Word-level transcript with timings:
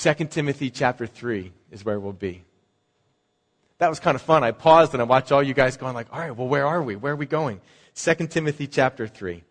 2 0.00 0.14
Timothy 0.26 0.70
chapter 0.70 1.08
3 1.08 1.52
is 1.72 1.84
where 1.84 1.98
we'll 1.98 2.12
be. 2.12 2.44
That 3.78 3.88
was 3.88 3.98
kind 3.98 4.14
of 4.14 4.22
fun. 4.22 4.44
I 4.44 4.52
paused 4.52 4.92
and 4.92 5.02
I 5.02 5.04
watched 5.04 5.32
all 5.32 5.42
you 5.42 5.54
guys 5.54 5.76
going 5.76 5.94
like, 5.94 6.06
all 6.12 6.20
right, 6.20 6.30
well, 6.30 6.46
where 6.46 6.66
are 6.66 6.80
we? 6.80 6.94
Where 6.94 7.14
are 7.14 7.16
we 7.16 7.26
going? 7.26 7.60
2 7.96 8.14
Timothy 8.28 8.68
chapter 8.68 9.08
3. 9.08 9.42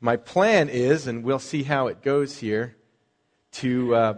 My 0.00 0.16
plan 0.16 0.68
is, 0.68 1.08
and 1.08 1.24
we'll 1.24 1.40
see 1.40 1.64
how 1.64 1.88
it 1.88 2.02
goes 2.02 2.38
here, 2.38 2.76
to 3.54 3.96
uh, 3.96 4.14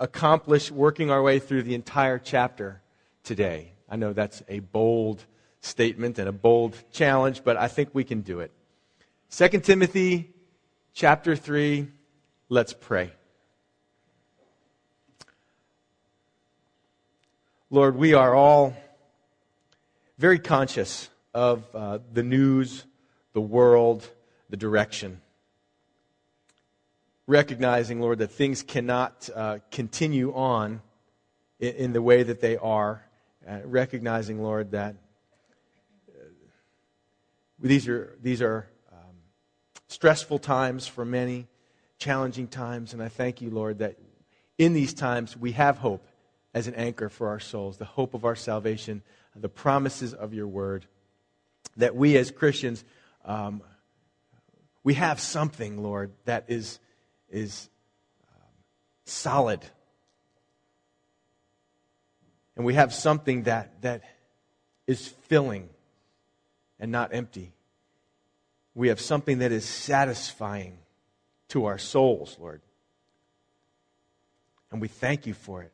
accomplish 0.00 0.72
working 0.72 1.08
our 1.08 1.22
way 1.22 1.38
through 1.38 1.62
the 1.62 1.76
entire 1.76 2.18
chapter 2.18 2.82
today. 3.22 3.74
I 3.88 3.94
know 3.94 4.12
that's 4.12 4.42
a 4.48 4.58
bold 4.58 5.24
statement 5.60 6.18
and 6.18 6.28
a 6.28 6.32
bold 6.32 6.76
challenge, 6.90 7.44
but 7.44 7.56
I 7.56 7.68
think 7.68 7.90
we 7.92 8.02
can 8.02 8.22
do 8.22 8.40
it. 8.40 8.50
2 9.30 9.48
Timothy 9.60 10.32
chapter 10.92 11.36
3, 11.36 11.86
let's 12.50 12.72
pray. 12.72 13.12
Lord, 17.70 17.94
we 17.94 18.12
are 18.12 18.34
all 18.34 18.74
very 20.18 20.40
conscious 20.40 21.08
of 21.32 21.64
uh, 21.72 22.00
the 22.12 22.24
news, 22.24 22.84
the 23.34 23.40
world, 23.40 24.10
the 24.50 24.56
direction. 24.56 25.20
Recognizing, 27.28 28.00
Lord, 28.00 28.18
that 28.18 28.32
things 28.32 28.64
cannot 28.64 29.30
uh, 29.32 29.58
continue 29.70 30.34
on 30.34 30.82
in, 31.60 31.74
in, 31.74 31.92
the 31.92 32.02
way 32.02 32.24
that 32.24 32.40
they 32.40 32.56
are. 32.56 33.06
Uh, 33.48 33.60
recognizing, 33.64 34.42
Lord, 34.42 34.72
that 34.72 34.96
uh, 36.08 36.24
these 37.60 37.86
are, 37.86 38.18
these 38.20 38.42
are 38.42 38.68
um, 38.92 39.14
stressful 39.86 40.40
times 40.40 40.88
for 40.88 41.04
many, 41.04 41.46
challenging 42.00 42.48
times. 42.48 42.92
And 42.92 43.00
I 43.00 43.08
thank 43.08 43.40
you, 43.40 43.50
Lord, 43.50 43.78
that 43.78 43.96
in 44.58 44.72
these 44.72 44.92
times 44.92 45.36
we 45.36 45.52
have 45.52 45.78
hope 45.78 46.04
as 46.52 46.66
an 46.66 46.74
anchor 46.74 47.08
for 47.08 47.28
our 47.28 47.38
souls, 47.38 47.76
the 47.76 47.84
hope 47.84 48.14
of 48.14 48.24
our 48.24 48.34
salvation, 48.34 49.02
the 49.36 49.48
promises 49.48 50.12
of 50.12 50.34
your 50.34 50.48
word. 50.48 50.86
That 51.76 51.94
we 51.94 52.16
as 52.16 52.32
Christians, 52.32 52.84
um, 53.24 53.62
we 54.82 54.94
have 54.94 55.20
something, 55.20 55.82
Lord, 55.82 56.10
that 56.24 56.46
is, 56.48 56.80
is 57.30 57.68
um, 58.26 58.42
solid. 59.04 59.60
And 62.56 62.64
we 62.64 62.74
have 62.74 62.92
something 62.92 63.44
that, 63.44 63.82
that 63.82 64.02
is 64.86 65.06
filling 65.06 65.68
and 66.80 66.90
not 66.90 67.14
empty. 67.14 67.52
We 68.74 68.88
have 68.88 69.00
something 69.00 69.38
that 69.38 69.52
is 69.52 69.64
satisfying 69.64 70.78
to 71.50 71.66
our 71.66 71.78
souls, 71.78 72.36
Lord. 72.40 72.60
And 74.72 74.80
we 74.80 74.88
thank 74.88 75.26
you 75.26 75.34
for 75.34 75.62
it. 75.62 75.72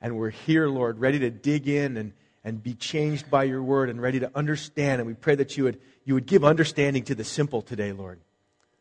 And 0.00 0.16
we're 0.16 0.30
here, 0.30 0.68
Lord, 0.68 0.98
ready 0.98 1.20
to 1.20 1.30
dig 1.30 1.68
in 1.68 1.96
and, 1.96 2.12
and 2.44 2.62
be 2.62 2.74
changed 2.74 3.30
by 3.30 3.44
your 3.44 3.62
word 3.62 3.88
and 3.88 4.02
ready 4.02 4.20
to 4.20 4.30
understand. 4.34 5.00
And 5.00 5.06
we 5.06 5.14
pray 5.14 5.36
that 5.36 5.56
you 5.56 5.64
would, 5.64 5.80
you 6.04 6.14
would 6.14 6.26
give 6.26 6.44
understanding 6.44 7.04
to 7.04 7.14
the 7.14 7.24
simple 7.24 7.62
today, 7.62 7.92
Lord. 7.92 8.20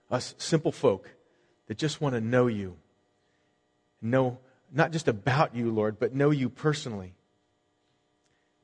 Us 0.10 0.34
simple 0.38 0.72
folk 0.72 1.10
that 1.68 1.78
just 1.78 2.02
want 2.02 2.16
to 2.16 2.22
know 2.22 2.48
you. 2.48 2.76
Know 4.02 4.40
not 4.74 4.92
just 4.92 5.08
about 5.08 5.56
you, 5.56 5.72
Lord, 5.72 6.00
but 6.00 6.16
know 6.16 6.32
you 6.32 6.50
personally. 6.50 7.14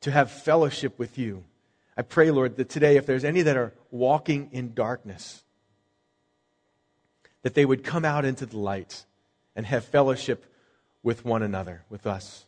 To 0.01 0.11
have 0.11 0.31
fellowship 0.31 0.97
with 0.97 1.17
you. 1.17 1.43
I 1.95 2.01
pray, 2.01 2.31
Lord, 2.31 2.57
that 2.57 2.69
today, 2.69 2.97
if 2.97 3.05
there's 3.05 3.23
any 3.23 3.41
that 3.43 3.57
are 3.57 3.73
walking 3.91 4.49
in 4.51 4.73
darkness, 4.73 5.43
that 7.43 7.53
they 7.53 7.65
would 7.65 7.83
come 7.83 8.05
out 8.05 8.25
into 8.25 8.45
the 8.45 8.57
light 8.57 9.05
and 9.55 9.65
have 9.65 9.85
fellowship 9.85 10.45
with 11.03 11.25
one 11.25 11.41
another, 11.41 11.83
with 11.89 12.05
us. 12.05 12.45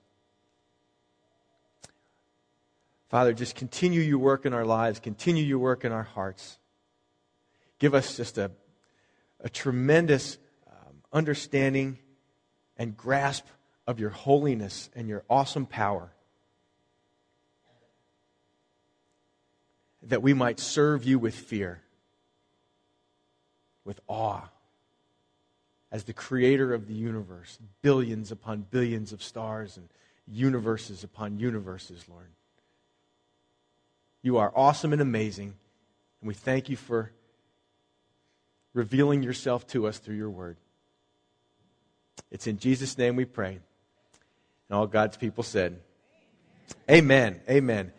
Father, 3.09 3.33
just 3.33 3.55
continue 3.55 4.01
your 4.01 4.19
work 4.19 4.45
in 4.45 4.53
our 4.53 4.65
lives, 4.65 4.99
continue 4.99 5.43
your 5.43 5.59
work 5.59 5.83
in 5.83 5.91
our 5.91 6.03
hearts. 6.03 6.59
Give 7.79 7.95
us 7.95 8.17
just 8.17 8.37
a, 8.37 8.51
a 9.39 9.49
tremendous 9.49 10.37
um, 10.67 10.95
understanding 11.11 11.97
and 12.77 12.95
grasp 12.95 13.45
of 13.87 13.99
your 13.99 14.11
holiness 14.11 14.89
and 14.95 15.07
your 15.07 15.23
awesome 15.29 15.65
power. 15.65 16.11
That 20.03 20.21
we 20.21 20.33
might 20.33 20.59
serve 20.59 21.03
you 21.03 21.17
with 21.17 21.35
fear, 21.35 21.81
with 23.83 23.99
awe, 24.07 24.49
as 25.91 26.03
the 26.03 26.13
creator 26.13 26.73
of 26.73 26.87
the 26.87 26.93
universe, 26.93 27.57
billions 27.81 28.31
upon 28.31 28.65
billions 28.69 29.11
of 29.11 29.23
stars 29.23 29.77
and 29.77 29.89
universes 30.27 31.03
upon 31.03 31.39
universes, 31.39 32.05
Lord. 32.07 32.29
You 34.21 34.37
are 34.37 34.51
awesome 34.55 34.93
and 34.93 35.01
amazing, 35.01 35.55
and 36.21 36.27
we 36.27 36.33
thank 36.33 36.69
you 36.69 36.75
for 36.75 37.11
revealing 38.73 39.23
yourself 39.23 39.65
to 39.67 39.87
us 39.87 39.97
through 39.97 40.17
your 40.17 40.29
word. 40.29 40.57
It's 42.29 42.45
in 42.45 42.59
Jesus' 42.59 42.97
name 42.97 43.15
we 43.15 43.25
pray. 43.25 43.59
And 44.69 44.77
all 44.77 44.87
God's 44.87 45.17
people 45.17 45.43
said, 45.43 45.79
Amen. 46.89 47.41
Amen. 47.49 47.91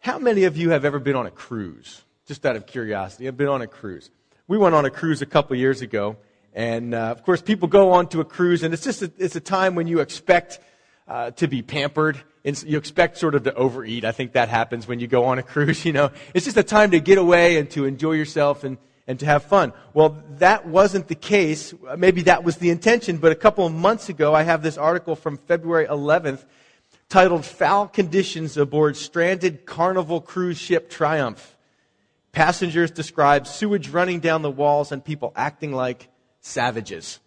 How 0.00 0.18
many 0.18 0.44
of 0.44 0.56
you 0.56 0.70
have 0.70 0.84
ever 0.84 0.98
been 0.98 1.16
on 1.16 1.26
a 1.26 1.30
cruise? 1.30 2.02
Just 2.26 2.46
out 2.46 2.56
of 2.56 2.66
curiosity, 2.66 3.24
have 3.24 3.36
been 3.36 3.48
on 3.48 3.62
a 3.62 3.66
cruise. 3.66 4.10
We 4.48 4.56
went 4.56 4.74
on 4.74 4.86
a 4.86 4.90
cruise 4.90 5.20
a 5.20 5.26
couple 5.26 5.54
years 5.56 5.82
ago, 5.82 6.16
and 6.54 6.94
uh, 6.94 7.10
of 7.10 7.22
course, 7.22 7.42
people 7.42 7.68
go 7.68 7.92
on 7.92 8.08
to 8.08 8.20
a 8.20 8.24
cruise, 8.24 8.62
and 8.62 8.72
it's 8.72 8.82
just 8.82 9.02
a, 9.02 9.12
it's 9.18 9.36
a 9.36 9.40
time 9.40 9.74
when 9.74 9.86
you 9.86 10.00
expect 10.00 10.58
uh, 11.06 11.32
to 11.32 11.46
be 11.46 11.60
pampered 11.60 12.18
And 12.46 12.62
you 12.62 12.78
expect 12.78 13.18
sort 13.18 13.34
of 13.34 13.42
to 13.42 13.52
overeat. 13.52 14.06
I 14.06 14.12
think 14.12 14.32
that 14.32 14.48
happens 14.48 14.88
when 14.88 15.00
you 15.00 15.06
go 15.06 15.26
on 15.26 15.38
a 15.38 15.42
cruise, 15.52 15.84
you 15.84 15.92
know. 15.92 16.12
It's 16.32 16.46
just 16.46 16.56
a 16.56 16.62
time 16.62 16.92
to 16.92 17.00
get 17.00 17.18
away 17.18 17.58
and 17.58 17.68
to 17.72 17.84
enjoy 17.84 18.12
yourself 18.12 18.64
and, 18.64 18.78
and 19.06 19.20
to 19.20 19.26
have 19.26 19.44
fun. 19.44 19.74
Well, 19.92 20.24
that 20.38 20.66
wasn't 20.66 21.08
the 21.08 21.14
case. 21.14 21.74
Maybe 21.98 22.22
that 22.22 22.42
was 22.42 22.56
the 22.56 22.70
intention, 22.70 23.18
but 23.18 23.32
a 23.32 23.34
couple 23.36 23.66
of 23.66 23.74
months 23.74 24.08
ago, 24.08 24.34
I 24.34 24.44
have 24.44 24.62
this 24.62 24.78
article 24.78 25.14
from 25.14 25.36
February 25.36 25.86
11th 25.86 26.46
titled 27.10 27.44
Foul 27.44 27.86
Conditions 27.86 28.56
Aboard 28.56 28.96
Stranded 28.96 29.66
Carnival 29.66 30.22
Cruise 30.22 30.56
Ship 30.56 30.88
Triumph. 30.88 31.57
Passengers 32.38 32.92
describe 32.92 33.48
sewage 33.48 33.88
running 33.88 34.20
down 34.20 34.42
the 34.42 34.50
walls 34.50 34.92
and 34.92 35.04
people 35.04 35.32
acting 35.34 35.72
like 35.72 36.08
savages. 36.40 37.18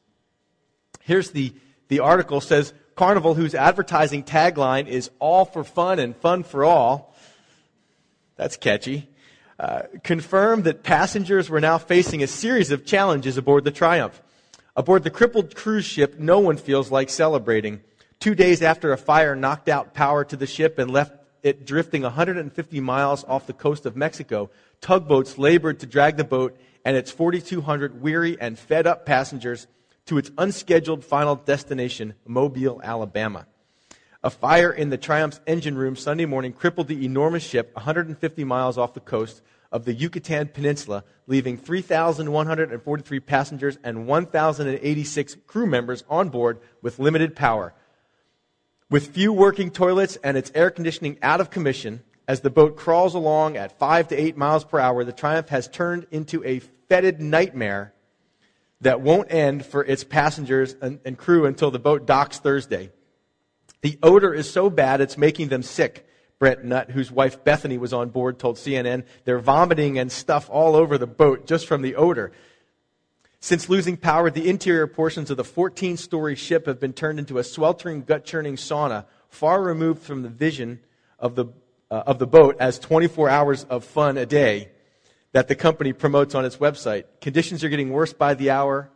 Here's 1.02 1.32
the, 1.32 1.54
the 1.90 2.00
article 2.00 2.40
says, 2.40 2.74
Carnival, 2.96 3.34
whose 3.34 3.54
advertising 3.54 4.24
tagline 4.24 4.88
is 4.88 5.12
all 5.20 5.44
for 5.44 5.66
fun 5.66 6.00
and 6.00 6.16
fun 6.16 6.44
for 6.44 6.64
all, 6.64 7.14
that's 8.38 8.56
catchy, 8.56 9.10
uh, 9.60 9.82
confirmed 10.02 10.64
that 10.64 10.82
passengers 10.82 11.50
were 11.50 11.60
now 11.60 11.78
facing 11.78 12.24
a 12.24 12.28
series 12.28 12.72
of 12.72 12.86
challenges 12.86 13.36
aboard 13.36 13.66
the 13.66 13.72
Triumph. 13.72 14.22
Aboard 14.78 15.04
the 15.04 15.10
crippled 15.10 15.56
cruise 15.56 15.84
ship, 15.84 16.20
no 16.20 16.40
one 16.40 16.56
feels 16.56 16.90
like 16.90 17.10
celebrating. 17.10 17.82
Two 18.22 18.34
days 18.34 18.62
after 18.62 18.94
a 18.94 18.98
fire 18.98 19.36
knocked 19.36 19.68
out 19.68 19.94
power 19.94 20.24
to 20.24 20.38
the 20.38 20.48
ship 20.48 20.80
and 20.80 20.90
left 20.90 21.21
it 21.44 21.66
drifting 21.66 22.04
150 22.04 22.80
miles 22.80 23.24
off 23.26 23.48
the 23.48 23.54
coast 23.54 23.86
of 23.86 23.96
Mexico, 23.96 24.50
tugboats 24.80 25.38
labored 25.38 25.80
to 25.80 25.86
drag 25.86 26.18
the 26.18 26.24
boat 26.24 26.58
and 26.86 26.98
its 26.98 27.12
4,200 27.12 28.02
weary 28.02 28.40
and 28.40 28.58
fed 28.58 28.88
up 28.88 29.06
passengers 29.06 29.68
to 30.06 30.18
its 30.18 30.32
unscheduled 30.38 31.06
final 31.06 31.36
destination, 31.36 32.14
Mobile, 32.26 32.82
Alabama. 32.84 33.46
A 34.24 34.30
fire 34.30 34.72
in 34.72 34.90
the 34.90 34.98
Triumph's 34.98 35.40
engine 35.48 35.76
room 35.76 35.96
Sunday 35.96 36.26
morning 36.26 36.54
crippled 36.54 36.88
the 36.88 37.06
enormous 37.06 37.44
ship 37.44 37.72
150 37.74 38.44
miles 38.44 38.78
off 38.78 38.94
the 38.94 39.00
coast 39.00 39.42
of 39.72 39.86
the 39.86 39.94
Yucatan 39.94 40.50
Peninsula, 40.50 41.04
leaving 41.28 41.58
3,143 41.58 43.20
passengers 43.22 43.80
and 43.84 44.06
1,086 44.06 45.38
crew 45.48 45.66
members 45.66 46.04
on 46.10 46.30
board 46.30 46.60
with 46.82 47.00
limited 47.00 47.36
power. 47.36 47.74
With 48.92 49.14
few 49.14 49.32
working 49.32 49.72
toilets 49.72 50.18
and 50.18 50.36
its 50.36 50.52
air 50.54 50.70
conditioning 50.70 51.18
out 51.22 51.40
of 51.40 51.50
commission, 51.50 52.04
as 52.28 52.42
the 52.42 52.50
boat 52.50 52.76
crawls 52.76 53.16
along 53.16 53.56
at 53.56 53.80
5 53.80 54.10
to 54.10 54.22
8 54.22 54.36
miles 54.36 54.66
per 54.66 54.82
hour, 54.82 55.06
the 55.06 55.14
Triumph 55.14 55.48
has 55.48 55.70
turned 55.70 56.08
into 56.12 56.44
a 56.44 56.60
fetid 56.60 57.22
nightmare 57.22 57.94
that 58.82 59.00
won't 59.00 59.32
end 59.32 59.66
for 59.66 59.86
its 59.86 60.04
passengers 60.04 60.76
and, 60.82 61.00
and 61.06 61.18
crew 61.18 61.46
until 61.46 61.72
the 61.72 61.80
boat 61.80 62.06
docks 62.06 62.40
Thursday. 62.40 62.92
The 63.80 63.98
odor 64.04 64.34
is 64.34 64.52
so 64.52 64.70
bad 64.70 65.00
it's 65.00 65.18
making 65.18 65.48
them 65.48 65.64
sick. 65.64 66.06
Brent 66.38 66.66
Nutt, 66.66 66.92
whose 66.92 67.10
wife 67.10 67.46
Bethany 67.46 67.78
was 67.78 67.94
on 67.94 68.10
board, 68.10 68.40
told 68.40 68.58
CNN 68.58 69.06
they're 69.24 69.40
vomiting 69.40 70.00
and 70.00 70.12
stuff 70.12 70.50
all 70.50 70.76
over 70.76 70.98
the 70.98 71.08
boat 71.08 71.48
just 71.48 71.66
from 71.66 71.82
the 71.82 71.96
odor. 71.96 72.34
Since 73.44 73.70
losing 73.70 73.98
power, 73.98 74.30
the 74.30 74.48
interior 74.48 74.86
portions 74.86 75.32
of 75.32 75.38
the 75.38 75.44
14 75.44 75.98
story 75.98 76.36
ship 76.36 76.68
have 76.68 76.80
been 76.80 76.94
turned 76.94 77.18
into 77.18 77.40
a 77.40 77.44
sweltering, 77.44 78.04
gut 78.04 78.24
churning 78.24 78.56
sauna, 78.56 79.06
far 79.30 79.64
removed 79.64 80.04
from 80.04 80.22
the 80.22 80.30
vision 80.30 80.80
of 81.18 81.34
the, 81.34 81.46
uh, 81.90 82.04
of 82.06 82.20
the 82.20 82.28
boat 82.28 82.56
as 82.60 82.78
24 82.78 83.30
hours 83.30 83.64
of 83.64 83.84
fun 83.84 84.18
a 84.18 84.26
day. 84.26 84.70
that 85.34 85.48
the 85.48 85.56
company 85.56 85.94
promotes 85.94 86.36
on 86.36 86.44
its 86.44 86.58
website. 86.58 87.06
Conditions 87.22 87.64
are 87.64 87.70
getting 87.70 87.90
worse 87.90 88.12
by 88.12 88.34
the 88.34 88.50
hour. 88.50 88.90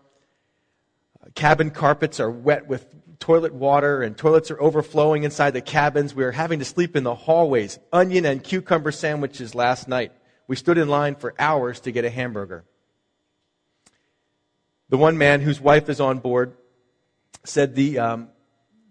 Cabin 1.34 1.72
carpets 1.72 2.20
are 2.20 2.30
wet 2.30 2.68
with 2.68 2.86
toilet 3.20 3.54
water, 3.54 4.04
and 4.04 4.18
toilets 4.18 4.52
are 4.52 4.62
overflowing 4.62 5.24
inside 5.24 5.52
the 5.52 5.62
cabins. 5.62 6.14
We 6.14 6.26
are 6.26 6.32
having 6.32 6.60
to 6.60 6.66
sleep 6.66 6.98
in 6.98 7.04
the 7.04 7.16
hallways. 7.16 7.80
Onion 7.94 8.26
and 8.26 8.44
cucumber 8.44 8.92
sandwiches 8.92 9.56
last 9.56 9.88
night. 9.88 10.12
We 10.46 10.58
stood 10.58 10.78
in 10.78 10.90
line 10.90 11.16
for 11.16 11.34
hours 11.40 11.80
to 11.80 11.92
get 11.94 12.04
a 12.04 12.10
hamburger. 12.10 12.66
The 14.90 14.98
one 14.98 15.18
man 15.18 15.42
whose 15.42 15.60
wife 15.60 15.90
is 15.90 16.00
on 16.00 16.20
board 16.20 16.54
said 17.44 17.76
the, 17.76 18.00
um, 18.00 18.30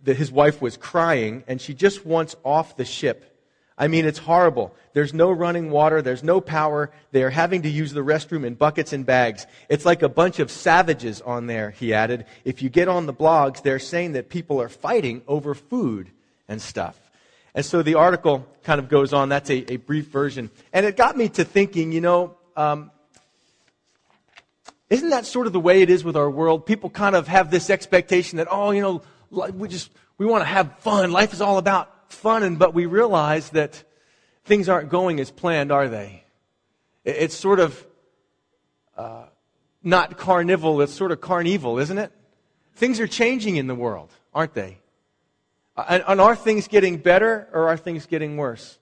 that 0.02 0.17
his 0.17 0.31
wife 0.31 0.61
was 0.61 0.76
crying 0.76 1.44
and 1.46 1.61
she 1.61 1.75
just 1.75 2.05
wants 2.05 2.37
off 2.44 2.76
the 2.76 2.85
ship. 2.85 3.31
I 3.76 3.88
mean, 3.88 4.05
it's 4.05 4.19
horrible. 4.19 4.75
There's 4.93 5.12
no 5.12 5.32
running 5.32 5.70
water. 5.70 6.00
There's 6.00 6.23
no 6.23 6.41
power. 6.41 6.93
They 7.11 7.25
are 7.25 7.31
having 7.31 7.62
to 7.62 7.69
use 7.69 7.93
the 7.93 8.05
restroom 8.05 8.44
in 8.44 8.55
buckets 8.55 8.93
and 8.93 9.05
bags. 9.05 9.46
It's 9.69 9.85
like 9.85 10.02
a 10.02 10.08
bunch 10.08 10.38
of 10.38 10.50
savages 10.50 11.20
on 11.20 11.49
there, 11.49 11.70
he 11.70 11.93
added. 11.93 12.26
If 12.44 12.62
you 12.62 12.69
get 12.69 12.87
on 12.87 13.06
the 13.06 13.14
blogs, 13.14 13.62
they're 13.62 13.81
saying 13.81 14.12
that 14.12 14.29
people 14.29 14.62
are 14.62 14.69
fighting 14.69 15.23
over 15.26 15.55
food 15.55 16.11
and 16.46 16.62
stuff. 16.62 16.99
And 17.52 17.64
so 17.64 17.82
the 17.82 17.94
article 17.94 18.46
kind 18.62 18.79
of 18.79 18.88
goes 18.88 19.12
on. 19.12 19.29
That's 19.29 19.50
a, 19.50 19.73
a 19.73 19.76
brief 19.76 20.06
version. 20.06 20.50
And 20.73 20.87
it 20.87 20.96
got 20.96 21.17
me 21.17 21.29
to 21.31 21.44
thinking, 21.44 21.91
you 21.91 22.00
know, 22.00 22.37
um, 22.56 22.93
isn't 24.94 25.11
that 25.11 25.26
sort 25.26 25.49
of 25.49 25.52
the 25.52 25.61
way 25.61 25.82
it 25.82 25.91
is 25.91 26.05
with 26.05 26.17
our 26.17 26.31
world? 26.31 26.67
People 26.67 26.88
kind 26.88 27.17
of 27.17 27.26
have 27.26 27.50
this 27.50 27.69
expectation 27.69 28.38
that, 28.38 28.46
oh, 28.49 28.70
you 28.70 28.81
know, 28.81 29.02
we 29.52 29.67
just, 29.67 29.91
we 30.19 30.25
want 30.25 30.43
to 30.43 30.46
have 30.46 30.79
fun. 30.79 31.11
Life 31.11 31.32
is 31.32 31.41
all 31.41 31.58
about 31.58 32.12
fun, 32.12 32.44
and, 32.44 32.61
but 32.61 32.75
we 32.75 32.87
realize 32.87 33.50
that 33.50 33.82
things 34.44 34.69
aren't 34.69 34.91
going 34.91 35.19
as 35.19 35.32
planned, 35.32 35.73
are 35.73 35.88
they? 35.88 36.23
It's 37.05 37.35
sort 37.35 37.58
of 37.58 37.85
uh, 38.96 39.25
not 39.82 40.17
carnival, 40.17 40.81
it's 40.81 40.93
sort 40.94 41.11
of 41.11 41.20
carnival, 41.20 41.81
isn't 41.81 41.99
it? 41.99 42.12
Things 42.76 43.00
are 43.00 43.08
changing 43.08 43.56
in 43.56 43.67
the 43.67 43.75
world, 43.75 44.11
aren't 44.32 44.55
they? 44.55 44.79
And, 45.76 46.05
and 46.06 46.20
are 46.20 46.37
things 46.37 46.69
getting 46.69 46.99
better 46.99 47.49
or 47.52 47.69
are 47.69 47.76
things 47.76 48.06
getting 48.06 48.37
worse? 48.37 48.79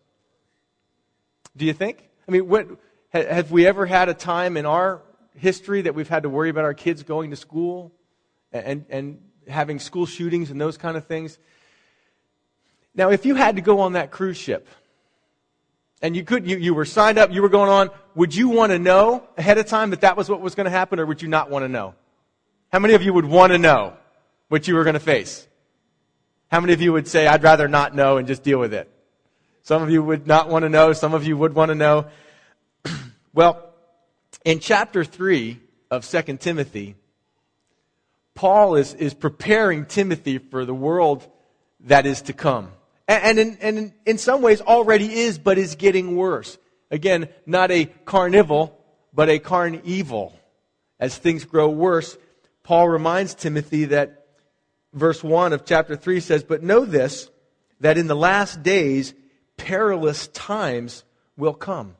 Do 1.56 1.64
you 1.64 1.73
think? 1.73 2.06
I 2.29 2.32
mean, 2.32 2.49
what, 2.49 2.69
have 3.14 3.50
we 3.50 3.67
ever 3.67 3.87
had 3.87 4.11
a 4.11 4.14
time 4.14 4.59
in 4.59 4.67
our 4.67 5.00
history 5.37 5.82
that 5.82 5.94
we've 5.94 6.08
had 6.08 6.25
to 6.25 6.29
worry 6.29 6.50
about 6.50 6.64
our 6.64 6.75
kids 6.75 7.02
going 7.02 7.31
to 7.31 7.37
school 7.37 7.93
and, 8.52 8.84
and 8.88 9.20
having 9.49 9.79
school 9.79 10.06
shootings 10.06 10.50
and 10.50 10.61
those 10.61 10.76
kind 10.76 10.96
of 10.96 11.06
things? 11.06 11.38
Now, 12.94 13.11
if 13.11 13.25
you 13.25 13.34
had 13.34 13.56
to 13.56 13.62
go 13.62 13.81
on 13.81 13.94
that 13.94 14.11
cruise 14.11 14.37
ship, 14.37 14.69
and 16.02 16.17
you 16.17 16.25
could, 16.25 16.46
you, 16.49 16.58
you 16.58 16.75
were 16.75 16.84
signed 16.84 17.17
up, 17.17 17.32
you 17.32 17.40
were 17.40 17.49
going 17.49 17.70
on, 17.70 17.90
would 18.14 18.34
you 18.34 18.49
want 18.49 18.73
to 18.73 18.79
know 18.79 19.23
ahead 19.38 19.56
of 19.56 19.67
time 19.67 19.90
that 19.90 20.02
that 20.02 20.17
was 20.17 20.29
what 20.29 20.40
was 20.40 20.55
going 20.55 20.64
to 20.64 20.70
happen, 20.70 20.99
or 20.99 21.06
would 21.06 21.23
you 21.23 21.29
not 21.29 21.49
want 21.49 21.64
to 21.64 21.69
know? 21.69 21.94
How 22.73 22.81
many 22.81 22.94
of 22.94 23.02
you 23.02 23.12
would 23.12 23.25
want 23.25 23.52
to 23.52 23.58
know 23.58 23.94
what 24.49 24.67
you 24.67 24.75
were 24.75 24.85
going 24.85 24.94
to 24.94 25.00
face? 25.00 25.46
How 26.50 26.61
many 26.61 26.73
of 26.73 26.82
you 26.82 26.93
would 26.93 27.08
say, 27.08 27.26
I'd 27.26 27.43
rather 27.43 27.69
not 27.69 27.94
know 27.94 28.19
and 28.19 28.26
just 28.26 28.43
deal 28.43 28.58
with 28.58 28.75
it? 28.75 28.90
Some 29.62 29.82
of 29.82 29.90
you 29.90 30.02
would 30.02 30.26
not 30.26 30.49
want 30.49 30.64
to 30.64 30.69
know, 30.69 30.93
some 30.93 31.14
of 31.14 31.25
you 31.25 31.37
would 31.37 31.55
want 31.55 31.70
to 31.70 31.75
know. 31.75 32.06
well, 33.32 33.71
in 34.44 34.58
chapter 34.61 35.05
3 35.05 35.61
of 35.90 36.08
2 36.08 36.37
Timothy, 36.38 36.96
Paul 38.34 38.76
is, 38.76 38.94
is 38.94 39.14
preparing 39.14 39.87
Timothy 39.87 40.38
for 40.38 40.64
the 40.64 40.75
world 40.75 41.26
that 41.81 42.06
is 42.06 42.23
to 42.23 42.32
come 42.32 42.73
and 43.08 43.38
in, 43.38 43.58
and 43.61 43.93
in 44.06 44.19
some 44.19 44.43
ways 44.43 44.61
already 44.61 45.12
is, 45.12 45.38
but 45.38 45.58
is 45.58 45.75
getting 45.75 46.17
worse. 46.17 46.58
Again, 46.90 47.29
not 47.46 47.70
a 47.70 47.87
carnival, 48.05 48.79
but 49.12 49.29
a 49.29 49.38
carnival. 49.38 50.38
As 51.00 51.17
things 51.17 51.44
grow 51.44 51.69
worse, 51.69 52.17
Paul 52.62 52.88
reminds 52.88 53.35
Timothy 53.35 53.87
that 53.87 54.26
verse 54.93 55.23
1 55.23 55.52
of 55.52 55.64
chapter 55.64 55.96
3 55.96 56.20
says, 56.20 56.44
But 56.44 56.62
know 56.62 56.85
this, 56.85 57.31
that 57.81 57.99
in 57.99 58.06
the 58.06 58.17
last 58.17 58.62
days 58.62 59.14
perilous 59.56 60.28
times 60.28 61.05
will 61.37 61.55
come. 61.55 61.96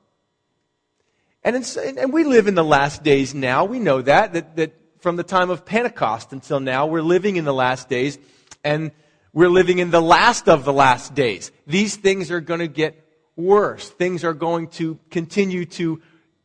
And, 1.45 1.57
and 1.77 2.13
we 2.13 2.25
live 2.25 2.47
in 2.47 2.55
the 2.55 2.65
last 2.65 3.03
days 3.03 3.35
now. 3.35 3.65
We 3.65 3.79
know 3.79 4.03
that, 4.03 4.33
that, 4.35 4.57
that 4.57 4.75
from 5.01 5.17
the 5.17 5.25
time 5.25 5.51
of 5.51 5.65
Pentecost 5.65 6.33
until 6.33 6.61
now, 6.61 6.87
we're 6.87 7.03
living 7.03 7.37
in 7.37 7.45
the 7.45 7.55
last 7.55 7.89
days. 7.89 8.19
And 8.63 8.93
we're 9.33 9.49
living 9.49 9.79
in 9.79 9.91
the 9.91 10.01
last 10.01 10.49
of 10.49 10.65
the 10.65 10.73
last 10.73 11.15
days. 11.15 11.51
These 11.67 11.97
things 11.97 12.31
are 12.31 12.41
going 12.41 12.61
to 12.61 12.69
get 12.69 13.05
worse. 13.35 13.89
Things 13.89 14.25
are 14.25 14.35
going 14.35 14.69
to 14.69 14.99
continue 15.11 15.65
to 15.65 16.01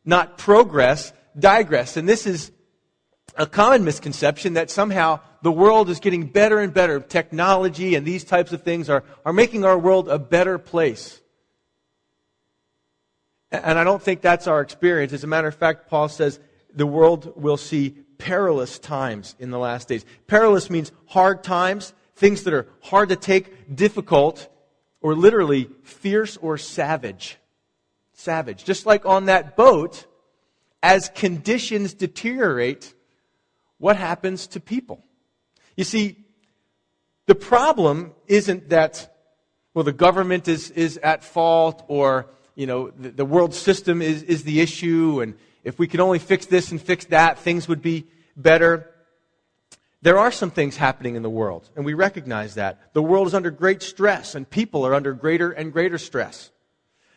not 0.06 0.38
progress, 0.38 1.14
digress. 1.38 1.98
And 1.98 2.08
this 2.08 2.26
is 2.26 2.52
a 3.36 3.46
common 3.46 3.84
misconception 3.84 4.54
that 4.54 4.72
somehow 4.72 5.20
the 5.44 5.52
world 5.52 5.90
is 5.90 6.00
getting 6.00 6.28
better 6.28 6.60
and 6.60 6.74
better. 6.74 7.00
Technology 7.00 7.96
and 7.96 8.06
these 8.06 8.24
types 8.24 8.52
of 8.52 8.64
things 8.64 8.90
are, 8.90 9.04
are 9.26 9.34
making 9.34 9.64
our 9.64 9.78
world 9.78 10.10
a 10.10 10.18
better 10.18 10.58
place. 10.58 11.22
And 13.52 13.80
I 13.80 13.84
don't 13.84 14.02
think 14.02 14.22
that's 14.22 14.48
our 14.48 14.62
experience. 14.62 15.14
As 15.14 15.24
a 15.24 15.28
matter 15.28 15.48
of 15.48 15.56
fact, 15.56 15.90
Paul 15.90 16.10
says 16.10 16.40
the 16.74 16.86
world 16.86 17.34
will 17.42 17.58
see 17.58 17.92
perilous 18.18 18.80
times 18.80 19.36
in 19.40 19.52
the 19.52 19.60
last 19.60 19.88
days. 19.88 20.06
Perilous 20.28 20.70
means 20.70 20.92
hard 21.06 21.44
times 21.44 21.94
things 22.16 22.44
that 22.44 22.54
are 22.54 22.68
hard 22.82 23.10
to 23.10 23.16
take, 23.16 23.76
difficult, 23.76 24.50
or 25.02 25.16
literally 25.16 25.70
fierce 25.84 26.36
or 26.38 26.58
savage. 26.58 27.38
Savage. 28.14 28.66
Just 28.66 28.86
like 28.86 29.06
on 29.06 29.26
that 29.26 29.56
boat, 29.56 30.06
as 30.82 31.10
conditions 31.10 31.94
deteriorate, 31.94 32.94
what 33.78 33.96
happens 33.96 34.48
to 34.48 34.60
people? 34.60 35.04
You 35.76 35.84
see, 35.84 36.26
the 37.28 37.36
problem 37.36 38.14
isn't 38.26 38.70
that, 38.70 39.16
well, 39.74 39.84
the 39.84 39.94
government 39.94 40.48
is, 40.48 40.72
is 40.72 40.98
at 40.98 41.24
fault 41.24 41.86
or, 41.88 42.28
you 42.58 42.68
know, 42.68 42.90
the, 42.90 43.12
the 43.12 43.26
world 43.26 43.54
system 43.54 44.02
is, 44.02 44.24
is 44.24 44.44
the 44.44 44.60
issue 44.60 45.22
and 45.22 45.36
if 45.68 45.78
we 45.78 45.88
could 45.88 46.00
only 46.00 46.20
fix 46.20 46.46
this 46.46 46.72
and 46.72 46.82
fix 46.82 47.04
that, 47.06 47.40
things 47.40 47.68
would 47.68 47.82
be 47.82 48.08
better. 48.38 48.90
There 50.02 50.18
are 50.18 50.32
some 50.32 50.50
things 50.50 50.78
happening 50.78 51.16
in 51.16 51.24
the 51.24 51.30
world, 51.30 51.70
and 51.76 51.84
we 51.84 51.94
recognize 51.94 52.56
that. 52.56 52.94
The 52.94 53.02
world 53.02 53.28
is 53.28 53.34
under 53.34 53.52
great 53.52 53.82
stress, 53.82 54.34
and 54.34 54.50
people 54.50 54.86
are 54.88 54.94
under 54.94 55.12
greater 55.12 55.52
and 55.52 55.74
greater 55.74 55.98
stress. 55.98 56.52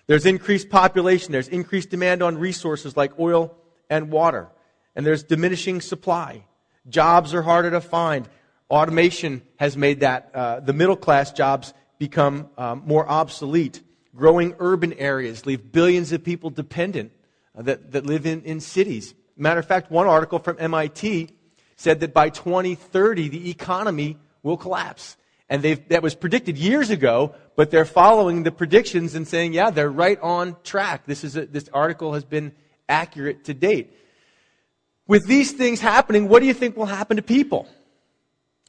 There's 0.09 0.27
increased 0.27 0.69
population, 0.69 1.31
there's 1.31 1.47
increased 1.47 1.91
demand 1.91 2.25
on 2.25 2.39
resources 2.39 2.97
like 2.97 3.17
oil 3.21 3.55
and 3.89 4.11
water, 4.11 4.49
and 4.97 5.07
there's 5.07 5.23
diminishing 5.23 5.81
supply. 5.81 6.45
Jobs 6.89 7.35
are 7.35 7.43
harder 7.43 7.71
to 7.71 7.81
find. 7.81 8.29
Automation 8.69 9.43
has 9.59 9.77
made 9.77 10.01
that 10.01 10.31
uh, 10.35 10.59
the 10.59 10.73
middle 10.73 10.97
class 10.97 11.31
jobs 11.31 11.73
become 11.99 12.51
um, 12.59 12.83
more 12.85 13.09
obsolete. 13.09 13.81
Growing 14.15 14.55
urban 14.59 14.93
areas 14.95 15.47
leave 15.47 15.73
billions 15.73 16.13
of 16.13 16.25
people 16.25 16.51
dependent 16.51 17.13
uh, 17.57 17.63
that, 17.63 17.93
that 17.93 18.07
live 18.07 18.27
in, 18.27 18.43
in 18.43 18.61
cities. 18.61 19.15
Matter 19.37 19.61
of 19.61 19.67
fact, 19.67 19.91
one 19.91 20.07
article 20.07 20.39
from 20.39 20.57
MIT 20.59 21.31
said 21.77 22.01
that 22.01 22.13
by 22.13 22.29
2030, 22.29 23.29
the 23.29 23.51
economy 23.51 24.19
will 24.43 24.57
collapse. 24.57 25.17
And 25.49 25.63
that 25.63 26.03
was 26.03 26.15
predicted 26.15 26.57
years 26.57 26.91
ago, 26.91 27.35
but 27.57 27.71
they're 27.71 27.85
following 27.85 28.45
the 28.45 28.53
predictions 28.53 29.15
and 29.15 29.27
saying, 29.27 29.53
yeah, 29.53 29.71
they're 29.71 29.91
right 29.91 30.21
on 30.21 30.57
track. 30.63 31.07
This, 31.07 31.25
is 31.25 31.37
a, 31.37 31.47
this 31.47 31.69
article 31.73 32.15
has 32.15 32.25
been 32.25 32.53
accurate 32.89 33.45
to 33.45 33.55
date. 33.55 33.97
With 35.09 35.27
these 35.27 35.51
things 35.51 35.81
happening, 35.81 36.29
what 36.29 36.41
do 36.41 36.47
you 36.47 36.55
think 36.55 36.77
will 36.77 36.87
happen 36.87 37.17
to 37.17 37.23
people? 37.23 37.67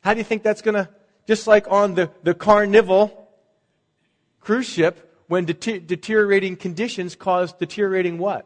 How 0.01 0.13
do 0.13 0.17
you 0.17 0.23
think 0.23 0.41
that's 0.41 0.63
going 0.63 0.73
to, 0.73 0.89
just 1.27 1.45
like 1.45 1.69
on 1.69 1.93
the, 1.93 2.09
the 2.23 2.33
Carnival 2.33 3.29
cruise 4.39 4.67
ship, 4.67 5.10
when 5.31 5.45
de- 5.45 5.79
deteriorating 5.79 6.57
conditions 6.57 7.15
cause 7.15 7.53
deteriorating 7.53 8.17
what? 8.17 8.45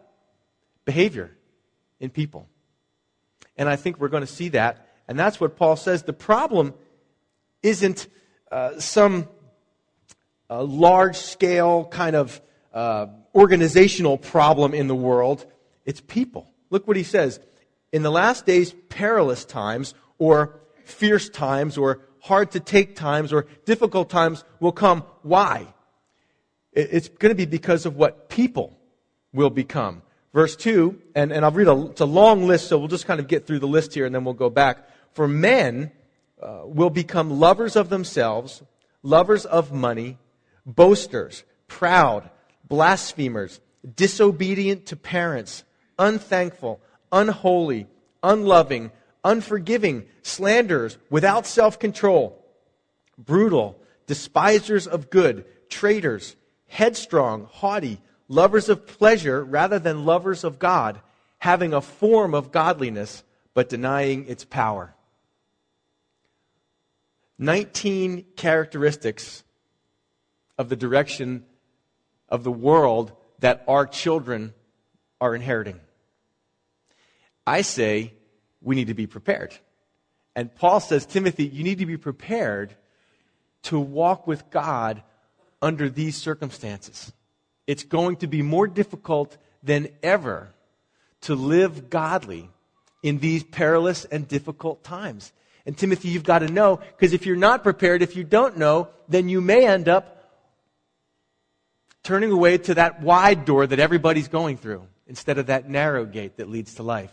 Behavior 0.85 1.35
in 1.99 2.11
people. 2.11 2.47
And 3.57 3.67
I 3.67 3.75
think 3.75 3.99
we're 3.99 4.07
going 4.07 4.21
to 4.21 4.31
see 4.31 4.49
that. 4.49 4.87
And 5.07 5.17
that's 5.17 5.39
what 5.39 5.55
Paul 5.55 5.77
says. 5.77 6.03
The 6.03 6.13
problem 6.13 6.75
isn't 7.63 8.05
uh, 8.51 8.79
some 8.79 9.27
uh, 10.47 10.61
large 10.61 11.15
scale 11.15 11.85
kind 11.85 12.15
of 12.15 12.39
uh, 12.71 13.07
organizational 13.33 14.19
problem 14.19 14.75
in 14.75 14.85
the 14.85 14.93
world, 14.93 15.43
it's 15.85 16.01
people. 16.01 16.53
Look 16.69 16.87
what 16.87 16.97
he 16.97 17.03
says. 17.03 17.39
In 17.91 18.03
the 18.03 18.11
last 18.11 18.45
days, 18.45 18.75
perilous 18.89 19.43
times, 19.43 19.95
or 20.19 20.59
fierce 20.83 21.29
times, 21.29 21.79
or 21.79 22.01
hard 22.19 22.51
to 22.51 22.59
take 22.59 22.95
times, 22.95 23.33
or 23.33 23.47
difficult 23.65 24.11
times 24.11 24.43
will 24.59 24.71
come. 24.71 25.01
Why? 25.23 25.73
It's 26.75 27.07
going 27.07 27.31
to 27.31 27.35
be 27.35 27.45
because 27.45 27.85
of 27.85 27.95
what 27.95 28.29
people 28.29 28.77
will 29.33 29.49
become. 29.49 30.01
Verse 30.33 30.57
2, 30.57 31.01
and, 31.15 31.31
and 31.31 31.45
I'll 31.45 31.51
read 31.51 31.67
a, 31.67 31.85
it's 31.87 32.01
a 32.01 32.05
long 32.05 32.45
list, 32.45 32.67
so 32.67 32.77
we'll 32.77 32.89
just 32.89 33.05
kind 33.05 33.21
of 33.21 33.27
get 33.29 33.47
through 33.47 33.59
the 33.59 33.67
list 33.67 33.93
here 33.93 34.05
and 34.05 34.13
then 34.13 34.25
we'll 34.25 34.33
go 34.33 34.49
back. 34.49 34.89
For 35.13 35.29
men 35.29 35.91
uh, 36.43 36.63
will 36.65 36.89
become 36.89 37.39
lovers 37.39 37.77
of 37.77 37.87
themselves, 37.87 38.61
lovers 39.01 39.45
of 39.45 39.71
money, 39.71 40.17
boasters, 40.65 41.45
proud, 41.67 42.29
blasphemers, 42.67 43.61
disobedient 43.95 44.87
to 44.87 44.97
parents, 44.97 45.63
unthankful, 45.97 46.81
unholy, 47.13 47.87
unloving, 48.21 48.91
unforgiving, 49.23 50.05
slanderers, 50.21 50.97
without 51.09 51.45
self 51.45 51.79
control, 51.79 52.45
brutal, 53.17 53.79
despisers 54.07 54.85
of 54.85 55.09
good, 55.09 55.45
traitors, 55.69 56.35
headstrong, 56.67 57.47
haughty, 57.51 58.01
lovers 58.27 58.69
of 58.69 58.87
pleasure 58.87 59.43
rather 59.43 59.79
than 59.79 60.05
lovers 60.05 60.43
of 60.43 60.59
God, 60.59 61.01
having 61.39 61.73
a 61.73 61.81
form 61.81 62.33
of 62.33 62.51
godliness 62.51 63.23
but 63.53 63.69
denying 63.69 64.27
its 64.27 64.43
power. 64.43 64.93
19 67.37 68.25
characteristics 68.35 69.43
of 70.57 70.69
the 70.69 70.75
direction 70.75 71.45
of 72.29 72.43
the 72.43 72.51
world 72.51 73.11
that 73.39 73.63
our 73.67 73.85
children 73.85 74.53
are 75.19 75.35
inheriting. 75.35 75.79
I 77.45 77.61
say 77.61 78.13
we 78.61 78.75
need 78.75 78.87
to 78.87 78.93
be 78.93 79.07
prepared. 79.07 79.55
And 80.35 80.53
Paul 80.53 80.79
says, 80.79 81.05
Timothy, 81.05 81.45
you 81.45 81.63
need 81.63 81.79
to 81.79 81.85
be 81.85 81.97
prepared 81.97 82.75
to 83.63 83.79
walk 83.79 84.27
with 84.27 84.49
God 84.49 85.03
under 85.65 85.89
these 85.89 86.15
circumstances. 86.15 87.11
It's 87.67 87.83
going 87.83 88.17
to 88.17 88.27
be 88.27 88.41
more 88.41 88.67
difficult 88.67 89.37
than 89.63 89.89
ever 90.03 90.53
to 91.21 91.33
live 91.33 91.89
godly 91.89 92.49
in 93.01 93.17
these 93.17 93.43
perilous 93.43 94.05
and 94.05 94.27
difficult 94.27 94.83
times. 94.83 95.33
And 95.65 95.75
Timothy, 95.75 96.09
you've 96.09 96.23
got 96.23 96.39
to 96.39 96.47
know, 96.47 96.77
because 96.77 97.13
if 97.13 97.25
you're 97.25 97.35
not 97.35 97.63
prepared, 97.63 98.03
if 98.03 98.15
you 98.15 98.23
don't 98.23 98.57
know, 98.57 98.89
then 99.09 99.27
you 99.27 99.41
may 99.41 99.65
end 99.65 99.89
up 99.89 100.15
turning 102.03 102.31
away 102.31 102.59
to 102.59 102.75
that 102.75 103.01
wide 103.01 103.45
door 103.45 103.65
that 103.65 103.79
everybody's 103.79 104.27
going 104.27 104.57
through 104.57 104.87
instead 105.07 105.39
of 105.39 105.47
that 105.47 105.67
narrow 105.67 106.05
gate 106.05 106.37
that 106.37 106.49
leads 106.49 106.75
to 106.75 106.83
life. 106.83 107.11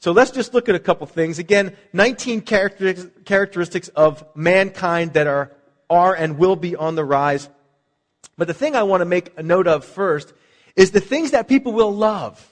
So 0.00 0.10
let's 0.12 0.32
just 0.32 0.54
look 0.54 0.68
at 0.68 0.74
a 0.74 0.80
couple 0.80 1.06
things. 1.06 1.38
Again, 1.38 1.76
19 1.92 2.40
characteristics 2.40 3.88
of 3.88 4.24
mankind 4.34 5.12
that 5.12 5.28
are, 5.28 5.52
are 5.88 6.14
and 6.14 6.38
will 6.38 6.56
be 6.56 6.74
on 6.74 6.94
the 6.96 7.04
rise. 7.04 7.48
But 8.40 8.48
the 8.48 8.54
thing 8.54 8.74
I 8.74 8.84
want 8.84 9.02
to 9.02 9.04
make 9.04 9.34
a 9.36 9.42
note 9.42 9.66
of 9.66 9.84
first 9.84 10.32
is 10.74 10.92
the 10.92 11.00
things 11.00 11.32
that 11.32 11.46
people 11.46 11.72
will 11.72 11.94
love. 11.94 12.42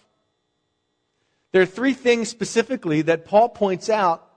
There 1.53 1.63
are 1.63 1.65
three 1.81 1.95
things 1.95 2.29
specifically 2.29 3.01
that 3.01 3.25
Paul 3.25 3.49
points 3.49 3.89
out 3.89 4.31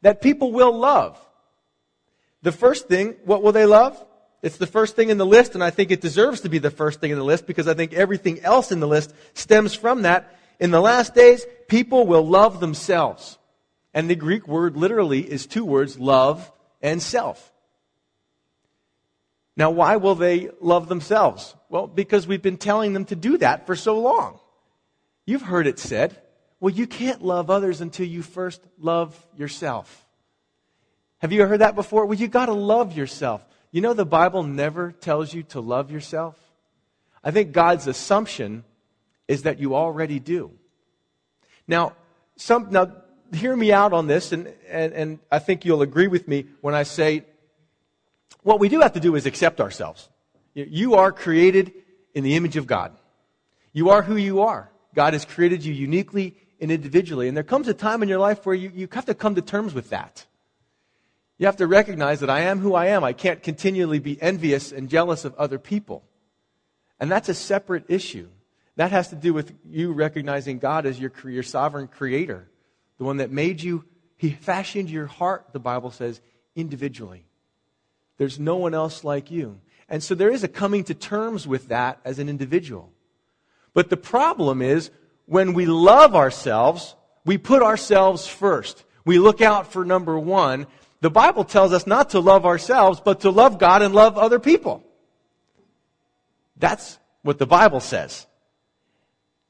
that 0.00 0.22
people 0.22 0.52
will 0.52 0.74
love. 0.74 1.20
The 2.40 2.50
first 2.50 2.88
thing, 2.88 3.14
what 3.26 3.42
will 3.42 3.52
they 3.52 3.66
love? 3.66 4.02
It's 4.40 4.56
the 4.56 4.66
first 4.66 4.96
thing 4.96 5.10
in 5.10 5.18
the 5.18 5.26
list, 5.26 5.54
and 5.54 5.62
I 5.62 5.68
think 5.68 5.90
it 5.90 6.00
deserves 6.00 6.40
to 6.40 6.48
be 6.48 6.60
the 6.60 6.70
first 6.70 6.98
thing 6.98 7.10
in 7.10 7.18
the 7.18 7.24
list 7.24 7.46
because 7.46 7.68
I 7.68 7.74
think 7.74 7.92
everything 7.92 8.40
else 8.40 8.72
in 8.72 8.80
the 8.80 8.88
list 8.88 9.12
stems 9.34 9.74
from 9.74 10.00
that. 10.00 10.34
In 10.58 10.70
the 10.70 10.80
last 10.80 11.14
days, 11.14 11.44
people 11.68 12.06
will 12.06 12.26
love 12.26 12.58
themselves. 12.58 13.36
And 13.92 14.08
the 14.08 14.14
Greek 14.14 14.48
word 14.48 14.78
literally 14.78 15.30
is 15.30 15.46
two 15.46 15.66
words, 15.66 15.98
love 15.98 16.50
and 16.80 17.02
self. 17.02 17.52
Now, 19.56 19.70
why 19.70 19.96
will 19.96 20.14
they 20.14 20.50
love 20.60 20.88
themselves? 20.88 21.54
Well, 21.68 21.86
because 21.86 22.26
we've 22.26 22.42
been 22.42 22.58
telling 22.58 22.92
them 22.92 23.06
to 23.06 23.16
do 23.16 23.38
that 23.38 23.66
for 23.66 23.74
so 23.74 23.98
long. 23.98 24.38
You've 25.24 25.42
heard 25.42 25.66
it 25.66 25.78
said, 25.78 26.20
well, 26.60 26.72
you 26.72 26.86
can't 26.86 27.24
love 27.24 27.50
others 27.50 27.80
until 27.80 28.06
you 28.06 28.22
first 28.22 28.60
love 28.78 29.18
yourself. 29.36 30.06
Have 31.18 31.32
you 31.32 31.44
heard 31.46 31.60
that 31.60 31.74
before? 31.74 32.06
Well, 32.06 32.18
you 32.18 32.28
gotta 32.28 32.52
love 32.52 32.96
yourself. 32.96 33.44
You 33.72 33.80
know, 33.80 33.94
the 33.94 34.06
Bible 34.06 34.42
never 34.42 34.92
tells 34.92 35.34
you 35.34 35.42
to 35.44 35.60
love 35.60 35.90
yourself. 35.90 36.38
I 37.24 37.30
think 37.30 37.52
God's 37.52 37.86
assumption 37.86 38.64
is 39.26 39.42
that 39.42 39.58
you 39.58 39.74
already 39.74 40.20
do. 40.20 40.52
Now, 41.66 41.94
some, 42.36 42.68
now 42.70 42.92
hear 43.34 43.56
me 43.56 43.72
out 43.72 43.92
on 43.92 44.06
this, 44.06 44.32
and, 44.32 44.52
and, 44.68 44.92
and 44.92 45.18
I 45.30 45.40
think 45.40 45.64
you'll 45.64 45.82
agree 45.82 46.06
with 46.06 46.28
me 46.28 46.46
when 46.60 46.74
I 46.74 46.84
say 46.84 47.24
what 48.42 48.60
we 48.60 48.68
do 48.68 48.80
have 48.80 48.92
to 48.92 49.00
do 49.00 49.14
is 49.14 49.26
accept 49.26 49.60
ourselves. 49.60 50.08
You 50.54 50.94
are 50.94 51.12
created 51.12 51.72
in 52.14 52.24
the 52.24 52.34
image 52.34 52.56
of 52.56 52.66
God. 52.66 52.92
You 53.72 53.90
are 53.90 54.02
who 54.02 54.16
you 54.16 54.40
are. 54.42 54.70
God 54.94 55.12
has 55.12 55.24
created 55.24 55.64
you 55.64 55.74
uniquely 55.74 56.36
and 56.60 56.70
individually. 56.70 57.28
And 57.28 57.36
there 57.36 57.44
comes 57.44 57.68
a 57.68 57.74
time 57.74 58.02
in 58.02 58.08
your 58.08 58.18
life 58.18 58.46
where 58.46 58.54
you, 58.54 58.72
you 58.74 58.88
have 58.92 59.04
to 59.06 59.14
come 59.14 59.34
to 59.34 59.42
terms 59.42 59.74
with 59.74 59.90
that. 59.90 60.24
You 61.38 61.46
have 61.46 61.56
to 61.56 61.66
recognize 61.66 62.20
that 62.20 62.30
I 62.30 62.40
am 62.42 62.60
who 62.60 62.74
I 62.74 62.86
am. 62.86 63.04
I 63.04 63.12
can't 63.12 63.42
continually 63.42 63.98
be 63.98 64.20
envious 64.22 64.72
and 64.72 64.88
jealous 64.88 65.26
of 65.26 65.34
other 65.34 65.58
people. 65.58 66.02
And 66.98 67.10
that's 67.10 67.28
a 67.28 67.34
separate 67.34 67.84
issue. 67.88 68.28
That 68.76 68.90
has 68.90 69.08
to 69.08 69.16
do 69.16 69.34
with 69.34 69.52
you 69.68 69.92
recognizing 69.92 70.58
God 70.58 70.86
as 70.86 70.98
your, 70.98 71.12
your 71.24 71.42
sovereign 71.42 71.88
creator, 71.88 72.48
the 72.98 73.04
one 73.04 73.18
that 73.18 73.30
made 73.30 73.62
you. 73.62 73.84
He 74.16 74.30
fashioned 74.30 74.88
your 74.88 75.06
heart, 75.06 75.48
the 75.52 75.60
Bible 75.60 75.90
says, 75.90 76.22
individually. 76.54 77.26
There's 78.18 78.38
no 78.38 78.56
one 78.56 78.74
else 78.74 79.04
like 79.04 79.30
you. 79.30 79.60
And 79.88 80.02
so 80.02 80.14
there 80.14 80.30
is 80.30 80.42
a 80.42 80.48
coming 80.48 80.84
to 80.84 80.94
terms 80.94 81.46
with 81.46 81.68
that 81.68 82.00
as 82.04 82.18
an 82.18 82.28
individual. 82.28 82.90
But 83.74 83.90
the 83.90 83.96
problem 83.96 84.62
is 84.62 84.90
when 85.26 85.52
we 85.52 85.66
love 85.66 86.16
ourselves, 86.16 86.94
we 87.24 87.38
put 87.38 87.62
ourselves 87.62 88.26
first. 88.26 88.84
We 89.04 89.18
look 89.18 89.40
out 89.40 89.72
for 89.72 89.84
number 89.84 90.18
one, 90.18 90.66
the 91.00 91.10
Bible 91.10 91.44
tells 91.44 91.72
us 91.72 91.86
not 91.86 92.10
to 92.10 92.20
love 92.20 92.46
ourselves, 92.46 93.00
but 93.00 93.20
to 93.20 93.30
love 93.30 93.58
God 93.58 93.82
and 93.82 93.94
love 93.94 94.16
other 94.16 94.40
people. 94.40 94.82
That's 96.56 96.98
what 97.22 97.38
the 97.38 97.46
Bible 97.46 97.80
says. 97.80 98.26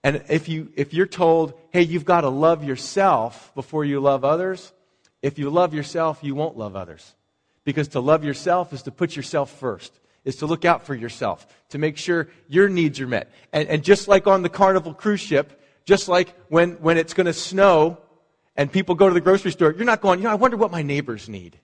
And 0.02 0.24
if 0.28 0.48
you, 0.48 0.72
if 0.76 0.92
you're 0.92 1.06
told, 1.06 1.54
hey, 1.70 1.82
you've 1.82 2.04
got 2.04 2.22
to 2.22 2.28
love 2.28 2.64
yourself 2.64 3.52
before 3.54 3.84
you 3.84 4.00
love 4.00 4.24
others, 4.24 4.72
if 5.22 5.38
you 5.38 5.50
love 5.50 5.72
yourself, 5.72 6.18
you 6.22 6.34
won't 6.34 6.56
love 6.56 6.76
others. 6.76 7.14
Because 7.66 7.88
to 7.88 8.00
love 8.00 8.24
yourself 8.24 8.72
is 8.72 8.82
to 8.82 8.92
put 8.92 9.16
yourself 9.16 9.50
first, 9.50 9.92
is 10.24 10.36
to 10.36 10.46
look 10.46 10.64
out 10.64 10.86
for 10.86 10.94
yourself, 10.94 11.44
to 11.70 11.78
make 11.78 11.96
sure 11.96 12.28
your 12.46 12.68
needs 12.68 13.00
are 13.00 13.08
met. 13.08 13.32
And, 13.52 13.68
and 13.68 13.82
just 13.82 14.06
like 14.06 14.28
on 14.28 14.42
the 14.42 14.48
Carnival 14.48 14.94
cruise 14.94 15.18
ship, 15.20 15.60
just 15.84 16.08
like 16.08 16.32
when, 16.48 16.74
when 16.74 16.96
it's 16.96 17.12
going 17.12 17.26
to 17.26 17.32
snow 17.32 17.98
and 18.56 18.70
people 18.70 18.94
go 18.94 19.08
to 19.08 19.14
the 19.14 19.20
grocery 19.20 19.50
store, 19.50 19.72
you're 19.72 19.84
not 19.84 20.00
going, 20.00 20.20
you 20.20 20.26
know, 20.26 20.30
I 20.30 20.36
wonder 20.36 20.56
what 20.56 20.70
my 20.70 20.82
neighbors 20.82 21.28
need. 21.28 21.58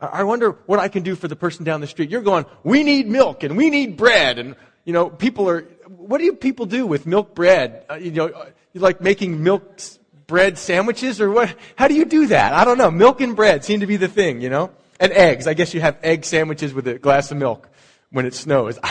I 0.00 0.24
wonder 0.24 0.52
what 0.64 0.78
I 0.78 0.88
can 0.88 1.02
do 1.02 1.14
for 1.14 1.28
the 1.28 1.36
person 1.36 1.64
down 1.64 1.82
the 1.82 1.86
street. 1.86 2.08
You're 2.08 2.22
going, 2.22 2.46
we 2.64 2.82
need 2.82 3.06
milk 3.06 3.42
and 3.42 3.54
we 3.54 3.68
need 3.68 3.98
bread. 3.98 4.38
And, 4.38 4.56
you 4.86 4.94
know, 4.94 5.10
people 5.10 5.46
are, 5.50 5.62
what 5.88 6.18
do 6.22 6.32
people 6.32 6.64
do 6.64 6.86
with 6.86 7.04
milk 7.04 7.34
bread? 7.34 7.84
Uh, 7.90 7.94
you 7.96 8.12
know, 8.12 8.46
you 8.72 8.80
like 8.80 9.02
making 9.02 9.42
milk 9.42 9.78
bread 10.26 10.56
sandwiches 10.56 11.20
or 11.20 11.30
what? 11.30 11.54
How 11.76 11.86
do 11.86 11.94
you 11.94 12.06
do 12.06 12.28
that? 12.28 12.54
I 12.54 12.64
don't 12.64 12.78
know. 12.78 12.90
Milk 12.90 13.20
and 13.20 13.36
bread 13.36 13.62
seem 13.62 13.80
to 13.80 13.86
be 13.86 13.98
the 13.98 14.08
thing, 14.08 14.40
you 14.40 14.48
know? 14.48 14.70
And 14.98 15.12
eggs. 15.12 15.46
I 15.46 15.54
guess 15.54 15.74
you 15.74 15.80
have 15.80 15.98
egg 16.02 16.24
sandwiches 16.24 16.72
with 16.72 16.86
a 16.88 16.98
glass 16.98 17.30
of 17.30 17.36
milk 17.36 17.68
when 18.10 18.26
it 18.26 18.34
snows. 18.34 18.78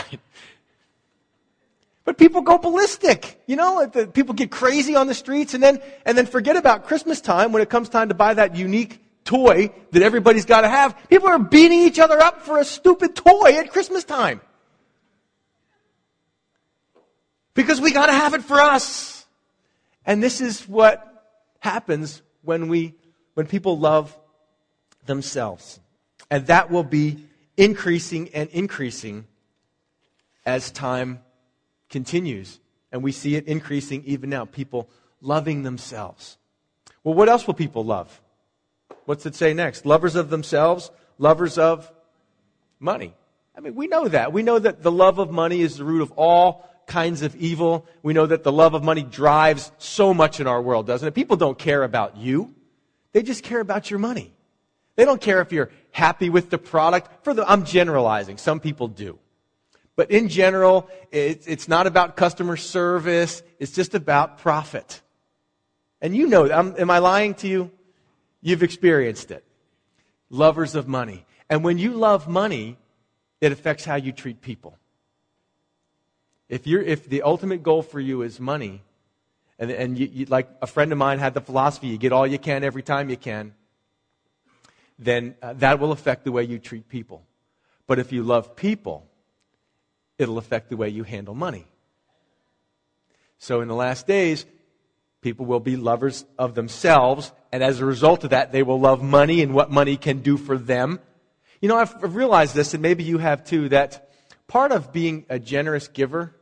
But 2.06 2.18
people 2.18 2.40
go 2.42 2.56
ballistic. 2.56 3.42
You 3.46 3.56
know, 3.56 3.86
people 3.88 4.32
get 4.32 4.52
crazy 4.52 4.94
on 4.94 5.08
the 5.08 5.12
streets 5.12 5.54
and 5.54 5.62
then, 5.62 5.82
and 6.06 6.16
then 6.16 6.24
forget 6.24 6.56
about 6.56 6.84
Christmas 6.86 7.20
time 7.20 7.50
when 7.50 7.62
it 7.62 7.68
comes 7.68 7.88
time 7.88 8.08
to 8.10 8.14
buy 8.14 8.32
that 8.32 8.54
unique 8.54 9.02
toy 9.24 9.72
that 9.90 10.02
everybody's 10.02 10.44
got 10.44 10.60
to 10.60 10.68
have. 10.68 10.96
People 11.10 11.28
are 11.28 11.40
beating 11.40 11.80
each 11.80 11.98
other 11.98 12.18
up 12.20 12.42
for 12.42 12.58
a 12.58 12.64
stupid 12.64 13.16
toy 13.16 13.56
at 13.58 13.72
Christmas 13.72 14.04
time. 14.04 14.40
Because 17.54 17.80
we 17.80 17.90
got 17.92 18.06
to 18.06 18.12
have 18.12 18.34
it 18.34 18.44
for 18.44 18.60
us. 18.60 19.26
And 20.06 20.22
this 20.22 20.40
is 20.40 20.68
what 20.68 21.34
happens 21.58 22.22
when 22.42 22.68
we, 22.68 22.94
when 23.34 23.48
people 23.48 23.80
love 23.80 24.16
themselves. 25.06 25.80
And 26.30 26.46
that 26.46 26.70
will 26.70 26.84
be 26.84 27.24
increasing 27.56 28.30
and 28.34 28.48
increasing 28.50 29.26
as 30.44 30.70
time 30.70 31.20
continues. 31.88 32.60
And 32.92 33.02
we 33.02 33.12
see 33.12 33.36
it 33.36 33.46
increasing 33.46 34.04
even 34.04 34.30
now. 34.30 34.44
People 34.44 34.88
loving 35.20 35.62
themselves. 35.62 36.38
Well, 37.04 37.14
what 37.14 37.28
else 37.28 37.46
will 37.46 37.54
people 37.54 37.84
love? 37.84 38.20
What's 39.04 39.26
it 39.26 39.34
say 39.34 39.54
next? 39.54 39.86
Lovers 39.86 40.16
of 40.16 40.30
themselves, 40.30 40.90
lovers 41.18 41.58
of 41.58 41.90
money. 42.80 43.14
I 43.56 43.60
mean, 43.60 43.74
we 43.74 43.86
know 43.86 44.08
that. 44.08 44.32
We 44.32 44.42
know 44.42 44.58
that 44.58 44.82
the 44.82 44.92
love 44.92 45.18
of 45.18 45.30
money 45.30 45.60
is 45.60 45.78
the 45.78 45.84
root 45.84 46.02
of 46.02 46.12
all 46.12 46.68
kinds 46.86 47.22
of 47.22 47.34
evil. 47.36 47.86
We 48.02 48.12
know 48.12 48.26
that 48.26 48.42
the 48.42 48.52
love 48.52 48.74
of 48.74 48.84
money 48.84 49.02
drives 49.02 49.72
so 49.78 50.12
much 50.12 50.40
in 50.40 50.46
our 50.46 50.60
world, 50.60 50.86
doesn't 50.86 51.06
it? 51.06 51.14
People 51.14 51.36
don't 51.36 51.58
care 51.58 51.82
about 51.82 52.16
you. 52.16 52.54
They 53.12 53.22
just 53.22 53.42
care 53.42 53.60
about 53.60 53.90
your 53.90 53.98
money. 53.98 54.32
They 54.96 55.04
don't 55.04 55.20
care 55.20 55.40
if 55.40 55.52
you're 55.52 55.70
happy 55.96 56.28
with 56.28 56.50
the 56.50 56.58
product. 56.58 57.24
For 57.24 57.32
the, 57.32 57.50
I'm 57.50 57.64
generalizing. 57.64 58.36
Some 58.36 58.60
people 58.60 58.86
do. 58.86 59.18
But 59.96 60.10
in 60.10 60.28
general, 60.28 60.90
it's, 61.10 61.46
it's 61.46 61.68
not 61.68 61.86
about 61.86 62.16
customer 62.16 62.58
service. 62.58 63.42
It's 63.58 63.72
just 63.72 63.94
about 63.94 64.36
profit. 64.36 65.00
And 66.02 66.14
you 66.14 66.26
know, 66.26 66.52
I'm, 66.52 66.74
am 66.78 66.90
I 66.90 66.98
lying 66.98 67.32
to 67.36 67.48
you? 67.48 67.70
You've 68.42 68.62
experienced 68.62 69.30
it. 69.30 69.42
Lovers 70.28 70.74
of 70.74 70.86
money. 70.86 71.24
And 71.48 71.64
when 71.64 71.78
you 71.78 71.92
love 71.92 72.28
money, 72.28 72.76
it 73.40 73.50
affects 73.52 73.86
how 73.86 73.94
you 73.94 74.12
treat 74.12 74.42
people. 74.42 74.76
If, 76.50 76.66
you're, 76.66 76.82
if 76.82 77.08
the 77.08 77.22
ultimate 77.22 77.62
goal 77.62 77.82
for 77.82 78.00
you 78.00 78.20
is 78.20 78.38
money, 78.38 78.82
and, 79.58 79.70
and 79.70 79.98
you, 79.98 80.10
you, 80.12 80.24
like 80.26 80.46
a 80.60 80.66
friend 80.66 80.92
of 80.92 80.98
mine 80.98 81.20
had 81.20 81.32
the 81.32 81.40
philosophy 81.40 81.86
you 81.86 81.96
get 81.96 82.12
all 82.12 82.26
you 82.26 82.38
can 82.38 82.64
every 82.64 82.82
time 82.82 83.08
you 83.08 83.16
can, 83.16 83.54
then 84.98 85.34
uh, 85.42 85.52
that 85.54 85.78
will 85.78 85.92
affect 85.92 86.24
the 86.24 86.32
way 86.32 86.44
you 86.44 86.58
treat 86.58 86.88
people. 86.88 87.24
But 87.86 87.98
if 87.98 88.12
you 88.12 88.22
love 88.22 88.56
people, 88.56 89.06
it'll 90.18 90.38
affect 90.38 90.70
the 90.70 90.76
way 90.76 90.88
you 90.88 91.04
handle 91.04 91.34
money. 91.34 91.66
So 93.38 93.60
in 93.60 93.68
the 93.68 93.74
last 93.74 94.06
days, 94.06 94.46
people 95.20 95.46
will 95.46 95.60
be 95.60 95.76
lovers 95.76 96.24
of 96.38 96.54
themselves, 96.54 97.32
and 97.52 97.62
as 97.62 97.80
a 97.80 97.84
result 97.84 98.24
of 98.24 98.30
that, 98.30 98.52
they 98.52 98.62
will 98.62 98.80
love 98.80 99.02
money 99.02 99.42
and 99.42 99.52
what 99.52 99.70
money 99.70 99.96
can 99.96 100.20
do 100.20 100.36
for 100.36 100.56
them. 100.56 100.98
You 101.60 101.68
know, 101.68 101.76
I've 101.76 102.14
realized 102.14 102.54
this, 102.54 102.74
and 102.74 102.82
maybe 102.82 103.04
you 103.04 103.18
have 103.18 103.44
too, 103.44 103.68
that 103.68 104.10
part 104.46 104.72
of 104.72 104.92
being 104.92 105.26
a 105.28 105.38
generous 105.38 105.88
giver 105.88 106.34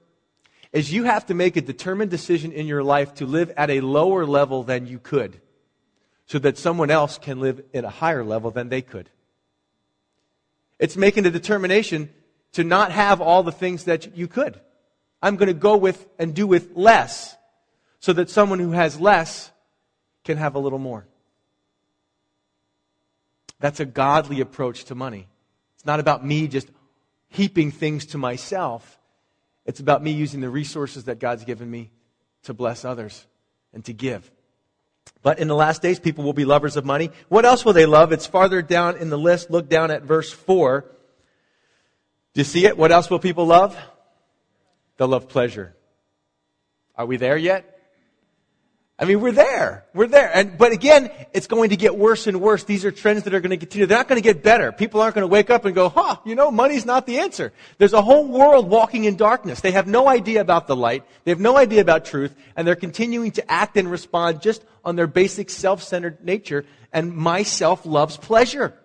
is 0.73 0.93
you 0.93 1.05
have 1.05 1.27
to 1.27 1.35
make 1.35 1.57
a 1.57 1.61
determined 1.61 2.11
decision 2.11 2.53
in 2.53 2.67
your 2.67 2.83
life 2.83 3.15
to 3.15 3.27
live 3.27 3.53
at 3.57 3.71
a 3.71 3.81
lower 3.81 4.27
level 4.27 4.63
than 4.63 4.87
you 4.87 4.99
could 4.99 5.41
so 6.27 6.39
that 6.39 6.59
someone 6.59 6.91
else 6.91 7.19
can 7.19 7.41
live 7.41 7.63
at 7.75 7.85
a 7.85 7.91
higher 7.91 8.25
level 8.25 8.51
than 8.51 8.69
they 8.69 8.83
could. 8.83 9.11
It's 10.79 10.97
making 10.97 11.27
a 11.27 11.31
determination 11.31 12.11
to 12.53 12.65
not 12.65 12.93
have 12.93 13.21
all 13.21 13.43
the 13.43 13.53
things 13.53 13.85
that 13.85 14.17
you 14.17 14.29
could. 14.29 14.61
I'm 15.23 15.37
going 15.37 15.49
to 15.49 15.55
go 15.55 15.77
with 15.77 16.07
and 16.19 16.35
do 16.35 16.47
with 16.47 16.71
less 16.75 17.37
so 18.01 18.13
that 18.13 18.31
someone 18.31 18.59
who 18.59 18.73
has 18.73 19.01
less 19.01 19.51
can 20.25 20.37
have 20.37 20.55
a 20.55 20.59
little 20.59 20.79
more. 20.79 21.07
That's 23.61 23.81
a 23.81 23.87
godly 23.87 24.41
approach 24.41 24.85
to 24.85 24.95
money. 24.95 25.27
It's 25.77 25.87
not 25.87 26.01
about 26.01 26.25
me 26.25 26.49
just 26.49 26.69
heaping 27.29 27.71
things 27.71 28.07
to 28.07 28.19
myself. 28.19 28.99
It's 29.65 29.81
about 29.81 30.03
me 30.03 30.11
using 30.11 30.41
the 30.41 30.51
resources 30.51 31.05
that 31.05 31.19
God's 31.19 31.45
given 31.45 31.71
me 31.71 31.91
to 32.43 32.53
bless 32.53 32.85
others 32.85 33.27
and 33.73 33.85
to 33.87 33.93
give. 33.93 34.31
But 35.23 35.39
in 35.39 35.49
the 35.49 35.55
last 35.55 35.81
days, 35.81 35.99
people 35.99 36.23
will 36.23 36.35
be 36.35 36.45
lovers 36.45 36.77
of 36.77 36.85
money. 36.85 37.11
What 37.29 37.45
else 37.45 37.65
will 37.65 37.73
they 37.73 37.87
love? 37.87 38.13
It's 38.13 38.27
farther 38.27 38.61
down 38.61 38.99
in 38.99 39.09
the 39.09 39.19
list. 39.19 39.51
Look 39.51 39.69
down 39.69 39.91
at 39.91 40.03
verse 40.03 40.31
4. 40.31 40.85
Do 42.35 42.41
you 42.41 42.45
see 42.45 42.67
it? 42.67 42.77
What 42.77 42.93
else 42.93 43.09
will 43.09 43.19
people 43.19 43.47
love? 43.47 43.77
They'll 44.97 45.09
love 45.09 45.29
pleasure. 45.29 45.75
Are 46.97 47.07
we 47.07 47.17
there 47.17 47.37
yet? 47.37 47.74
I 48.97 49.07
mean, 49.07 49.21
we're 49.21 49.33
there. 49.33 49.87
We're 49.93 50.07
there. 50.07 50.31
And, 50.33 50.57
but 50.57 50.71
again, 50.71 51.11
it's 51.33 51.49
going 51.49 51.71
to 51.71 51.77
get 51.77 51.97
worse 51.97 52.29
and 52.29 52.41
worse. 52.41 52.63
These 52.63 52.85
are 52.85 52.93
trends 52.93 53.25
that 53.25 53.35
are 53.35 53.41
going 53.41 53.51
to 53.51 53.57
continue. 53.57 53.87
They're 53.87 53.99
not 53.99 54.07
going 54.07 54.23
to 54.23 54.25
get 54.25 54.45
better. 54.45 54.71
People 54.71 55.01
aren't 55.01 55.17
going 55.17 55.25
to 55.25 55.29
wake 55.29 55.51
up 55.51 55.65
and 55.65 55.75
go, 55.75 55.89
huh, 55.89 56.17
you 56.25 56.37
know, 56.37 56.53
money's 56.53 56.87
not 56.87 57.05
the 57.05 57.19
answer. 57.19 57.53
There's 57.79 57.93
a 57.93 58.03
whole 58.03 58.29
world 58.29 58.71
walking 58.71 59.03
in 59.03 59.17
darkness. 59.17 59.61
They 59.61 59.73
have 59.73 59.89
no 59.89 60.09
idea 60.09 60.41
about 60.41 60.69
the 60.69 60.77
light. 60.77 61.05
They 61.25 61.33
have 61.33 61.41
no 61.41 61.57
idea 61.57 61.81
about 61.81 62.05
truth. 62.05 62.37
And 62.55 62.69
they're 62.69 62.77
continuing 62.77 63.33
to 63.33 63.51
act 63.51 63.77
and 63.77 63.91
respond 63.91 64.43
just 64.43 64.65
on 64.85 64.95
their 64.95 65.09
basic 65.09 65.51
self-centered 65.51 66.25
nature. 66.25 66.65
And 66.93 67.13
my 67.17 67.43
self 67.43 67.85
loves 67.85 68.17
pleasure. 68.17 68.79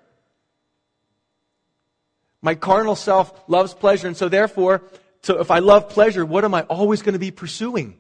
My 2.42 2.56
carnal 2.56 2.96
self 2.96 3.32
loves 3.48 3.75
pleasure. 3.75 4.08
And 4.08 4.18
so 4.18 4.28
therefore, 4.28 4.82
so 5.22 5.39
if 5.39 5.51
I 5.51 5.60
love 5.60 5.89
pleasure, 5.89 6.25
what 6.25 6.46
am 6.46 6.56
I 6.56 6.63
always 6.63 7.04
going 7.04 7.13
to 7.13 7.20
be 7.20 7.30
pursuing? 7.30 8.00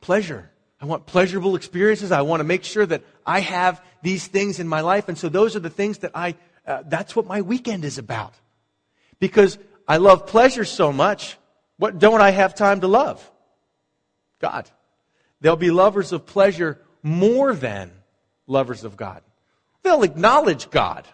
Pleasure. 0.00 0.52
I 0.84 0.86
want 0.86 1.06
pleasurable 1.06 1.56
experiences. 1.56 2.12
I 2.12 2.20
want 2.20 2.40
to 2.40 2.44
make 2.44 2.62
sure 2.62 2.84
that 2.84 3.02
I 3.24 3.40
have 3.40 3.82
these 4.02 4.26
things 4.26 4.60
in 4.60 4.68
my 4.68 4.82
life. 4.82 5.08
And 5.08 5.16
so 5.16 5.30
those 5.30 5.56
are 5.56 5.60
the 5.60 5.70
things 5.70 5.96
that 6.00 6.10
I, 6.14 6.34
uh, 6.66 6.82
that's 6.84 7.16
what 7.16 7.24
my 7.24 7.40
weekend 7.40 7.86
is 7.86 7.96
about. 7.96 8.34
Because 9.18 9.56
I 9.88 9.96
love 9.96 10.26
pleasure 10.26 10.66
so 10.66 10.92
much, 10.92 11.38
what 11.78 11.98
don't 11.98 12.20
I 12.20 12.32
have 12.32 12.54
time 12.54 12.82
to 12.82 12.86
love? 12.86 13.30
God. 14.40 14.68
They'll 15.40 15.56
be 15.56 15.70
lovers 15.70 16.12
of 16.12 16.26
pleasure 16.26 16.82
more 17.02 17.54
than 17.54 17.90
lovers 18.46 18.84
of 18.84 18.94
God. 18.94 19.22
They'll 19.84 20.02
acknowledge 20.02 20.68
God. 20.68 21.08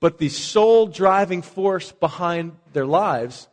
But 0.00 0.18
the 0.18 0.28
sole 0.28 0.88
driving 0.88 1.42
force 1.42 1.92
behind 1.92 2.56
their 2.72 2.86
lives 2.86 3.46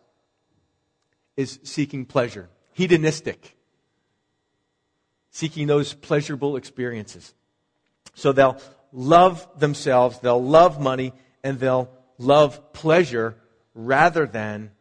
is 1.36 1.60
seeking 1.62 2.08
pleasure, 2.08 2.50
hedonistic 2.74 3.57
seeking 5.38 5.67
those 5.67 5.93
pleasurable 5.93 6.56
experiences. 6.56 7.32
So 8.15 8.32
they'll 8.32 8.58
love 8.91 9.47
themselves, 9.60 10.17
they'll 10.19 10.43
love 10.43 10.82
money, 10.82 11.13
and 11.43 11.60
they'll 11.60 11.91
love 12.17 12.73
pleasure 12.73 13.36
rather 13.76 14.26
than 14.26 14.71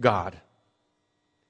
God. 0.00 0.34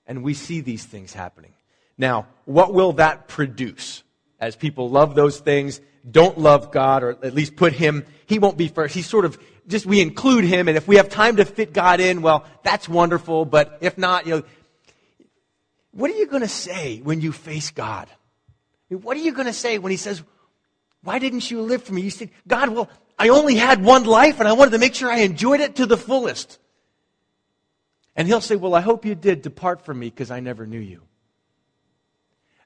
And 0.09 0.25
we 0.25 0.35
see 0.35 0.61
these 0.61 0.85
things 0.85 1.13
happening. 1.13 1.53
Now, 1.97 2.27
what 2.47 2.75
will 2.75 2.95
that 2.95 3.29
produce? 3.29 4.03
As 4.41 4.57
people 4.57 4.91
love 4.91 5.15
those 5.15 5.39
things, 5.39 5.81
don't 6.11 6.37
love 6.37 6.73
God, 6.73 7.05
or 7.05 7.11
at 7.11 7.35
least 7.35 7.55
put 7.55 7.73
Him, 7.73 8.05
He 8.27 8.41
won't 8.41 8.57
be 8.57 8.67
first. 8.67 8.93
He's 8.93 9.07
sort 9.07 9.25
of, 9.25 9.39
just 9.69 9.87
we 9.87 10.01
include 10.01 10.43
Him, 10.43 10.67
and 10.67 10.77
if 10.77 10.89
we 10.89 10.97
have 10.97 11.09
time 11.09 11.37
to 11.37 11.45
fit 11.45 11.73
God 11.73 12.01
in, 12.01 12.23
well, 12.23 12.45
that's 12.65 12.89
wonderful, 12.89 13.45
but 13.45 13.79
if 13.83 13.97
not, 13.97 14.27
you 14.27 14.35
know, 14.35 14.43
what 15.93 16.11
are 16.11 16.17
you 16.17 16.27
going 16.27 16.43
to 16.43 16.49
say 16.49 16.99
when 17.05 17.21
you 17.21 17.31
face 17.31 17.71
God? 17.71 18.09
What 18.89 19.17
are 19.17 19.21
you 19.21 19.33
going 19.33 19.47
to 19.47 19.53
say 19.53 19.79
when 19.79 19.91
he 19.91 19.97
says, 19.97 20.23
Why 21.03 21.19
didn't 21.19 21.51
you 21.51 21.63
live 21.63 21.83
for 21.83 21.93
me? 21.93 22.03
You 22.03 22.11
said, 22.11 22.31
God, 22.47 22.71
well, 22.71 22.89
I 23.19 23.29
only 23.29 23.57
had 23.57 23.83
one 23.83 24.05
life 24.05 24.41
and 24.41 24.49
I 24.49 24.53
wanted 24.53 24.71
to 24.73 24.79
make 24.79 24.95
sure 24.95 25.11
I 25.11 25.19
enjoyed 25.19 25.61
it 25.61 25.77
to 25.77 25.87
the 25.87 25.97
fullest. 25.97 26.59
And 28.17 28.27
he'll 28.27 28.41
say, 28.41 28.57
Well, 28.57 28.75
I 28.75 28.81
hope 28.81 29.05
you 29.05 29.15
did 29.15 29.43
depart 29.43 29.85
from 29.85 29.99
me 29.99 30.09
because 30.09 30.31
I 30.31 30.41
never 30.41 30.67
knew 30.67 30.81
you. 30.81 31.03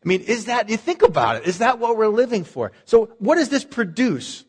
I 0.04 0.08
mean, 0.08 0.22
is 0.22 0.46
that, 0.46 0.68
you 0.68 0.76
think 0.76 1.02
about 1.02 1.36
it, 1.36 1.46
is 1.46 1.58
that 1.58 1.78
what 1.78 1.96
we're 1.96 2.08
living 2.08 2.44
for? 2.44 2.72
So, 2.84 3.06
what 3.18 3.36
does 3.36 3.48
this 3.48 3.64
produce? 3.64 4.44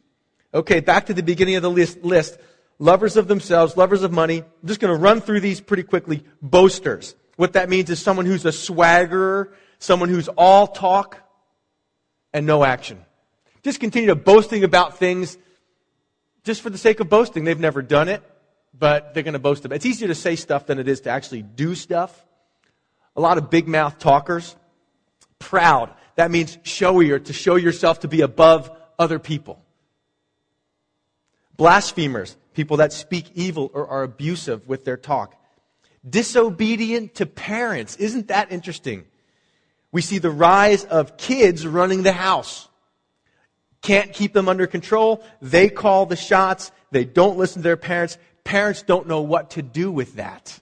Okay, 0.54 0.80
back 0.80 1.08
to 1.08 1.14
the 1.14 1.24
beginning 1.24 1.56
of 1.56 1.64
the 1.64 1.70
list. 1.70 2.04
list. 2.04 2.38
Lovers 2.80 3.18
of 3.18 3.28
themselves, 3.28 3.78
lovers 3.78 4.02
of 4.04 4.12
money. 4.12 4.40
I'm 4.40 4.68
just 4.68 4.80
going 4.80 4.94
to 4.94 5.00
run 5.00 5.22
through 5.22 5.42
these 5.42 5.62
pretty 5.62 5.84
quickly. 5.84 6.24
Boasters. 6.42 7.16
What 7.36 7.54
that 7.54 7.70
means 7.70 7.90
is 7.90 8.02
someone 8.02 8.26
who's 8.26 8.46
a 8.46 8.50
swaggerer, 8.50 9.52
someone 9.80 10.10
who's 10.10 10.28
all 10.28 10.68
talk, 10.68 11.23
and 12.34 12.46
no 12.46 12.64
action. 12.64 13.04
Just 13.64 13.80
continue 13.80 14.08
to 14.10 14.16
boasting 14.16 14.64
about 14.64 14.98
things 14.98 15.38
just 16.44 16.62
for 16.62 16.70
the 16.70 16.78
sake 16.78 17.00
of 17.00 17.10
boasting. 17.10 17.44
They've 17.44 17.60
never 17.60 17.82
done 17.82 18.10
it, 18.10 18.22
but 18.78 19.14
they're 19.14 19.24
going 19.24 19.34
to 19.34 19.40
boast 19.40 19.64
about 19.64 19.76
it. 19.76 19.78
It's 19.78 19.86
easier 19.86 20.08
to 20.08 20.16
say 20.16 20.36
stuff 20.36 20.66
than 20.66 20.80
it 20.80 20.88
is 20.88 21.02
to 21.02 21.10
actually 21.10 21.44
do 21.44 21.76
stuff. 21.76 22.26
A 23.16 23.22
lot 23.22 23.38
of 23.38 23.50
big 23.50 23.68
mouth 23.68 24.00
talkers. 24.00 24.56
Proud. 25.40 25.94
That 26.16 26.32
means 26.32 26.58
showier, 26.58 27.24
to 27.26 27.34
show 27.34 27.56
yourself 27.56 28.02
to 28.02 28.08
be 28.08 28.22
above 28.22 28.72
other 29.00 29.20
people. 29.20 29.64
Blasphemers. 31.56 32.36
People 32.54 32.78
that 32.78 32.94
speak 32.94 33.32
evil 33.34 33.72
or 33.74 33.88
are 33.88 34.04
abusive 34.04 34.68
with 34.68 34.86
their 34.86 34.98
talk. 34.98 35.36
Disobedient 36.08 37.16
to 37.16 37.26
parents. 37.26 37.96
Isn't 37.96 38.28
that 38.28 38.52
interesting? 38.52 39.06
We 39.94 40.02
see 40.02 40.18
the 40.18 40.32
rise 40.32 40.84
of 40.84 41.16
kids 41.18 41.66
running 41.66 42.02
the 42.04 42.12
house. 42.12 42.68
Can't 43.84 44.12
keep 44.12 44.34
them 44.34 44.50
under 44.50 44.66
control. 44.66 45.24
They 45.40 45.70
call 45.70 46.08
the 46.08 46.16
shots. 46.16 46.72
They 46.92 47.06
don't 47.06 47.38
listen 47.38 47.62
to 47.62 47.64
their 47.64 47.78
parents. 47.78 48.18
Parents 48.44 48.82
don't 48.82 49.08
know 49.08 49.22
what 49.22 49.52
to 49.52 49.62
do 49.62 49.92
with 49.92 50.16
that. 50.16 50.60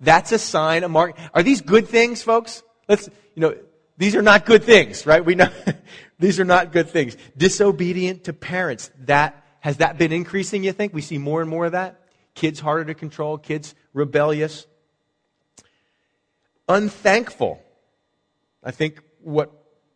That's 0.00 0.32
a 0.32 0.38
sign, 0.38 0.82
a 0.82 0.88
mark. 0.88 1.16
Are 1.32 1.44
these 1.44 1.60
good 1.60 1.86
things, 1.86 2.22
folks? 2.22 2.62
Let's, 2.88 3.08
you 3.34 3.40
know, 3.40 3.56
these 3.96 4.16
are 4.16 4.22
not 4.22 4.46
good 4.46 4.64
things, 4.64 5.06
right? 5.06 5.24
We 5.24 5.36
know 5.36 5.48
these 6.18 6.40
are 6.40 6.44
not 6.44 6.72
good 6.72 6.90
things. 6.90 7.16
Disobedient 7.36 8.24
to 8.24 8.32
parents. 8.32 8.90
That, 9.04 9.44
has 9.60 9.76
that 9.76 9.96
been 9.96 10.12
increasing, 10.12 10.64
you 10.64 10.72
think? 10.72 10.92
We 10.92 11.02
see 11.02 11.18
more 11.18 11.40
and 11.40 11.48
more 11.48 11.66
of 11.66 11.72
that? 11.72 12.00
Kids 12.34 12.58
harder 12.58 12.86
to 12.86 12.94
control, 12.94 13.38
kids 13.38 13.76
rebellious. 13.94 14.66
Unthankful. 16.68 17.62
I 18.66 18.72
think 18.72 19.00
what 19.20 19.52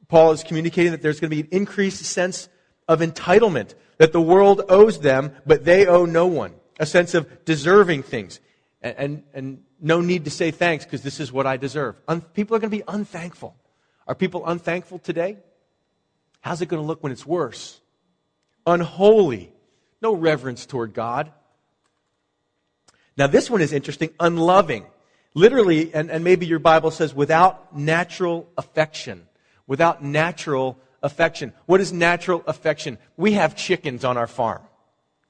Paul 0.08 0.30
is 0.30 0.44
communicating 0.44 0.92
that 0.92 1.02
there's 1.02 1.18
going 1.18 1.30
to 1.30 1.36
be 1.36 1.42
an 1.42 1.48
increased 1.50 2.04
sense 2.04 2.48
of 2.86 3.00
entitlement, 3.00 3.74
that 3.98 4.12
the 4.12 4.20
world 4.20 4.62
owes 4.68 5.00
them, 5.00 5.32
but 5.44 5.64
they 5.64 5.86
owe 5.86 6.06
no 6.06 6.26
one. 6.26 6.54
A 6.78 6.86
sense 6.86 7.14
of 7.14 7.44
deserving 7.44 8.04
things. 8.04 8.40
And, 8.80 8.94
and, 8.96 9.22
and 9.34 9.62
no 9.80 10.00
need 10.00 10.24
to 10.24 10.30
say 10.30 10.52
thanks 10.52 10.84
because 10.84 11.02
this 11.02 11.20
is 11.20 11.32
what 11.32 11.46
I 11.46 11.56
deserve. 11.56 11.96
Un- 12.08 12.20
people 12.20 12.56
are 12.56 12.60
going 12.60 12.70
to 12.70 12.76
be 12.76 12.84
unthankful. 12.88 13.56
Are 14.06 14.14
people 14.14 14.46
unthankful 14.46 15.00
today? 15.00 15.38
How's 16.40 16.62
it 16.62 16.66
going 16.66 16.82
to 16.82 16.86
look 16.86 17.02
when 17.02 17.12
it's 17.12 17.26
worse? 17.26 17.80
Unholy. 18.66 19.52
No 20.00 20.14
reverence 20.14 20.64
toward 20.64 20.94
God. 20.94 21.32
Now, 23.16 23.26
this 23.26 23.50
one 23.50 23.60
is 23.60 23.72
interesting. 23.72 24.10
Unloving. 24.18 24.86
Literally, 25.34 25.94
and, 25.94 26.10
and 26.10 26.24
maybe 26.24 26.46
your 26.46 26.58
Bible 26.58 26.90
says, 26.90 27.14
without 27.14 27.76
natural 27.76 28.48
affection. 28.58 29.26
Without 29.66 30.02
natural 30.02 30.78
affection. 31.02 31.52
What 31.66 31.80
is 31.80 31.92
natural 31.92 32.42
affection? 32.46 32.98
We 33.16 33.32
have 33.34 33.56
chickens 33.56 34.04
on 34.04 34.16
our 34.16 34.26
farm. 34.26 34.62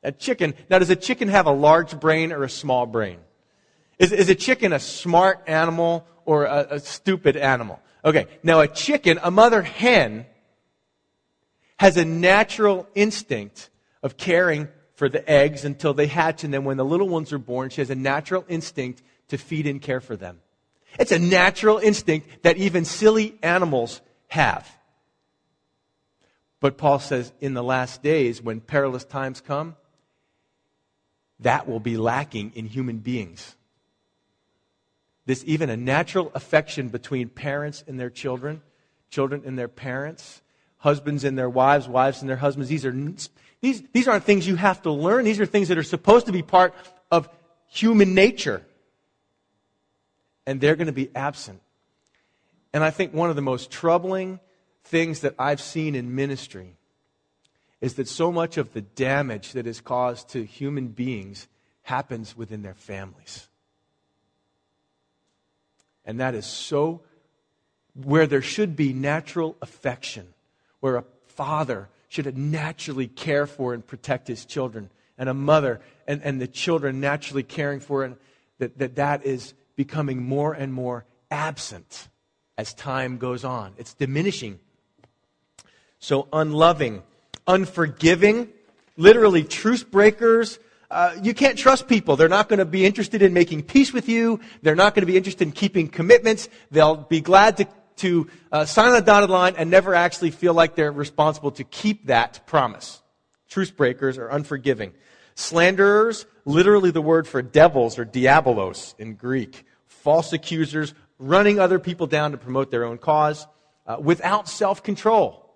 A 0.02 0.12
chicken, 0.12 0.54
now 0.70 0.78
does 0.78 0.90
a 0.90 0.96
chicken 0.96 1.28
have 1.28 1.46
a 1.46 1.52
large 1.52 2.00
brain 2.00 2.32
or 2.32 2.42
a 2.44 2.48
small 2.48 2.86
brain? 2.86 3.18
Is, 3.98 4.12
is 4.12 4.30
a 4.30 4.34
chicken 4.34 4.72
a 4.72 4.78
smart 4.78 5.42
animal 5.46 6.06
or 6.24 6.44
a, 6.44 6.66
a 6.70 6.80
stupid 6.80 7.36
animal? 7.36 7.80
Okay, 8.02 8.26
now 8.42 8.60
a 8.60 8.68
chicken, 8.68 9.18
a 9.22 9.30
mother 9.30 9.60
hen, 9.60 10.24
has 11.78 11.98
a 11.98 12.04
natural 12.04 12.88
instinct 12.94 13.68
of 14.02 14.16
caring 14.16 14.68
for 14.94 15.10
the 15.10 15.28
eggs 15.30 15.64
until 15.66 15.92
they 15.92 16.06
hatch, 16.06 16.44
and 16.44 16.52
then 16.52 16.64
when 16.64 16.78
the 16.78 16.84
little 16.84 17.08
ones 17.08 17.32
are 17.32 17.38
born, 17.38 17.68
she 17.68 17.82
has 17.82 17.90
a 17.90 17.94
natural 17.94 18.44
instinct 18.48 19.02
to 19.30 19.38
feed 19.38 19.66
and 19.66 19.80
care 19.80 20.00
for 20.00 20.16
them. 20.16 20.40
It's 20.98 21.12
a 21.12 21.18
natural 21.18 21.78
instinct 21.78 22.42
that 22.42 22.56
even 22.56 22.84
silly 22.84 23.38
animals 23.42 24.00
have. 24.28 24.68
But 26.60 26.76
Paul 26.76 26.98
says 26.98 27.32
in 27.40 27.54
the 27.54 27.62
last 27.62 28.02
days, 28.02 28.42
when 28.42 28.60
perilous 28.60 29.04
times 29.04 29.40
come, 29.40 29.76
that 31.40 31.66
will 31.66 31.80
be 31.80 31.96
lacking 31.96 32.52
in 32.54 32.66
human 32.66 32.98
beings. 32.98 33.56
This 35.26 35.42
even 35.46 35.70
a 35.70 35.76
natural 35.76 36.30
affection 36.34 36.88
between 36.88 37.28
parents 37.28 37.82
and 37.86 37.98
their 37.98 38.10
children, 38.10 38.62
children 39.10 39.42
and 39.46 39.58
their 39.58 39.68
parents, 39.68 40.42
husbands 40.78 41.24
and 41.24 41.38
their 41.38 41.48
wives, 41.48 41.88
wives 41.88 42.20
and 42.20 42.28
their 42.28 42.36
husbands. 42.36 42.68
These 42.68 42.84
are 42.84 42.94
these, 43.60 43.82
these 43.92 44.08
aren't 44.08 44.24
things 44.24 44.46
you 44.46 44.56
have 44.56 44.82
to 44.82 44.90
learn. 44.90 45.24
These 45.24 45.40
are 45.40 45.46
things 45.46 45.68
that 45.68 45.78
are 45.78 45.82
supposed 45.82 46.26
to 46.26 46.32
be 46.32 46.42
part 46.42 46.74
of 47.10 47.28
human 47.68 48.14
nature. 48.14 48.64
And 50.50 50.60
they're 50.60 50.74
going 50.74 50.88
to 50.88 50.92
be 50.92 51.12
absent. 51.14 51.62
And 52.72 52.82
I 52.82 52.90
think 52.90 53.14
one 53.14 53.30
of 53.30 53.36
the 53.36 53.40
most 53.40 53.70
troubling 53.70 54.40
things 54.82 55.20
that 55.20 55.36
I've 55.38 55.60
seen 55.60 55.94
in 55.94 56.16
ministry 56.16 56.74
is 57.80 57.94
that 57.94 58.08
so 58.08 58.32
much 58.32 58.56
of 58.56 58.72
the 58.72 58.80
damage 58.80 59.52
that 59.52 59.68
is 59.68 59.80
caused 59.80 60.30
to 60.30 60.44
human 60.44 60.88
beings 60.88 61.46
happens 61.82 62.36
within 62.36 62.62
their 62.62 62.74
families. 62.74 63.46
And 66.04 66.18
that 66.18 66.34
is 66.34 66.46
so 66.46 67.02
where 67.94 68.26
there 68.26 68.42
should 68.42 68.74
be 68.74 68.92
natural 68.92 69.56
affection, 69.62 70.34
where 70.80 70.96
a 70.96 71.04
father 71.28 71.88
should 72.08 72.36
naturally 72.36 73.06
care 73.06 73.46
for 73.46 73.72
and 73.72 73.86
protect 73.86 74.26
his 74.26 74.44
children, 74.44 74.90
and 75.16 75.28
a 75.28 75.34
mother 75.34 75.80
and, 76.08 76.20
and 76.24 76.40
the 76.40 76.48
children 76.48 76.98
naturally 76.98 77.44
caring 77.44 77.78
for, 77.78 78.02
and 78.02 78.16
that, 78.58 78.76
that 78.78 78.96
that 78.96 79.24
is 79.24 79.54
becoming 79.76 80.22
more 80.22 80.52
and 80.52 80.72
more 80.72 81.04
absent 81.30 82.08
as 82.58 82.74
time 82.74 83.18
goes 83.18 83.44
on. 83.44 83.72
It's 83.78 83.94
diminishing. 83.94 84.58
So 85.98 86.28
unloving, 86.32 87.02
unforgiving, 87.46 88.48
literally 88.96 89.44
truce 89.44 89.82
breakers. 89.82 90.58
Uh, 90.90 91.14
you 91.22 91.34
can't 91.34 91.56
trust 91.56 91.88
people. 91.88 92.16
They're 92.16 92.28
not 92.28 92.48
going 92.48 92.58
to 92.58 92.64
be 92.64 92.84
interested 92.84 93.22
in 93.22 93.32
making 93.32 93.62
peace 93.62 93.92
with 93.92 94.08
you. 94.08 94.40
They're 94.62 94.74
not 94.74 94.94
going 94.94 95.02
to 95.02 95.06
be 95.06 95.16
interested 95.16 95.46
in 95.46 95.52
keeping 95.52 95.88
commitments. 95.88 96.48
They'll 96.70 96.96
be 96.96 97.20
glad 97.20 97.58
to, 97.58 97.68
to 97.96 98.28
uh, 98.50 98.64
sign 98.64 98.94
a 98.94 99.00
dotted 99.00 99.30
line 99.30 99.54
and 99.56 99.70
never 99.70 99.94
actually 99.94 100.32
feel 100.32 100.52
like 100.52 100.74
they're 100.74 100.92
responsible 100.92 101.52
to 101.52 101.64
keep 101.64 102.06
that 102.06 102.46
promise. 102.46 103.00
Truce 103.48 103.70
breakers 103.70 104.18
are 104.18 104.28
unforgiving. 104.28 104.92
Slanderers, 105.34 106.26
literally 106.44 106.90
the 106.90 107.02
word 107.02 107.26
for 107.26 107.42
devils 107.42 107.98
or 107.98 108.04
diabolos 108.04 108.94
in 108.98 109.14
Greek. 109.14 109.64
False 109.86 110.32
accusers, 110.32 110.94
running 111.18 111.58
other 111.58 111.78
people 111.78 112.06
down 112.06 112.32
to 112.32 112.38
promote 112.38 112.70
their 112.70 112.84
own 112.84 112.98
cause, 112.98 113.46
uh, 113.86 113.96
without 114.00 114.48
self 114.48 114.82
control. 114.82 115.50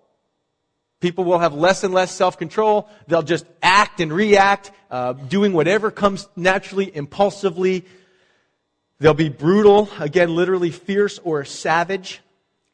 People 1.01 1.25
will 1.25 1.39
have 1.39 1.55
less 1.55 1.85
and 1.85 1.93
less 1.93 2.11
self 2.11 2.39
control. 2.39 2.89
They'll 3.09 3.23
just 3.23 3.47
act 3.63 4.01
and 4.01 4.13
react, 4.13 4.71
uh, 4.91 5.13
doing 5.13 5.53
whatever 5.53 5.91
comes 5.91 6.29
naturally, 6.37 6.95
impulsively. 6.95 7.85
They'll 9.01 9.13
be 9.13 9.29
brutal, 9.29 9.91
again, 9.99 10.35
literally 10.35 10.71
fierce 10.71 11.19
or 11.19 11.45
savage. 11.45 12.21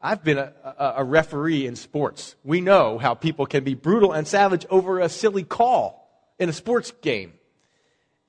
I've 0.01 0.23
been 0.23 0.39
a, 0.39 0.53
a, 0.65 0.95
a, 0.99 1.05
referee 1.05 1.67
in 1.67 1.77
sports. 1.77 2.35
We 2.43 2.61
know 2.61 2.99
how 2.99 3.15
people 3.15 3.47
can 3.47 3.65
be 3.65 3.75
brutal 3.75 4.13
and 4.13 4.27
savage 4.27 4.65
over 4.71 5.01
a 5.01 5.09
silly 5.09 5.43
call 5.45 6.00
in 6.41 6.49
a 6.49 6.53
sports 6.53 6.93
game. 7.03 7.35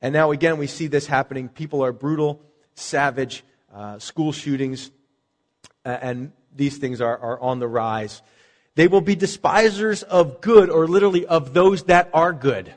And 0.02 0.14
now, 0.14 0.32
again, 0.32 0.58
we 0.58 0.68
see 0.68 0.88
this 0.88 1.08
happening. 1.08 1.48
People 1.48 1.84
are 1.84 1.94
brutal, 1.94 2.42
savage, 2.76 3.44
uh, 3.74 3.98
school 4.00 4.32
shootings, 4.32 4.92
and 5.86 6.32
these 6.56 6.78
things 6.78 7.02
are, 7.02 7.18
are 7.18 7.40
on 7.40 7.60
the 7.60 7.68
rise. 7.68 8.22
They 8.76 8.88
will 8.88 9.02
be 9.02 9.16
despisers 9.16 10.04
of 10.04 10.42
good, 10.42 10.70
or 10.70 10.88
literally 10.88 11.26
of 11.26 11.54
those 11.54 11.84
that 11.84 12.10
are 12.14 12.34
good. 12.34 12.74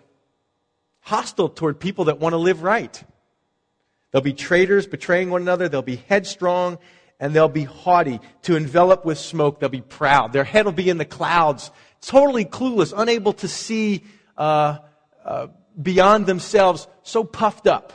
Hostile 1.01 1.49
toward 1.49 1.81
people 1.81 2.07
that 2.07 2.21
want 2.21 2.33
to 2.33 2.39
live 2.39 2.63
right. 2.63 3.03
They'll 4.11 4.23
be 4.23 4.33
traitors, 4.33 4.87
betraying 4.87 5.31
one 5.31 5.43
another. 5.43 5.69
They'll 5.69 5.83
be 5.83 5.97
headstrong, 5.97 6.79
and 7.19 7.35
they'll 7.35 7.49
be 7.49 7.65
haughty. 7.65 8.21
To 8.43 8.57
envelop 8.57 9.05
with 9.05 9.19
smoke, 9.19 9.61
they'll 9.61 9.69
be 9.69 9.81
proud. 9.81 10.33
Their 10.33 10.45
head 10.45 10.65
will 10.65 10.73
be 10.73 10.89
in 10.89 10.99
the 10.99 11.05
clouds, 11.05 11.71
totally 12.01 12.45
clueless, 12.45 12.93
unable 12.97 13.33
to 13.35 13.49
see 13.49 14.05
uh, 14.37 14.79
uh, 15.25 15.49
beyond 15.81 16.27
themselves, 16.27 16.87
so 17.03 17.25
puffed 17.25 17.67
up. 17.67 17.93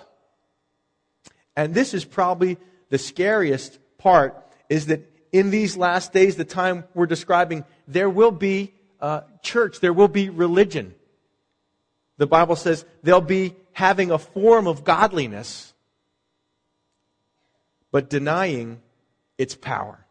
And 1.55 1.73
this 1.73 1.93
is 1.93 2.05
probably 2.05 2.57
the 2.89 2.97
scariest 2.97 3.79
part, 3.97 4.45
is 4.69 4.87
that 4.87 5.05
in 5.31 5.51
these 5.51 5.77
last 5.77 6.13
days, 6.13 6.35
the 6.35 6.45
time 6.45 6.85
we're 6.93 7.05
describing, 7.05 7.65
there 7.87 8.09
will 8.09 8.31
be 8.31 8.73
uh, 8.99 9.21
church, 9.43 9.79
there 9.79 9.93
will 9.93 10.07
be 10.07 10.29
religion. 10.29 10.95
The 12.17 12.27
Bible 12.27 12.55
says 12.55 12.85
they'll 13.03 13.21
be 13.21 13.55
having 13.71 14.11
a 14.11 14.17
form 14.17 14.67
of 14.67 14.83
godliness, 14.83 15.73
but 17.91 18.09
denying 18.09 18.81
its 19.37 19.55
power. 19.55 20.05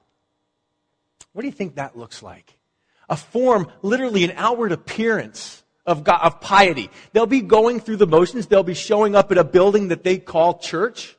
What 1.32 1.42
do 1.42 1.48
you 1.48 1.52
think 1.52 1.74
that 1.74 1.96
looks 1.96 2.22
like? 2.22 2.56
A 3.08 3.16
form, 3.16 3.70
literally 3.82 4.24
an 4.24 4.32
outward 4.36 4.72
appearance 4.72 5.62
of, 5.88 6.04
God, 6.04 6.20
of 6.22 6.40
piety. 6.40 6.90
They'll 7.12 7.26
be 7.26 7.40
going 7.40 7.80
through 7.80 7.96
the 7.96 8.06
motions. 8.06 8.46
They'll 8.46 8.62
be 8.62 8.74
showing 8.74 9.16
up 9.16 9.32
at 9.32 9.38
a 9.38 9.44
building 9.44 9.88
that 9.88 10.04
they 10.04 10.18
call 10.18 10.58
church 10.58 11.16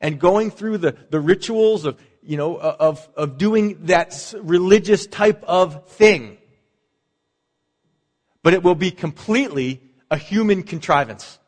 and 0.00 0.20
going 0.20 0.50
through 0.50 0.78
the, 0.78 0.96
the 1.10 1.18
rituals 1.18 1.84
of 1.84 1.98
you 2.26 2.36
know, 2.36 2.56
uh, 2.56 2.76
of, 2.80 3.08
of 3.16 3.38
doing 3.38 3.86
that 3.86 4.34
religious 4.40 5.06
type 5.06 5.42
of 5.44 5.88
thing. 5.88 6.38
But 8.42 8.52
it 8.52 8.62
will 8.62 8.74
be 8.74 8.90
completely 8.90 9.80
a 10.10 10.16
human 10.16 10.64
contrivance. 10.64 11.38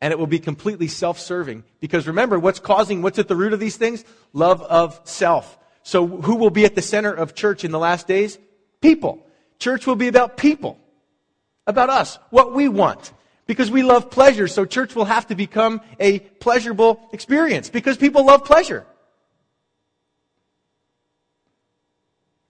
And 0.00 0.12
it 0.12 0.18
will 0.18 0.26
be 0.26 0.38
completely 0.38 0.88
self 0.88 1.18
serving. 1.18 1.64
Because 1.80 2.06
remember, 2.06 2.38
what's 2.38 2.60
causing, 2.60 3.00
what's 3.00 3.18
at 3.18 3.28
the 3.28 3.36
root 3.36 3.54
of 3.54 3.60
these 3.60 3.76
things? 3.76 4.04
Love 4.34 4.60
of 4.62 5.00
self. 5.04 5.58
So 5.82 6.06
who 6.06 6.36
will 6.36 6.50
be 6.50 6.66
at 6.66 6.74
the 6.74 6.82
center 6.82 7.12
of 7.12 7.34
church 7.34 7.64
in 7.64 7.70
the 7.70 7.78
last 7.78 8.06
days? 8.06 8.38
People. 8.82 9.26
Church 9.58 9.86
will 9.86 9.96
be 9.96 10.08
about 10.08 10.36
people. 10.36 10.78
About 11.66 11.90
us. 11.90 12.18
What 12.30 12.54
we 12.54 12.68
want. 12.68 13.12
Because 13.46 13.70
we 13.70 13.82
love 13.82 14.10
pleasure, 14.10 14.48
so 14.48 14.64
church 14.64 14.94
will 14.96 15.04
have 15.04 15.28
to 15.28 15.36
become 15.36 15.80
a 16.00 16.18
pleasurable 16.18 17.08
experience. 17.12 17.70
Because 17.70 17.96
people 17.96 18.26
love 18.26 18.44
pleasure. 18.44 18.84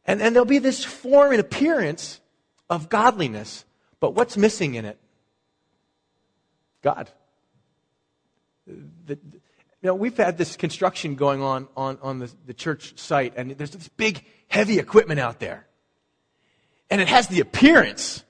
And, 0.06 0.22
and 0.22 0.34
there'll 0.34 0.46
be 0.46 0.58
this 0.58 0.84
form 0.84 1.32
and 1.32 1.40
appearance 1.40 2.20
of 2.70 2.88
godliness, 2.88 3.64
but 4.00 4.14
what's 4.14 4.36
missing 4.36 4.74
in 4.74 4.84
it? 4.84 4.98
God. 6.82 7.10
The, 8.66 9.18
you 9.32 9.40
know, 9.82 9.94
we've 9.94 10.16
had 10.16 10.38
this 10.38 10.56
construction 10.56 11.16
going 11.16 11.42
on 11.42 11.68
on, 11.76 11.98
on 12.02 12.18
the, 12.20 12.30
the 12.46 12.54
church 12.54 12.98
site, 12.98 13.34
and 13.36 13.50
there's 13.52 13.70
this 13.70 13.88
big, 13.88 14.24
heavy 14.48 14.78
equipment 14.78 15.20
out 15.20 15.40
there. 15.40 15.66
And 16.88 17.00
it 17.00 17.08
has 17.08 17.28
the 17.28 17.40
appearance 17.40 18.22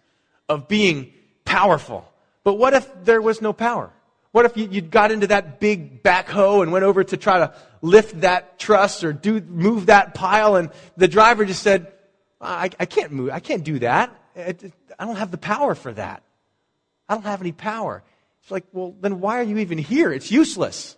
of 0.48 0.68
being 0.68 1.12
powerful. 1.44 2.10
But 2.44 2.54
what 2.54 2.74
if 2.74 2.88
there 3.04 3.20
was 3.20 3.42
no 3.42 3.52
power? 3.52 3.92
What 4.32 4.44
if 4.44 4.56
you, 4.56 4.68
you 4.70 4.82
got 4.82 5.12
into 5.12 5.28
that 5.28 5.60
big 5.60 6.02
backhoe 6.02 6.62
and 6.62 6.70
went 6.70 6.84
over 6.84 7.02
to 7.02 7.16
try 7.16 7.38
to 7.38 7.54
lift 7.80 8.20
that 8.20 8.58
truss 8.58 9.02
or 9.02 9.12
do, 9.12 9.40
move 9.40 9.86
that 9.86 10.14
pile 10.14 10.56
and 10.56 10.70
the 10.96 11.08
driver 11.08 11.44
just 11.44 11.62
said, 11.62 11.92
I, 12.40 12.70
I 12.78 12.84
can't 12.84 13.12
move, 13.12 13.30
I 13.30 13.40
can't 13.40 13.64
do 13.64 13.78
that. 13.78 14.14
It, 14.34 14.72
I 14.98 15.06
don't 15.06 15.16
have 15.16 15.30
the 15.30 15.38
power 15.38 15.74
for 15.74 15.92
that. 15.94 16.22
I 17.08 17.14
don't 17.14 17.22
have 17.22 17.40
any 17.40 17.52
power. 17.52 18.02
It's 18.42 18.50
like, 18.50 18.66
well, 18.72 18.94
then 19.00 19.20
why 19.20 19.40
are 19.40 19.44
you 19.44 19.58
even 19.58 19.78
here? 19.78 20.12
It's 20.12 20.30
useless. 20.30 20.96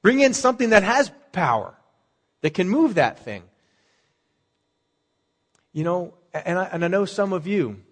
Bring 0.00 0.20
in 0.20 0.32
something 0.32 0.70
that 0.70 0.82
has 0.82 1.10
power, 1.32 1.74
that 2.42 2.54
can 2.54 2.68
move 2.68 2.94
that 2.94 3.18
thing. 3.20 3.42
You 5.72 5.84
know, 5.84 6.14
and 6.32 6.58
I, 6.58 6.64
and 6.64 6.84
I 6.84 6.88
know 6.88 7.04
some 7.04 7.32
of 7.32 7.46
you 7.46 7.82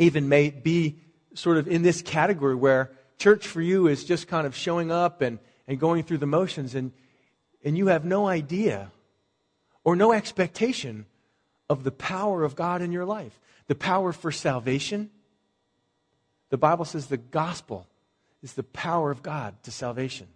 even 0.00 0.28
may 0.28 0.50
be 0.50 0.98
sort 1.34 1.58
of 1.58 1.68
in 1.68 1.82
this 1.82 2.02
category 2.02 2.56
where 2.56 2.90
church 3.18 3.46
for 3.46 3.60
you 3.60 3.86
is 3.86 4.04
just 4.04 4.26
kind 4.26 4.46
of 4.46 4.56
showing 4.56 4.90
up 4.90 5.20
and, 5.20 5.38
and 5.68 5.78
going 5.78 6.02
through 6.02 6.18
the 6.18 6.26
motions, 6.26 6.74
and, 6.74 6.90
and 7.62 7.76
you 7.78 7.88
have 7.88 8.04
no 8.04 8.26
idea 8.26 8.90
or 9.84 9.94
no 9.94 10.12
expectation 10.12 11.06
of 11.68 11.84
the 11.84 11.92
power 11.92 12.42
of 12.42 12.56
God 12.56 12.82
in 12.82 12.90
your 12.90 13.04
life. 13.04 13.38
The 13.68 13.74
power 13.74 14.12
for 14.12 14.32
salvation. 14.32 15.10
The 16.48 16.58
Bible 16.58 16.84
says 16.84 17.06
the 17.06 17.16
gospel 17.16 17.86
is 18.42 18.54
the 18.54 18.62
power 18.62 19.10
of 19.10 19.22
God 19.22 19.54
to 19.64 19.70
salvation. 19.70 20.26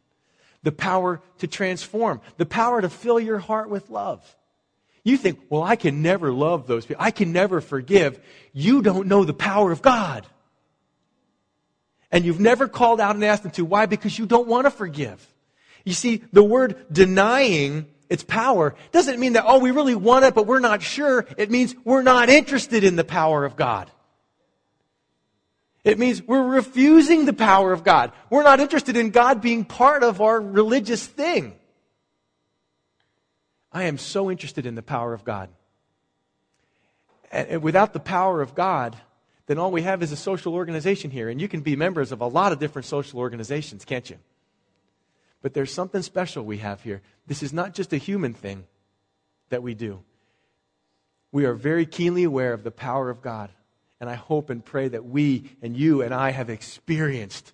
the 0.65 0.73
power 0.73 1.21
to 1.39 1.47
transform, 1.47 2.21
the 2.39 2.47
power 2.47 2.81
to 2.81 2.89
fill 2.89 3.21
your 3.21 3.39
heart 3.39 3.69
with 3.69 3.91
love. 3.91 4.37
You 5.05 5.19
think, 5.19 5.39
well, 5.51 5.63
I 5.63 5.77
can 5.77 6.01
never 6.01 6.33
love 6.33 6.67
those 6.67 6.87
people. 6.87 7.05
I 7.05 7.11
can 7.11 7.31
never 7.31 7.61
forgive. 7.61 8.19
You 8.53 8.81
don't 8.81 9.07
know 9.07 9.25
the 9.25 9.35
power 9.35 9.71
of 9.71 9.83
God. 9.83 10.27
And 12.11 12.25
you've 12.25 12.41
never 12.41 12.69
called 12.69 13.01
out 13.01 13.15
and 13.15 13.25
asked 13.25 13.43
them 13.43 13.53
to. 13.53 13.65
Why? 13.65 13.87
Because 13.87 14.19
you 14.19 14.25
don't 14.25 14.49
want 14.49 14.65
to 14.65 14.71
forgive. 14.71 15.27
You 15.85 15.93
see, 15.93 16.25
the 16.33 16.43
word 16.43 16.87
denying 16.91 17.87
its 18.09 18.25
power 18.25 18.75
doesn't 18.93 19.21
mean 19.21 19.35
that, 19.35 19.45
oh, 19.47 19.59
we 19.59 19.73
really 19.73 19.95
want 19.95 20.25
it, 20.25 20.35
but 20.35 20.47
we're 20.47 20.61
not 20.61 20.81
sure. 20.83 21.27
It 21.37 21.51
means 21.51 21.75
we're 21.85 22.03
not 22.03 22.31
interested 22.31 22.83
in 22.83 22.97
the 22.97 23.05
power 23.05 23.45
of 23.45 23.57
God. 23.57 23.91
It 25.83 25.99
means 25.99 26.23
we're 26.23 26.43
refusing 26.43 27.27
the 27.27 27.35
power 27.35 27.73
of 27.73 27.85
God. 27.85 28.13
We're 28.31 28.43
not 28.43 28.61
interested 28.61 28.97
in 28.97 29.11
God 29.11 29.43
being 29.43 29.67
part 29.67 30.03
of 30.03 30.23
our 30.23 30.41
religious 30.41 31.05
thing. 31.05 31.57
I 33.75 33.85
am 33.85 33.99
so 33.99 34.31
interested 34.31 34.67
in 34.67 34.77
the 34.77 34.83
power 34.83 35.13
of 35.13 35.25
God. 35.25 35.51
And 37.33 37.61
without 37.61 37.93
the 37.93 38.01
power 38.01 38.41
of 38.41 38.55
God, 38.55 38.97
then 39.47 39.59
all 39.59 39.73
we 39.73 39.83
have 39.83 40.01
is 40.01 40.13
a 40.13 40.17
social 40.17 40.55
organization 40.55 41.11
here. 41.11 41.29
And 41.29 41.41
you 41.41 41.49
can 41.49 41.61
be 41.61 41.75
members 41.75 42.13
of 42.13 42.21
a 42.21 42.27
lot 42.27 42.53
of 42.53 42.61
different 42.61 42.87
social 42.87 43.19
organizations, 43.19 43.85
can't 43.85 44.09
you? 44.09 44.17
But 45.43 45.53
there's 45.53 45.73
something 45.73 46.03
special 46.03 46.45
we 46.45 46.59
have 46.59 46.83
here. 46.83 47.03
This 47.27 47.43
is 47.43 47.53
not 47.53 47.75
just 47.75 47.93
a 47.93 47.97
human 47.97 48.33
thing 48.33 48.65
that 49.49 49.63
we 49.63 49.75
do. 49.75 50.03
We 51.33 51.45
are 51.45 51.55
very 51.55 51.85
keenly 51.85 52.23
aware 52.23 52.53
of 52.53 52.63
the 52.63 52.71
power 52.71 53.11
of 53.11 53.21
God. 53.21 53.51
And 54.01 54.09
I 54.09 54.15
hope 54.15 54.51
and 54.51 54.65
pray 54.65 54.87
that 54.89 55.05
we 55.05 55.51
and 55.61 55.77
you 55.77 56.01
and 56.01 56.15
I 56.15 56.31
have 56.31 56.49
experienced 56.49 57.53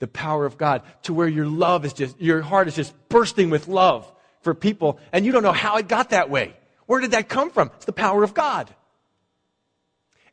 the 0.00 0.08
power 0.08 0.46
of 0.46 0.58
God 0.58 0.82
to 1.02 1.14
where 1.14 1.28
your 1.28 1.46
love 1.46 1.84
is 1.84 1.92
just, 1.92 2.20
your 2.20 2.42
heart 2.42 2.66
is 2.66 2.74
just 2.74 2.92
bursting 3.08 3.50
with 3.50 3.68
love 3.68 4.10
for 4.40 4.54
people, 4.54 4.98
and 5.12 5.24
you 5.24 5.32
don't 5.32 5.42
know 5.42 5.52
how 5.52 5.76
it 5.76 5.88
got 5.88 6.10
that 6.10 6.30
way. 6.30 6.54
Where 6.86 7.00
did 7.00 7.12
that 7.12 7.28
come 7.28 7.50
from? 7.50 7.70
It's 7.76 7.84
the 7.84 7.92
power 7.92 8.24
of 8.24 8.34
God. 8.34 8.68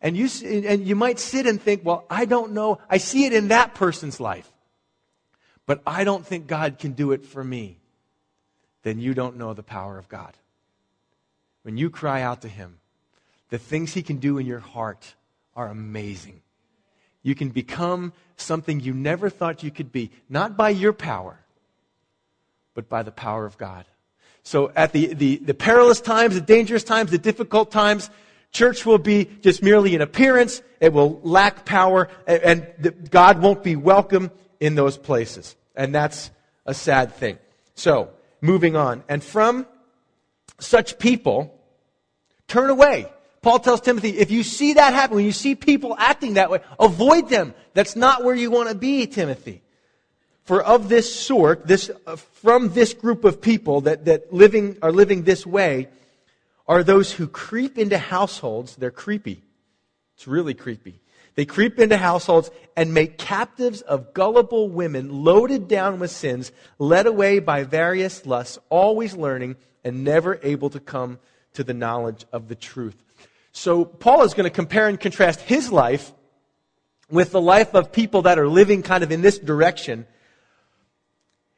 And 0.01 0.15
you, 0.15 0.29
and 0.45 0.85
you 0.85 0.95
might 0.95 1.19
sit 1.19 1.47
and 1.47 1.61
think, 1.61 1.83
well, 1.83 2.05
I 2.09 2.25
don't 2.25 2.53
know. 2.53 2.79
I 2.89 2.97
see 2.97 3.25
it 3.25 3.33
in 3.33 3.49
that 3.49 3.73
person's 3.73 4.19
life, 4.19 4.51
but 5.65 5.81
I 5.85 6.03
don't 6.03 6.25
think 6.25 6.47
God 6.47 6.79
can 6.79 6.93
do 6.93 7.11
it 7.11 7.25
for 7.25 7.43
me. 7.43 7.79
Then 8.83 8.99
you 8.99 9.13
don't 9.13 9.37
know 9.37 9.53
the 9.53 9.63
power 9.63 9.97
of 9.97 10.07
God. 10.07 10.33
When 11.63 11.77
you 11.77 11.89
cry 11.89 12.21
out 12.21 12.41
to 12.43 12.47
Him, 12.47 12.77
the 13.49 13.57
things 13.57 13.93
He 13.93 14.03
can 14.03 14.17
do 14.17 14.37
in 14.37 14.45
your 14.45 14.59
heart 14.59 15.15
are 15.55 15.67
amazing. 15.67 16.41
You 17.23 17.35
can 17.35 17.49
become 17.49 18.13
something 18.37 18.79
you 18.79 18.93
never 18.93 19.29
thought 19.29 19.63
you 19.63 19.71
could 19.71 19.91
be, 19.91 20.11
not 20.29 20.55
by 20.55 20.69
your 20.69 20.93
power, 20.93 21.39
but 22.73 22.87
by 22.87 23.03
the 23.03 23.11
power 23.11 23.45
of 23.45 23.57
God. 23.57 23.85
So 24.47 24.71
at 24.77 24.93
the, 24.93 25.13
the, 25.13 25.36
the 25.39 25.53
perilous 25.53 25.99
times, 25.99 26.33
the 26.33 26.39
dangerous 26.39 26.86
times, 26.86 27.12
the 27.12 27.17
difficult 27.17 27.69
times, 27.69 28.10
church 28.53 28.86
will 28.86 28.97
be 28.97 29.25
just 29.41 29.62
merely 29.62 29.93
an 29.93 29.99
appearance. 30.01 30.62
It 30.79 30.93
will 30.93 31.19
lack 31.21 31.65
power, 31.65 32.07
and, 32.25 32.41
and 32.79 33.12
God 33.12 33.41
won't 33.41 33.62
be 33.62 33.75
welcome 33.75 34.31
in 34.62 34.75
those 34.75 34.97
places. 34.97 35.57
And 35.75 35.93
that's 35.93 36.31
a 36.65 36.73
sad 36.73 37.13
thing. 37.15 37.39
So, 37.75 38.12
moving 38.39 38.77
on. 38.77 39.03
And 39.10 39.21
from 39.21 39.67
such 40.60 40.97
people, 40.97 41.53
turn 42.47 42.69
away. 42.69 43.12
Paul 43.41 43.60
tells 43.60 43.81
Timothy, 43.81 44.12
if 44.17 44.31
you 44.31 44.43
see 44.43 44.75
that 44.75 44.93
happen, 44.93 45.17
when 45.17 45.25
you 45.25 45.33
see 45.33 45.55
people 45.55 45.93
acting 45.99 46.36
that 46.36 46.49
way, 46.49 46.62
avoid 46.79 47.27
them. 47.27 47.53
That's 47.73 47.97
not 47.97 48.23
where 48.23 48.33
you 48.33 48.49
want 48.49 48.69
to 48.69 48.75
be, 48.75 49.07
Timothy. 49.07 49.62
For 50.47 50.63
of 50.63 50.88
this 50.88 51.13
sort, 51.13 51.67
this, 51.67 51.91
uh, 52.05 52.15
from 52.15 52.69
this 52.69 52.93
group 52.93 53.25
of 53.25 53.41
people 53.41 53.81
that, 53.81 54.05
that 54.05 54.31
living, 54.33 54.77
are 54.81 54.93
living 54.93 55.23
this 55.23 55.45
way, 55.45 55.89
are 56.69 56.83
those 56.83 57.12
who 57.12 57.27
creep 57.27 57.77
into 57.77 57.97
households. 57.97 58.77
They're 58.77 58.89
creepy. 58.89 59.43
It's 60.15 60.25
really 60.25 60.53
creepy. 60.53 61.01
They 61.36 61.43
creep 61.43 61.79
into 61.79 61.97
households 61.97 62.49
and 62.77 62.93
make 62.93 63.17
captives 63.17 63.81
of 63.81 64.13
gullible 64.13 64.69
women 64.69 65.25
loaded 65.25 65.67
down 65.67 65.99
with 65.99 66.12
sins, 66.12 66.53
led 66.79 67.07
away 67.07 67.39
by 67.39 67.65
various 67.65 68.25
lusts, 68.25 68.57
always 68.69 69.17
learning 69.17 69.57
and 69.83 70.05
never 70.05 70.39
able 70.43 70.69
to 70.69 70.79
come 70.79 71.19
to 71.55 71.63
the 71.65 71.73
knowledge 71.73 72.25
of 72.31 72.47
the 72.47 72.55
truth. 72.55 72.95
So 73.51 73.83
Paul 73.83 74.23
is 74.23 74.33
going 74.33 74.45
to 74.45 74.55
compare 74.55 74.88
and 74.88 74.97
contrast 74.97 75.41
his 75.41 75.73
life 75.73 76.13
with 77.10 77.31
the 77.31 77.41
life 77.41 77.75
of 77.75 77.91
people 77.91 78.21
that 78.21 78.39
are 78.39 78.47
living 78.47 78.81
kind 78.81 79.03
of 79.03 79.12
in 79.12 79.21
this 79.21 79.39
direction. 79.39 80.07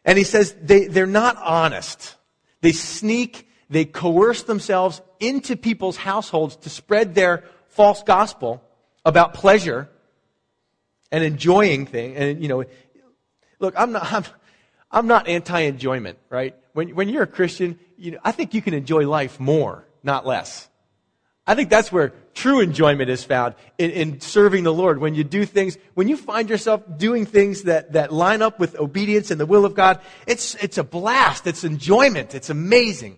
And 0.09 0.17
he 0.17 0.23
says 0.23 0.55
they, 0.59 0.87
they're 0.87 1.05
not 1.05 1.37
honest. 1.37 2.15
They 2.61 2.71
sneak, 2.71 3.47
they 3.69 3.85
coerce 3.85 4.41
themselves 4.41 5.03
into 5.19 5.55
people's 5.55 5.97
households 5.97 6.55
to 6.55 6.69
spread 6.71 7.13
their 7.13 7.43
false 7.67 8.01
gospel 8.01 8.63
about 9.05 9.35
pleasure 9.35 9.87
and 11.11 11.23
enjoying 11.23 11.85
things. 11.85 12.17
And, 12.17 12.41
you 12.41 12.47
know, 12.47 12.63
look, 13.59 13.75
I'm 13.77 13.91
not, 13.91 14.11
I'm, 14.11 14.25
I'm 14.89 15.05
not 15.05 15.27
anti-enjoyment, 15.27 16.17
right? 16.31 16.55
When, 16.73 16.95
when 16.95 17.09
you're 17.09 17.21
a 17.21 17.27
Christian, 17.27 17.77
you 17.95 18.13
know, 18.13 18.19
I 18.23 18.31
think 18.31 18.55
you 18.55 18.63
can 18.63 18.73
enjoy 18.73 19.07
life 19.07 19.39
more, 19.39 19.85
not 20.01 20.25
less. 20.25 20.68
I 21.49 21.55
think 21.55 21.71
that's 21.71 21.91
where 21.91 22.13
true 22.35 22.59
enjoyment 22.59 23.09
is 23.09 23.23
found 23.23 23.55
in, 23.79 23.89
in, 23.89 24.21
serving 24.21 24.63
the 24.63 24.71
Lord. 24.71 24.99
When 24.99 25.15
you 25.15 25.23
do 25.23 25.45
things, 25.45 25.79
when 25.95 26.07
you 26.07 26.15
find 26.15 26.47
yourself 26.47 26.83
doing 26.95 27.25
things 27.25 27.63
that, 27.63 27.93
that 27.93 28.13
line 28.13 28.43
up 28.43 28.59
with 28.59 28.77
obedience 28.79 29.31
and 29.31 29.41
the 29.41 29.47
will 29.47 29.65
of 29.65 29.73
God, 29.73 29.99
it's, 30.27 30.53
it's 30.63 30.77
a 30.77 30.83
blast. 30.83 31.47
It's 31.47 31.63
enjoyment. 31.63 32.35
It's 32.35 32.51
amazing. 32.51 33.17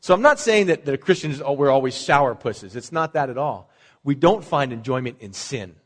So 0.00 0.12
I'm 0.12 0.22
not 0.22 0.40
saying 0.40 0.66
that 0.66 0.84
the 0.84 0.98
Christians, 0.98 1.40
oh, 1.40 1.52
we're 1.52 1.70
always 1.70 1.94
sour 1.94 2.34
pusses. 2.34 2.74
It's 2.74 2.90
not 2.90 3.12
that 3.12 3.30
at 3.30 3.38
all. 3.38 3.70
We 4.02 4.16
don't 4.16 4.44
find 4.44 4.72
enjoyment 4.72 5.18
in 5.20 5.32
sin. 5.32 5.76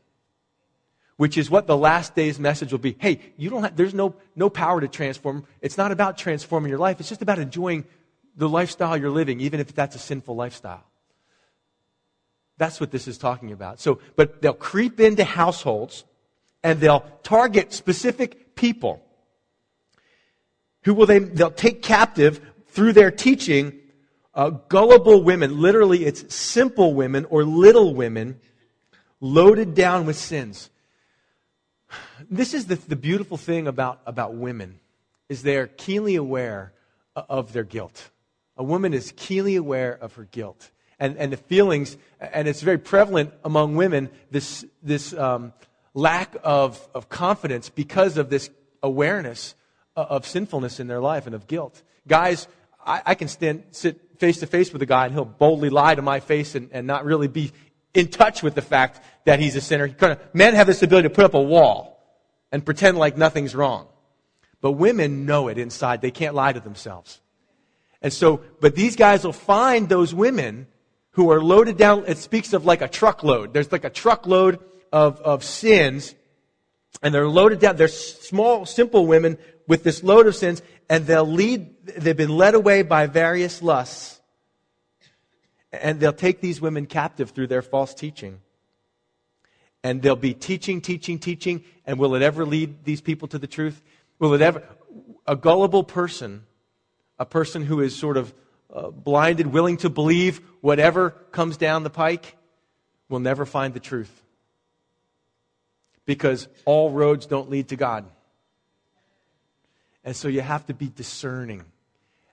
Which 1.17 1.37
is 1.37 1.51
what 1.51 1.67
the 1.67 1.77
last 1.77 2.15
day's 2.15 2.39
message 2.39 2.71
will 2.71 2.79
be. 2.79 2.95
Hey, 2.97 3.19
you 3.37 3.51
don't 3.51 3.61
have, 3.61 3.75
there's 3.75 3.93
no, 3.93 4.15
no 4.35 4.49
power 4.49 4.81
to 4.81 4.87
transform. 4.87 5.45
It's 5.61 5.77
not 5.77 5.91
about 5.91 6.17
transforming 6.17 6.69
your 6.69 6.79
life. 6.79 6.99
It's 6.99 7.09
just 7.09 7.21
about 7.21 7.37
enjoying 7.37 7.85
the 8.35 8.49
lifestyle 8.49 8.97
you're 8.97 9.11
living, 9.11 9.41
even 9.41 9.59
if 9.59 9.75
that's 9.75 9.95
a 9.95 9.99
sinful 9.99 10.35
lifestyle. 10.35 10.83
That's 12.57 12.79
what 12.79 12.91
this 12.91 13.07
is 13.07 13.17
talking 13.17 13.51
about. 13.51 13.79
So, 13.79 13.99
but 14.15 14.41
they'll 14.41 14.53
creep 14.53 14.99
into 14.99 15.23
households 15.23 16.05
and 16.63 16.79
they'll 16.79 17.05
target 17.23 17.73
specific 17.73 18.55
people 18.55 19.03
who 20.83 20.93
will 20.93 21.05
they, 21.05 21.19
they'll 21.19 21.51
take 21.51 21.81
captive 21.81 22.39
through 22.67 22.93
their 22.93 23.11
teaching 23.11 23.73
uh, 24.33 24.49
gullible 24.49 25.23
women. 25.23 25.59
Literally, 25.59 26.05
it's 26.05 26.33
simple 26.33 26.93
women 26.93 27.25
or 27.25 27.43
little 27.43 27.93
women 27.93 28.39
loaded 29.19 29.73
down 29.73 30.05
with 30.05 30.15
sins. 30.15 30.69
This 32.29 32.53
is 32.53 32.67
the, 32.67 32.75
the 32.75 32.95
beautiful 32.95 33.37
thing 33.37 33.67
about, 33.67 34.01
about 34.05 34.35
women 34.35 34.79
is 35.29 35.41
they're 35.41 35.67
keenly 35.67 36.15
aware 36.15 36.73
of 37.15 37.53
their 37.53 37.63
guilt. 37.63 38.11
A 38.57 38.63
woman 38.63 38.93
is 38.93 39.13
keenly 39.15 39.55
aware 39.55 39.93
of 39.93 40.13
her 40.13 40.25
guilt 40.25 40.71
and, 40.99 41.17
and 41.17 41.31
the 41.31 41.37
feelings, 41.37 41.97
and 42.19 42.47
it's 42.47 42.61
very 42.61 42.77
prevalent 42.77 43.33
among 43.43 43.75
women, 43.75 44.09
this, 44.31 44.65
this 44.81 45.13
um, 45.13 45.53
lack 45.93 46.35
of, 46.43 46.87
of 46.93 47.09
confidence 47.09 47.69
because 47.69 48.17
of 48.17 48.29
this 48.29 48.49
awareness 48.81 49.55
of 49.95 50.27
sinfulness 50.27 50.79
in 50.79 50.87
their 50.87 50.99
life 50.99 51.25
and 51.25 51.35
of 51.35 51.47
guilt. 51.47 51.81
Guys, 52.07 52.47
I, 52.85 53.01
I 53.05 53.15
can 53.15 53.27
stand, 53.27 53.63
sit 53.71 53.99
face 54.19 54.39
to 54.39 54.47
face 54.47 54.71
with 54.71 54.81
a 54.81 54.85
guy 54.85 55.05
and 55.05 55.13
he'll 55.13 55.25
boldly 55.25 55.69
lie 55.69 55.95
to 55.95 56.01
my 56.01 56.19
face 56.19 56.55
and, 56.55 56.69
and 56.71 56.87
not 56.87 57.05
really 57.05 57.27
be 57.27 57.51
in 57.93 58.07
touch 58.07 58.43
with 58.43 58.55
the 58.55 58.61
fact 58.61 59.01
that 59.25 59.39
he's 59.39 59.55
a 59.55 59.61
sinner. 59.61 59.87
Kind 59.89 60.13
of, 60.13 60.19
men 60.33 60.53
have 60.53 60.67
this 60.67 60.83
ability 60.83 61.09
to 61.09 61.13
put 61.13 61.25
up 61.25 61.33
a 61.33 61.41
wall 61.41 61.95
and 62.51 62.65
pretend 62.65 62.97
like 62.97 63.17
nothing's 63.17 63.55
wrong. 63.55 63.87
But 64.61 64.73
women 64.73 65.25
know 65.25 65.47
it 65.47 65.57
inside. 65.57 66.01
They 66.01 66.11
can't 66.11 66.35
lie 66.35 66.53
to 66.53 66.59
themselves. 66.59 67.21
And 68.01 68.11
so, 68.11 68.41
but 68.61 68.75
these 68.75 68.95
guys 68.95 69.23
will 69.23 69.33
find 69.33 69.89
those 69.89 70.13
women 70.13 70.67
who 71.15 71.31
are 71.31 71.41
loaded 71.41 71.77
down. 71.77 72.03
It 72.07 72.17
speaks 72.17 72.51
of 72.51 72.65
like 72.65 72.81
a 72.81 72.89
truckload. 72.89 73.53
There's 73.53 73.71
like 73.71 73.85
a 73.85 73.89
truckload 73.89 74.59
of, 74.91 75.19
of 75.21 75.43
sins, 75.43 76.13
and 77.01 77.13
they're 77.13 77.27
loaded 77.27 77.59
down. 77.59 77.77
They're 77.77 77.87
small, 77.87 78.65
simple 78.65 79.07
women 79.07 79.37
with 79.65 79.83
this 79.83 80.03
load 80.03 80.27
of 80.27 80.35
sins, 80.35 80.61
and 80.89 81.07
they'll 81.07 81.25
lead, 81.25 81.85
they've 81.85 82.15
been 82.15 82.35
led 82.35 82.53
away 82.53 82.81
by 82.81 83.07
various 83.07 83.61
lusts. 83.61 84.19
And 85.71 85.99
they'll 86.01 86.13
take 86.13 86.41
these 86.41 86.59
women 86.59 86.85
captive 86.85 87.31
through 87.31 87.47
their 87.47 87.61
false 87.61 87.93
teaching. 87.93 88.41
And 89.83 90.01
they'll 90.01 90.15
be 90.17 90.33
teaching, 90.33 90.81
teaching, 90.81 91.17
teaching, 91.17 91.63
and 91.85 91.97
will 91.97 92.15
it 92.15 92.21
ever 92.21 92.45
lead 92.45 92.83
these 92.83 93.01
people 93.01 93.29
to 93.29 93.39
the 93.39 93.47
truth? 93.47 93.81
Will 94.19 94.33
it 94.33 94.41
ever? 94.41 94.63
A 95.25 95.35
gullible 95.37 95.83
person, 95.83 96.43
a 97.17 97.25
person 97.25 97.63
who 97.63 97.79
is 97.79 97.95
sort 97.95 98.17
of 98.17 98.33
uh, 98.73 98.89
blinded, 98.89 99.47
willing 99.47 99.77
to 99.77 99.89
believe 99.89 100.41
whatever 100.61 101.11
comes 101.31 101.57
down 101.57 101.83
the 101.83 101.89
pike, 101.89 102.35
will 103.09 103.19
never 103.19 103.45
find 103.45 103.73
the 103.73 103.79
truth. 103.79 104.23
Because 106.05 106.47
all 106.65 106.91
roads 106.91 107.25
don't 107.25 107.49
lead 107.49 107.69
to 107.69 107.75
God. 107.75 108.05
And 110.03 110.15
so 110.15 110.27
you 110.27 110.41
have 110.41 110.65
to 110.67 110.73
be 110.73 110.87
discerning. 110.87 111.63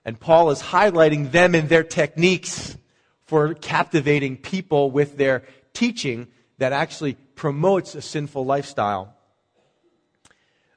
And 0.05 0.19
Paul 0.19 0.51
is 0.51 0.61
highlighting 0.61 1.31
them 1.31 1.55
and 1.55 1.69
their 1.69 1.83
techniques 1.83 2.77
for 3.25 3.53
captivating 3.55 4.37
people 4.37 4.91
with 4.91 5.17
their 5.17 5.43
teaching 5.73 6.27
that 6.59 6.71
actually 6.71 7.15
promotes 7.35 7.95
a 7.95 8.01
sinful 8.01 8.45
lifestyle. 8.45 9.15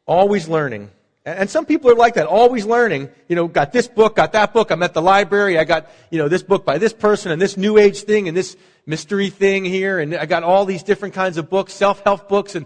Always 0.07 0.49
learning. 0.49 0.91
And 1.27 1.51
some 1.51 1.67
people 1.67 1.91
are 1.91 1.97
like 1.97 2.15
that, 2.15 2.29
always 2.29 2.65
learning. 2.65 3.11
You 3.27 3.35
know, 3.35 3.49
got 3.49 3.73
this 3.73 3.89
book, 3.89 4.15
got 4.15 4.31
that 4.33 4.53
book, 4.53 4.71
I'm 4.71 4.81
at 4.85 4.95
the 4.95 5.03
library, 5.03 5.59
I 5.59 5.65
got, 5.65 5.91
you 6.09 6.19
know, 6.19 6.29
this 6.29 6.45
book 6.45 6.65
by 6.65 6.79
this 6.79 6.93
person 6.93 7.33
and 7.33 7.43
this 7.43 7.57
new 7.57 7.79
age 7.79 8.03
thing 8.03 8.29
and 8.29 8.37
this 8.37 8.57
mystery 8.87 9.29
thing 9.29 9.65
here, 9.65 9.99
and 9.99 10.15
I 10.15 10.27
got 10.27 10.45
all 10.45 10.65
these 10.65 10.85
different 10.85 11.15
kinds 11.15 11.37
of 11.37 11.51
books, 11.51 11.73
self-help 11.73 12.29
books, 12.29 12.55
and, 12.55 12.65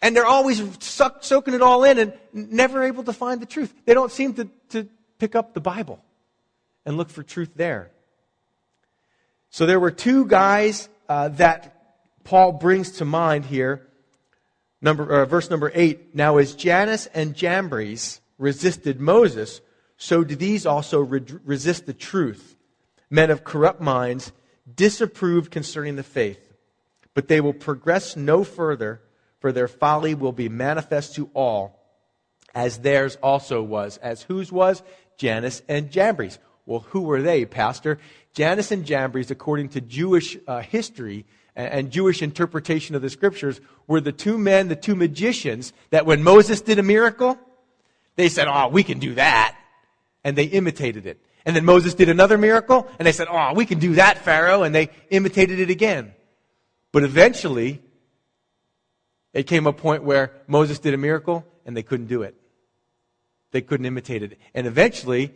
and 0.00 0.14
they're 0.14 0.24
always 0.24 0.62
suck, 0.78 1.24
soaking 1.24 1.54
it 1.54 1.60
all 1.60 1.82
in 1.82 1.98
and 1.98 2.12
never 2.32 2.84
able 2.84 3.02
to 3.02 3.12
find 3.12 3.42
the 3.42 3.46
truth. 3.46 3.74
They 3.84 3.94
don't 3.94 4.12
seem 4.12 4.34
to, 4.34 4.48
to 4.68 4.88
pick 5.18 5.34
up 5.34 5.52
the 5.52 5.60
Bible 5.60 6.00
and 6.86 6.96
look 6.96 7.10
for 7.10 7.24
truth 7.24 7.50
there. 7.56 7.90
So 9.50 9.66
there 9.66 9.80
were 9.80 9.90
two 9.90 10.24
guys 10.24 10.88
uh, 11.08 11.30
that 11.30 11.74
Paul 12.22 12.52
brings 12.52 12.92
to 12.98 13.04
mind 13.04 13.44
here 13.44 13.87
Number, 14.80 15.22
uh, 15.22 15.24
verse 15.26 15.50
number 15.50 15.72
8 15.74 16.14
Now, 16.14 16.36
as 16.38 16.54
Jannes 16.54 17.06
and 17.06 17.34
Jambres 17.34 18.20
resisted 18.38 19.00
Moses, 19.00 19.60
so 19.96 20.22
do 20.24 20.36
these 20.36 20.66
also 20.66 21.00
re- 21.00 21.24
resist 21.44 21.86
the 21.86 21.94
truth. 21.94 22.56
Men 23.10 23.30
of 23.30 23.44
corrupt 23.44 23.80
minds 23.80 24.32
disapproved 24.72 25.50
concerning 25.50 25.96
the 25.96 26.02
faith. 26.02 26.52
But 27.14 27.28
they 27.28 27.40
will 27.40 27.54
progress 27.54 28.16
no 28.16 28.44
further, 28.44 29.00
for 29.40 29.50
their 29.50 29.68
folly 29.68 30.14
will 30.14 30.32
be 30.32 30.48
manifest 30.48 31.14
to 31.16 31.30
all, 31.34 31.80
as 32.54 32.78
theirs 32.78 33.16
also 33.22 33.62
was. 33.62 33.96
As 33.98 34.22
whose 34.22 34.52
was? 34.52 34.82
Jannes 35.16 35.62
and 35.68 35.90
Jambres. 35.90 36.38
Well, 36.66 36.80
who 36.90 37.00
were 37.00 37.22
they, 37.22 37.44
Pastor? 37.44 37.98
Jannes 38.34 38.70
and 38.70 38.84
Jambres, 38.84 39.30
according 39.30 39.70
to 39.70 39.80
Jewish 39.80 40.36
uh, 40.46 40.60
history, 40.60 41.24
and 41.58 41.90
Jewish 41.90 42.22
interpretation 42.22 42.94
of 42.94 43.02
the 43.02 43.10
scriptures 43.10 43.60
were 43.88 44.00
the 44.00 44.12
two 44.12 44.38
men, 44.38 44.68
the 44.68 44.76
two 44.76 44.94
magicians, 44.94 45.72
that 45.90 46.06
when 46.06 46.22
Moses 46.22 46.60
did 46.60 46.78
a 46.78 46.84
miracle, 46.84 47.36
they 48.14 48.28
said, 48.28 48.46
Oh, 48.48 48.68
we 48.68 48.84
can 48.84 49.00
do 49.00 49.14
that. 49.14 49.58
And 50.22 50.36
they 50.36 50.44
imitated 50.44 51.04
it. 51.04 51.20
And 51.44 51.56
then 51.56 51.64
Moses 51.64 51.94
did 51.94 52.08
another 52.08 52.38
miracle, 52.38 52.86
and 52.98 53.06
they 53.06 53.12
said, 53.12 53.26
Oh, 53.28 53.54
we 53.54 53.66
can 53.66 53.80
do 53.80 53.96
that, 53.96 54.18
Pharaoh. 54.18 54.62
And 54.62 54.72
they 54.72 54.90
imitated 55.10 55.58
it 55.58 55.68
again. 55.68 56.14
But 56.92 57.02
eventually, 57.02 57.82
it 59.32 59.48
came 59.48 59.66
a 59.66 59.72
point 59.72 60.04
where 60.04 60.32
Moses 60.46 60.78
did 60.78 60.94
a 60.94 60.98
miracle, 60.98 61.44
and 61.66 61.76
they 61.76 61.82
couldn't 61.82 62.06
do 62.06 62.22
it. 62.22 62.36
They 63.50 63.62
couldn't 63.62 63.86
imitate 63.86 64.22
it. 64.22 64.38
And 64.54 64.66
eventually, 64.66 65.34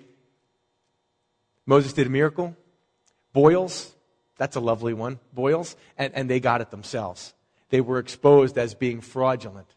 Moses 1.66 1.92
did 1.92 2.06
a 2.06 2.10
miracle. 2.10 2.56
Boils, 3.32 3.92
that's 4.38 4.56
a 4.56 4.60
lovely 4.60 4.94
one, 4.94 5.18
boils, 5.32 5.76
and, 5.96 6.12
and 6.14 6.28
they 6.28 6.40
got 6.40 6.60
it 6.60 6.70
themselves. 6.70 7.34
They 7.70 7.80
were 7.80 7.98
exposed 7.98 8.58
as 8.58 8.74
being 8.74 9.00
fraudulent. 9.00 9.68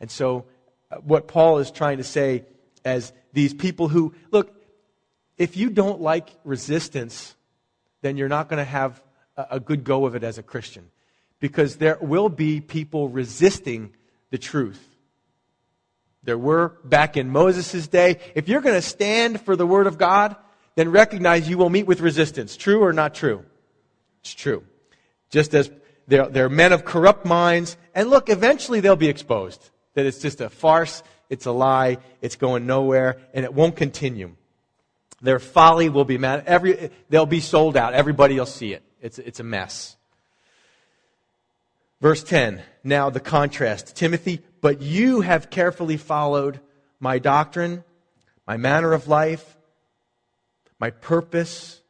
And 0.00 0.10
so, 0.10 0.46
uh, 0.90 0.96
what 0.96 1.28
Paul 1.28 1.58
is 1.58 1.70
trying 1.70 1.98
to 1.98 2.04
say 2.04 2.44
as 2.84 3.12
these 3.32 3.52
people 3.52 3.88
who, 3.88 4.14
look, 4.30 4.52
if 5.36 5.56
you 5.56 5.70
don't 5.70 6.00
like 6.00 6.30
resistance, 6.44 7.34
then 8.02 8.16
you're 8.16 8.28
not 8.28 8.48
going 8.48 8.58
to 8.58 8.64
have 8.64 9.02
a, 9.36 9.46
a 9.52 9.60
good 9.60 9.84
go 9.84 10.06
of 10.06 10.14
it 10.14 10.22
as 10.22 10.38
a 10.38 10.42
Christian. 10.42 10.90
Because 11.38 11.76
there 11.76 11.98
will 12.00 12.28
be 12.28 12.60
people 12.60 13.08
resisting 13.08 13.92
the 14.30 14.38
truth. 14.38 14.82
There 16.22 16.38
were 16.38 16.76
back 16.84 17.16
in 17.16 17.30
Moses' 17.30 17.86
day. 17.86 18.18
If 18.34 18.48
you're 18.48 18.60
going 18.60 18.74
to 18.74 18.82
stand 18.82 19.40
for 19.40 19.54
the 19.54 19.66
Word 19.66 19.86
of 19.86 19.98
God, 19.98 20.34
then 20.74 20.90
recognize 20.90 21.48
you 21.48 21.58
will 21.58 21.70
meet 21.70 21.86
with 21.86 22.00
resistance. 22.00 22.56
True 22.56 22.82
or 22.82 22.92
not 22.92 23.14
true? 23.14 23.44
It's 24.26 24.34
true. 24.34 24.64
Just 25.30 25.54
as 25.54 25.70
they're, 26.08 26.28
they're 26.28 26.48
men 26.48 26.72
of 26.72 26.84
corrupt 26.84 27.24
minds, 27.24 27.76
and 27.94 28.10
look, 28.10 28.28
eventually 28.28 28.80
they'll 28.80 28.96
be 28.96 29.08
exposed. 29.08 29.70
That 29.94 30.04
it's 30.04 30.18
just 30.18 30.40
a 30.40 30.50
farce, 30.50 31.04
it's 31.30 31.46
a 31.46 31.52
lie, 31.52 31.98
it's 32.20 32.34
going 32.34 32.66
nowhere, 32.66 33.18
and 33.32 33.44
it 33.44 33.54
won't 33.54 33.76
continue. 33.76 34.34
Their 35.22 35.38
folly 35.38 35.88
will 35.90 36.04
be 36.04 36.18
mad. 36.18 36.42
Every, 36.46 36.90
they'll 37.08 37.24
be 37.24 37.38
sold 37.38 37.76
out. 37.76 37.94
Everybody 37.94 38.36
will 38.36 38.46
see 38.46 38.72
it. 38.72 38.82
It's, 39.00 39.20
it's 39.20 39.38
a 39.38 39.44
mess. 39.44 39.96
Verse 42.00 42.24
10. 42.24 42.62
Now 42.82 43.10
the 43.10 43.20
contrast. 43.20 43.94
Timothy, 43.94 44.40
but 44.60 44.82
you 44.82 45.20
have 45.20 45.50
carefully 45.50 45.98
followed 45.98 46.58
my 46.98 47.20
doctrine, 47.20 47.84
my 48.44 48.56
manner 48.56 48.92
of 48.92 49.06
life, 49.06 49.56
my 50.80 50.90
purpose, 50.90 51.80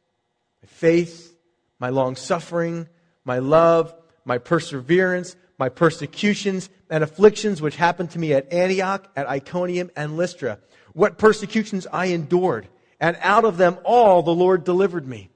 my 0.61 0.67
faith, 0.67 1.33
my 1.79 1.89
long 1.89 2.15
suffering, 2.15 2.87
my 3.23 3.39
love, 3.39 3.93
my 4.25 4.37
perseverance, 4.37 5.35
my 5.57 5.69
persecutions 5.69 6.69
and 6.89 7.03
afflictions 7.03 7.61
which 7.61 7.75
happened 7.75 8.11
to 8.11 8.19
me 8.19 8.33
at 8.33 8.51
Antioch, 8.51 9.09
at 9.15 9.27
Iconium, 9.27 9.91
and 9.95 10.17
Lystra. 10.17 10.59
What 10.93 11.17
persecutions 11.17 11.87
I 11.91 12.07
endured, 12.07 12.67
and 12.99 13.17
out 13.21 13.45
of 13.45 13.57
them 13.57 13.77
all 13.83 14.23
the 14.23 14.33
Lord 14.33 14.63
delivered 14.63 15.07
me. 15.07 15.29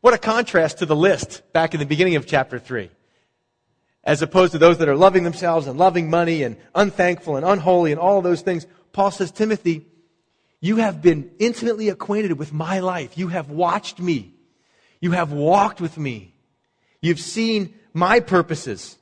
What 0.00 0.14
a 0.14 0.18
contrast 0.18 0.78
to 0.78 0.86
the 0.86 0.96
list 0.96 1.42
back 1.52 1.74
in 1.74 1.80
the 1.80 1.86
beginning 1.86 2.16
of 2.16 2.26
chapter 2.26 2.58
3. 2.58 2.90
As 4.02 4.22
opposed 4.22 4.52
to 4.52 4.58
those 4.58 4.78
that 4.78 4.88
are 4.88 4.96
loving 4.96 5.24
themselves 5.24 5.66
and 5.66 5.78
loving 5.78 6.08
money 6.08 6.42
and 6.42 6.56
unthankful 6.74 7.36
and 7.36 7.44
unholy 7.44 7.92
and 7.92 8.00
all 8.00 8.22
those 8.22 8.40
things, 8.40 8.66
Paul 8.92 9.10
says, 9.10 9.30
Timothy, 9.30 9.86
you 10.60 10.76
have 10.76 11.02
been 11.02 11.30
intimately 11.38 11.90
acquainted 11.90 12.38
with 12.38 12.52
my 12.52 12.80
life. 12.80 13.18
You 13.18 13.28
have 13.28 13.50
watched 13.50 14.00
me. 14.00 14.34
You 15.00 15.12
have 15.12 15.32
walked 15.32 15.80
with 15.80 15.96
me. 15.98 16.34
You've 17.00 17.20
seen 17.20 17.74
my 17.92 18.20
purposes 18.20 18.96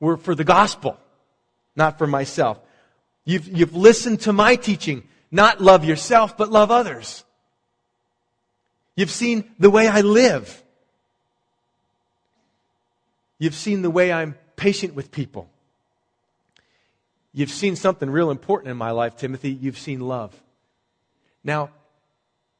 were 0.00 0.16
for 0.16 0.34
the 0.34 0.44
gospel, 0.44 0.98
not 1.74 1.98
for 1.98 2.06
myself. 2.06 2.58
You've, 3.24 3.48
you've 3.48 3.74
listened 3.74 4.20
to 4.22 4.32
my 4.32 4.56
teaching, 4.56 5.02
not 5.30 5.60
love 5.60 5.84
yourself, 5.84 6.36
but 6.36 6.50
love 6.50 6.70
others. 6.70 7.24
You've 8.96 9.10
seen 9.10 9.50
the 9.58 9.70
way 9.70 9.88
I 9.88 10.02
live. 10.02 10.62
You've 13.38 13.54
seen 13.54 13.82
the 13.82 13.90
way 13.90 14.12
I'm 14.12 14.36
patient 14.56 14.94
with 14.94 15.10
people. 15.10 15.48
You've 17.32 17.50
seen 17.50 17.74
something 17.74 18.08
real 18.08 18.30
important 18.30 18.70
in 18.70 18.76
my 18.76 18.92
life, 18.92 19.16
Timothy. 19.16 19.50
You've 19.50 19.78
seen 19.78 20.00
love. 20.00 20.40
Now, 21.42 21.70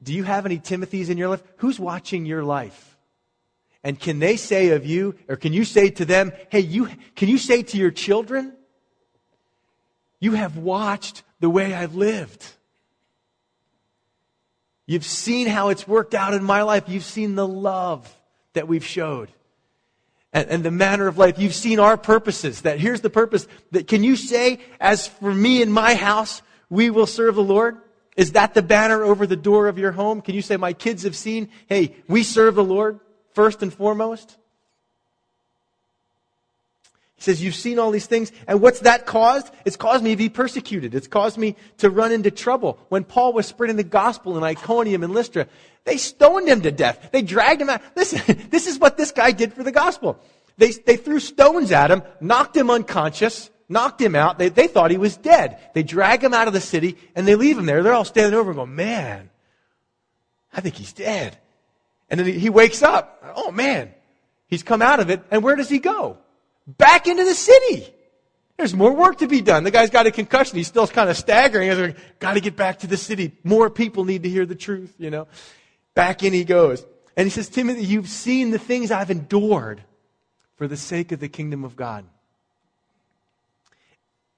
do 0.05 0.15
you 0.15 0.23
have 0.23 0.47
any 0.47 0.59
Timothys 0.59 1.09
in 1.09 1.19
your 1.19 1.29
life? 1.29 1.43
Who's 1.57 1.81
watching 1.81 2.27
your 2.27 2.45
life? 2.45 2.97
And 3.83 3.99
can 3.99 4.19
they 4.19 4.37
say 4.37 4.71
of 4.71 4.87
you, 4.87 5.15
or 5.29 5.37
can 5.37 5.53
you 5.53 5.65
say 5.65 5.91
to 5.91 6.05
them, 6.05 6.33
hey, 6.51 6.61
you, 6.61 6.89
can 7.17 7.29
you 7.29 7.37
say 7.37 7.63
to 7.63 7.77
your 7.77 7.91
children, 7.91 8.55
you 10.21 10.33
have 10.33 10.57
watched 10.57 11.23
the 11.41 11.51
way 11.51 11.75
I've 11.75 11.95
lived. 11.95 12.43
You've 14.87 15.05
seen 15.05 15.47
how 15.47 15.69
it's 15.69 15.87
worked 15.87 16.15
out 16.15 16.33
in 16.33 16.43
my 16.43 16.63
life. 16.63 16.85
You've 16.87 17.05
seen 17.05 17.35
the 17.35 17.47
love 17.47 18.11
that 18.55 18.67
we've 18.67 18.85
showed 18.85 19.31
and, 20.33 20.49
and, 20.49 20.63
the 20.63 20.71
manner 20.71 21.07
of 21.07 21.19
life. 21.19 21.39
You've 21.39 21.55
seen 21.55 21.79
our 21.79 21.99
purposes. 21.99 22.63
That 22.63 22.81
here's 22.81 23.03
the 23.03 23.11
purpose. 23.11 23.47
That 23.73 23.87
can 23.87 24.03
you 24.03 24.17
say, 24.17 24.61
as 24.81 25.07
for 25.07 25.35
me 25.35 25.61
and 25.61 25.71
my 25.73 25.95
house, 25.95 26.41
we 26.71 26.89
will 26.89 27.07
serve 27.07 27.35
the 27.35 27.43
Lord? 27.43 27.77
Is 28.17 28.33
that 28.33 28.55
the 28.55 28.63
banner 28.63 29.03
over 29.03 29.27
the 29.27 29.37
door 29.37 29.67
of 29.67 29.79
your 29.79 29.93
home? 29.93 30.21
Can 30.21 30.35
you 30.35 30.43
say, 30.43 30.57
My 30.57 30.73
kids 30.73 31.03
have 31.03 31.17
seen, 31.17 31.49
hey, 31.67 31.97
we 32.09 32.23
serve 32.23 32.55
the 32.55 32.65
Lord 32.65 33.01
first 33.33 33.63
and 33.63 33.73
foremost? 33.73 34.37
He 37.17 37.23
says, 37.23 37.43
You've 37.43 37.57
seen 37.57 37.79
all 37.79 37.91
these 37.91 38.07
things, 38.07 38.31
and 38.47 38.61
what's 38.61 38.81
that 38.81 39.05
caused? 39.05 39.53
It's 39.65 39.77
caused 39.77 40.05
me 40.05 40.11
to 40.11 40.17
be 40.17 40.29
persecuted. 40.29 40.95
It's 40.95 41.09
caused 41.09 41.39
me 41.39 41.57
to 41.79 41.91
run 41.91 42.13
into 42.13 42.31
trouble. 42.31 42.79
When 42.89 43.03
Paul 43.03 43.33
was 43.33 43.47
spreading 43.47 43.77
the 43.77 43.83
gospel 43.83 44.37
in 44.37 44.45
Iconium 44.45 45.03
and 45.03 45.13
Lystra, 45.13 45.49
they 45.85 45.97
stoned 45.97 46.49
him 46.49 46.63
to 46.63 46.71
death. 46.71 47.09
They 47.11 47.23
dragged 47.23 47.63
him 47.63 47.71
out. 47.71 47.83
Listen, 47.97 48.47
this 48.51 48.67
is 48.69 48.79
what 48.79 48.97
this 48.97 49.11
guy 49.11 49.33
did 49.33 49.53
for 49.53 49.65
the 49.65 49.73
gospel. 49.73 50.21
They, 50.57 50.71
they 50.71 50.97
threw 50.97 51.19
stones 51.19 51.73
at 51.73 51.91
him, 51.91 52.03
knocked 52.21 52.57
him 52.57 52.71
unconscious, 52.71 53.51
knocked 53.69 54.01
him 54.01 54.15
out. 54.15 54.39
They, 54.39 54.49
they 54.49 54.67
thought 54.67 54.91
he 54.91 54.99
was 54.99 55.17
dead. 55.17 55.59
They 55.75 55.83
drag 55.83 56.23
him 56.23 56.35
out 56.35 56.49
of 56.49 56.55
the 56.55 56.61
city 56.61 56.97
and 57.15 57.27
they 57.27 57.35
leave 57.35 57.59
him 57.59 57.67
there. 57.67 57.83
They're 57.83 57.95
all 57.95 58.05
standing 58.05 58.39
over 58.39 58.51
and 58.51 58.57
going, 58.57 58.71
oh, 58.71 58.75
man, 58.75 59.31
I 60.53 60.61
think 60.61 60.77
he's 60.77 60.93
dead. 60.93 61.39
And 62.11 62.21
then 62.21 62.27
he 62.27 62.51
wakes 62.51 62.83
up. 62.83 63.23
Oh 63.37 63.51
man, 63.51 63.93
he's 64.47 64.63
come 64.63 64.83
out 64.83 65.01
of 65.01 65.11
it. 65.11 65.23
And 65.31 65.43
where 65.43 65.57
does 65.57 65.69
he 65.69 65.79
go? 65.79 66.19
Back 66.67 67.07
into 67.07 67.25
the 67.25 67.35
city. 67.35 67.93
There's 68.57 68.75
more 68.75 68.95
work 68.95 69.19
to 69.19 69.27
be 69.27 69.41
done. 69.41 69.65
The 69.65 69.73
guy's 69.73 69.91
got 69.91 70.07
a 70.07 70.13
concussion. 70.13 70.57
He's 70.57 70.69
still 70.69 70.87
kind 70.87 71.11
of 71.11 71.17
staggering. 71.17 71.69
He's 71.69 71.79
like, 71.79 72.21
got 72.21 72.35
to 72.35 72.41
get 72.41 72.55
back 72.55 72.81
to 72.81 72.87
the 72.87 72.97
city. 72.97 73.33
More 73.43 73.69
people 73.69 74.05
need 74.05 74.23
to 74.23 74.29
hear 74.29 74.47
the 74.47 74.55
truth, 74.55 74.95
you 74.97 75.11
know. 75.11 75.27
Back 75.95 76.23
in 76.23 76.33
he 76.33 76.45
goes. 76.45 76.87
And 77.17 77.27
he 77.27 77.31
says, 77.31 77.49
Timothy, 77.49 77.85
you've 77.85 78.09
seen 78.09 78.53
the 78.53 78.59
things 78.59 78.93
I've 78.93 79.11
endured 79.11 79.83
for 80.57 80.69
the 80.69 80.77
sake 80.77 81.11
of 81.11 81.19
the 81.19 81.29
kingdom 81.29 81.65
of 81.65 81.75
God. 81.75 82.05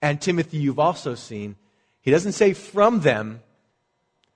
And 0.06 0.20
Timothy, 0.20 0.58
you've 0.58 0.78
also 0.78 1.16
seen, 1.16 1.56
he 2.00 2.12
doesn't 2.12 2.34
say 2.34 2.52
from 2.52 3.00
them, 3.00 3.40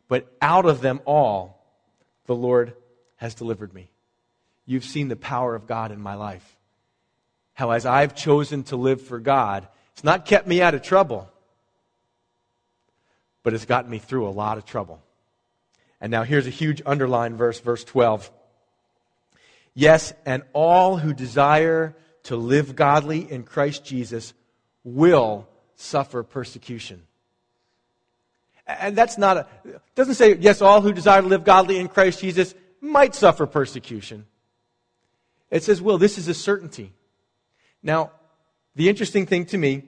but 0.09 0.27
out 0.43 0.66
of 0.66 0.81
them 0.81 1.01
all, 1.05 1.64
the 2.27 2.35
Lord 2.35 2.75
has 3.18 3.37
delivered 3.37 3.73
me. 3.73 3.89
You've 4.66 4.85
seen 4.85 5.07
the 5.07 5.14
power 5.14 5.55
of 5.55 5.68
God 5.68 5.93
in 5.93 6.01
my 6.01 6.16
life. 6.16 6.57
How, 7.53 7.71
as 7.71 7.87
I've 7.87 8.16
chosen 8.16 8.64
to 8.64 8.77
live 8.77 9.01
for 9.01 9.21
God, 9.21 9.68
it's 9.93 10.03
not 10.03 10.25
kept 10.25 10.49
me 10.49 10.61
out 10.61 10.75
of 10.75 10.83
trouble, 10.83 11.31
but 13.45 13.55
it's 13.55 13.64
gotten 13.64 13.93
me 13.93 13.99
through 13.99 14.27
a 14.27 14.31
lot 14.31 14.59
of 14.59 14.64
trouble. 14.64 15.01
And 16.01 16.11
now 16.11 16.25
here's 16.25 16.49
a 16.49 16.51
huge 16.51 16.83
underline 16.85 17.37
verse, 17.37 17.61
verse 17.61 17.85
12. 17.85 18.29
Yes, 19.75 20.12
and 20.27 20.43
all 20.53 20.97
who 20.97 21.14
desire 21.14 21.95
to 22.25 22.35
live 22.35 22.75
godly 22.75 23.31
in 23.31 23.45
Christ 23.45 23.85
Jesus 23.85 24.35
will 24.83 25.47
suffer 25.81 26.22
persecution. 26.22 27.03
And 28.66 28.97
that's 28.97 29.18
not 29.18 29.37
a, 29.37 29.47
doesn't 29.95 30.14
say, 30.14 30.37
yes, 30.37 30.62
all 30.62 30.81
who 30.81 30.93
desire 30.93 31.22
to 31.22 31.26
live 31.26 31.45
godly 31.45 31.78
in 31.78 31.89
Christ 31.89 32.20
Jesus 32.20 32.55
might 32.81 33.14
suffer 33.14 33.47
persecution. 33.47 34.26
It 35.51 35.64
says, 35.64 35.83
well, 35.83 35.99
This 35.99 36.18
is 36.18 36.28
a 36.28 36.35
certainty. 36.35 36.93
Now, 37.83 38.12
the 38.76 38.89
interesting 38.89 39.26
thing 39.26 39.47
to 39.47 39.59
me 39.59 39.85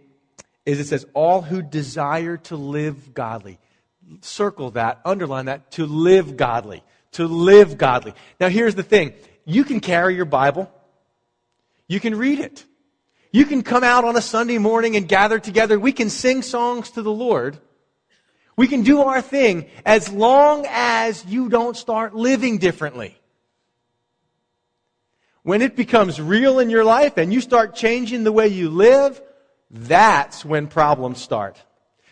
is 0.64 0.80
it 0.80 0.86
says, 0.86 1.06
all 1.14 1.42
who 1.42 1.62
desire 1.62 2.36
to 2.38 2.56
live 2.56 3.14
godly. 3.14 3.58
Circle 4.20 4.72
that, 4.72 5.00
underline 5.04 5.46
that, 5.46 5.70
to 5.72 5.86
live 5.86 6.36
godly. 6.36 6.82
To 7.12 7.26
live 7.26 7.78
godly. 7.78 8.14
Now, 8.40 8.48
here's 8.48 8.74
the 8.74 8.82
thing 8.82 9.12
you 9.44 9.64
can 9.64 9.80
carry 9.80 10.14
your 10.14 10.24
Bible, 10.24 10.70
you 11.86 12.00
can 12.00 12.16
read 12.16 12.40
it. 12.40 12.64
You 13.32 13.46
can 13.46 13.62
come 13.62 13.82
out 13.82 14.04
on 14.04 14.14
a 14.14 14.20
Sunday 14.20 14.58
morning 14.58 14.94
and 14.94 15.08
gather 15.08 15.38
together. 15.38 15.80
We 15.80 15.92
can 15.92 16.10
sing 16.10 16.42
songs 16.42 16.90
to 16.92 17.02
the 17.02 17.10
Lord. 17.10 17.58
We 18.56 18.68
can 18.68 18.82
do 18.82 19.00
our 19.00 19.22
thing 19.22 19.66
as 19.86 20.12
long 20.12 20.66
as 20.68 21.24
you 21.24 21.48
don't 21.48 21.76
start 21.76 22.14
living 22.14 22.58
differently. 22.58 23.16
When 25.42 25.62
it 25.62 25.74
becomes 25.74 26.20
real 26.20 26.58
in 26.58 26.68
your 26.68 26.84
life 26.84 27.16
and 27.16 27.32
you 27.32 27.40
start 27.40 27.74
changing 27.74 28.22
the 28.22 28.32
way 28.32 28.48
you 28.48 28.68
live, 28.68 29.20
that's 29.70 30.44
when 30.44 30.66
problems 30.66 31.20
start. 31.20 31.60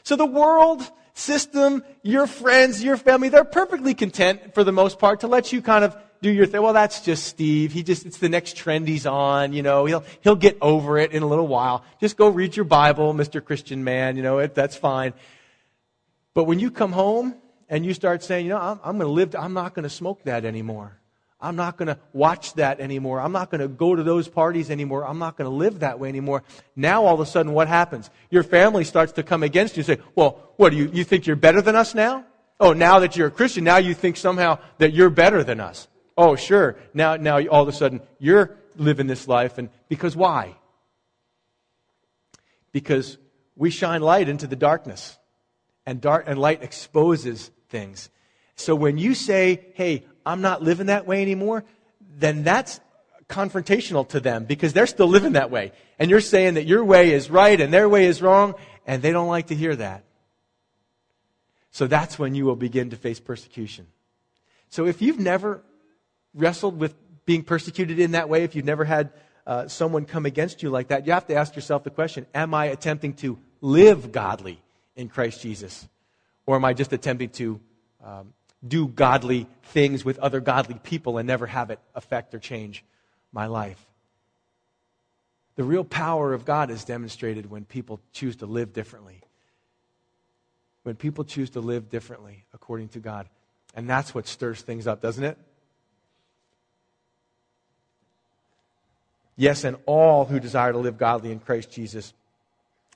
So 0.03 0.16
the 0.16 0.27
world, 0.27 0.83
system, 1.12 1.85
your 2.03 2.27
friends, 2.27 2.83
your 2.83 2.97
family, 2.97 3.29
they're 3.29 3.45
perfectly 3.45 3.95
content 3.95 4.55
for 4.55 4.64
the 4.64 4.73
most 4.73 4.99
part 4.99 5.21
to 5.21 5.29
let 5.29 5.53
you 5.53 5.61
kind 5.61 5.85
of 5.85 5.95
do 6.23 6.31
your 6.31 6.47
thing. 6.47 6.62
Well, 6.62 6.73
that's 6.73 7.01
just 7.01 7.25
Steve. 7.25 7.73
He 7.73 7.83
just, 7.83 8.05
it's 8.05 8.18
the 8.18 8.29
next 8.29 8.57
trend 8.57 8.89
he's 8.89 9.07
on. 9.07 9.53
You 9.53 9.62
know, 9.62 9.87
he'll, 9.87 10.05
he'll 10.21 10.37
get 10.37 10.59
over 10.61 10.99
it 10.99 11.12
in 11.12 11.23
a 11.23 11.27
little 11.27 11.47
while. 11.47 11.85
Just 12.01 12.16
go 12.16 12.29
read 12.29 12.57
your 12.57 12.64
Bible, 12.64 13.14
Mr. 13.14 13.45
Christian 13.45 13.85
man. 13.85 14.16
You 14.16 14.23
know, 14.23 14.39
it, 14.39 14.55
that's 14.55 14.77
fine. 14.77 15.14
But 16.35 16.45
when 16.45 16.59
you 16.59 16.71
come 16.71 16.93
home 16.93 17.35
and 17.68 17.85
you 17.85 17.95
start 17.95 18.23
saying, 18.23 18.47
you 18.47 18.51
know, 18.51 18.59
I'm, 18.59 18.81
I'm 18.85 18.99
going 18.99 19.09
to 19.09 19.12
live, 19.12 19.35
I'm 19.35 19.55
not 19.55 19.75
going 19.75 19.85
to 19.85 19.91
smoke 19.91 20.25
that 20.25 20.45
anymore. 20.45 21.01
I'm 21.41 21.57
not 21.57 21.79
going 21.79 21.89
to 21.89 21.99
watch 22.12 22.53
that 22.55 22.81
anymore. 22.81 23.18
I'm 23.21 23.33
not 23.33 23.51
going 23.51 23.62
to 23.62 23.68
go 23.68 23.97
to 23.97 24.03
those 24.03 24.29
parties 24.29 24.71
anymore. 24.71 25.07
I'm 25.07 25.18
not 25.18 25.39
going 25.39 25.51
to 25.51 25.57
live 25.57 25.81
that 25.81 25.99
way 25.99 26.11
anymore. 26.11 26.43
Now 26.77 27.07
all 27.07 27.14
of 27.14 27.21
a 27.21 27.27
sudden 27.27 27.53
what 27.53 27.66
happens? 27.66 28.11
Your 28.29 28.43
family 28.43 28.85
starts 28.85 29.12
to 29.12 29.23
come 29.23 29.43
against 29.43 29.77
you 29.77 29.81
and 29.81 29.87
say, 29.87 30.05
well, 30.14 30.53
what 30.57 30.71
do 30.71 30.77
you, 30.77 30.91
you 30.93 31.03
think 31.03 31.27
you're 31.27 31.37
better 31.37 31.62
than 31.62 31.77
us 31.77 31.95
now? 31.95 32.27
Oh, 32.59 32.75
now 32.75 32.99
that 32.99 33.16
you're 33.16 33.29
a 33.29 33.31
Christian, 33.31 33.64
now 33.64 33.79
you 33.79 33.95
think 33.95 34.18
somehow 34.18 34.59
that 34.77 34.93
you're 34.93 35.09
better 35.09 35.43
than 35.43 35.61
us. 35.61 35.89
Oh, 36.23 36.37
sure. 36.37 36.77
Now, 36.93 37.16
now 37.16 37.43
all 37.47 37.62
of 37.62 37.68
a 37.68 37.73
sudden 37.73 38.03
you're 38.18 38.59
living 38.77 39.07
this 39.07 39.27
life. 39.27 39.57
And 39.57 39.71
because 39.89 40.14
why? 40.14 40.55
Because 42.73 43.16
we 43.57 43.71
shine 43.71 44.03
light 44.03 44.29
into 44.29 44.47
the 44.47 44.55
darkness. 44.55 45.16
And, 45.87 45.99
dark, 45.99 46.25
and 46.27 46.39
light 46.39 46.62
exposes 46.62 47.51
things. 47.71 48.11
So 48.55 48.75
when 48.75 48.99
you 48.99 49.14
say, 49.14 49.64
hey, 49.73 50.05
I'm 50.27 50.43
not 50.43 50.62
living 50.62 50.89
that 50.89 51.07
way 51.07 51.23
anymore, 51.23 51.64
then 52.18 52.45
that's 52.45 52.81
confrontational 53.27 54.07
to 54.11 54.21
them 54.21 54.45
because 54.45 54.75
they're 54.75 54.87
still 54.87 55.09
living 55.09 55.33
that 55.33 55.51
way. 55.51 55.73
And 55.99 56.11
you're 56.11 56.21
saying 56.21 56.55
that 56.55 56.66
your 56.66 56.85
way 56.85 57.12
is 57.14 57.31
right 57.31 57.59
and 57.59 57.73
their 57.73 57.89
way 57.89 58.05
is 58.05 58.21
wrong, 58.21 58.57
and 58.87 59.01
they 59.01 59.11
don't 59.11 59.29
like 59.29 59.47
to 59.47 59.55
hear 59.55 59.75
that. 59.75 60.05
So 61.71 61.87
that's 61.87 62.18
when 62.18 62.35
you 62.35 62.45
will 62.45 62.57
begin 62.57 62.91
to 62.91 62.97
face 62.97 63.21
persecution. 63.21 63.87
So 64.68 64.85
if 64.85 65.01
you've 65.01 65.18
never 65.18 65.62
wrestled 66.35 66.78
with 66.78 66.95
being 67.26 67.43
persecuted 67.43 67.99
in 67.99 68.12
that 68.12 68.28
way, 68.28 68.45
if 68.45 68.55
you've 68.55 68.64
never 68.64 68.85
had 68.85 69.12
uh, 69.47 69.68
someone 69.68 70.05
come 70.05 70.26
against 70.26 70.62
you 70.62 70.70
like 70.70 70.89
that, 70.89 71.07
you 71.07 71.12
have 71.12 71.26
to 71.26 71.35
ask 71.35 71.55
yourself 71.55 71.85
the 71.85 71.91
question 71.91 72.26
Am 72.35 72.55
I 72.55 72.66
attempting 72.66 73.14
to 73.14 73.39
live 73.61 74.12
godly 74.12 74.61
in 74.97 75.09
Christ 75.09 75.43
Jesus? 75.43 75.89
Or 76.47 76.57
am 76.57 76.64
I 76.64 76.72
just 76.72 76.93
attempting 76.93 77.31
to 77.31 77.61
um, 78.05 78.33
do 78.66 78.89
godly 78.89 79.47
things 79.64 80.05
with 80.05 80.18
other 80.18 80.41
godly 80.41 80.74
people 80.83 81.18
and 81.18 81.26
never 81.26 81.47
have 81.47 81.70
it 81.70 81.78
affect 81.95 82.35
or 82.35 82.39
change 82.39 82.85
my 83.33 83.47
life? 83.47 83.85
The 85.57 85.64
real 85.64 85.85
power 85.85 86.33
of 86.33 86.45
God 86.45 86.70
is 86.70 86.85
demonstrated 86.85 87.51
when 87.51 87.64
people 87.64 88.01
choose 88.12 88.37
to 88.37 88.47
live 88.47 88.72
differently. 88.72 89.20
When 90.85 90.97
people 90.97 91.24
choose 91.24 91.51
to 91.51 91.61
live 91.61 91.91
differently 91.91 92.45
according 92.55 92.89
to 92.91 92.99
God. 92.99 93.28
And 93.74 93.89
that's 93.89 94.14
what 94.14 94.26
stirs 94.26 94.62
things 94.62 94.87
up, 94.87 95.03
doesn't 95.03 95.22
it? 95.22 95.39
Yes, 99.41 99.64
and 99.64 99.78
all 99.86 100.26
who 100.26 100.38
desire 100.38 100.72
to 100.72 100.76
live 100.76 100.99
godly 100.99 101.32
in 101.32 101.38
Christ 101.38 101.70
Jesus 101.70 102.12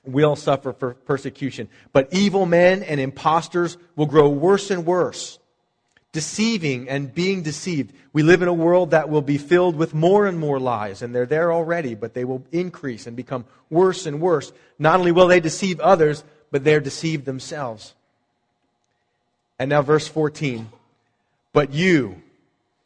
will 0.05 0.35
suffer 0.35 0.73
for 0.73 0.93
persecution. 0.93 1.69
But 1.91 2.13
evil 2.13 2.45
men 2.45 2.83
and 2.83 2.99
impostors 2.99 3.77
will 3.95 4.05
grow 4.05 4.29
worse 4.29 4.69
and 4.69 4.85
worse, 4.85 5.39
deceiving 6.11 6.87
and 6.87 7.11
being 7.11 7.41
deceived. 7.41 7.95
We 8.13 8.21
live 8.21 8.43
in 8.43 8.47
a 8.47 8.53
world 8.53 8.91
that 8.91 9.09
will 9.09 9.23
be 9.23 9.39
filled 9.39 9.75
with 9.75 9.95
more 9.95 10.27
and 10.27 10.37
more 10.37 10.59
lies, 10.59 11.01
and 11.01 11.15
they're 11.15 11.25
there 11.25 11.51
already, 11.51 11.95
but 11.95 12.13
they 12.13 12.25
will 12.25 12.45
increase 12.51 13.07
and 13.07 13.17
become 13.17 13.45
worse 13.71 14.05
and 14.05 14.21
worse. 14.21 14.53
Not 14.77 14.99
only 14.99 15.11
will 15.11 15.27
they 15.27 15.39
deceive 15.39 15.79
others, 15.79 16.23
but 16.51 16.63
they're 16.63 16.79
deceived 16.79 17.25
themselves. 17.25 17.95
And 19.57 19.67
now, 19.67 19.81
verse 19.81 20.07
14. 20.07 20.69
But 21.53 21.73
you. 21.73 22.21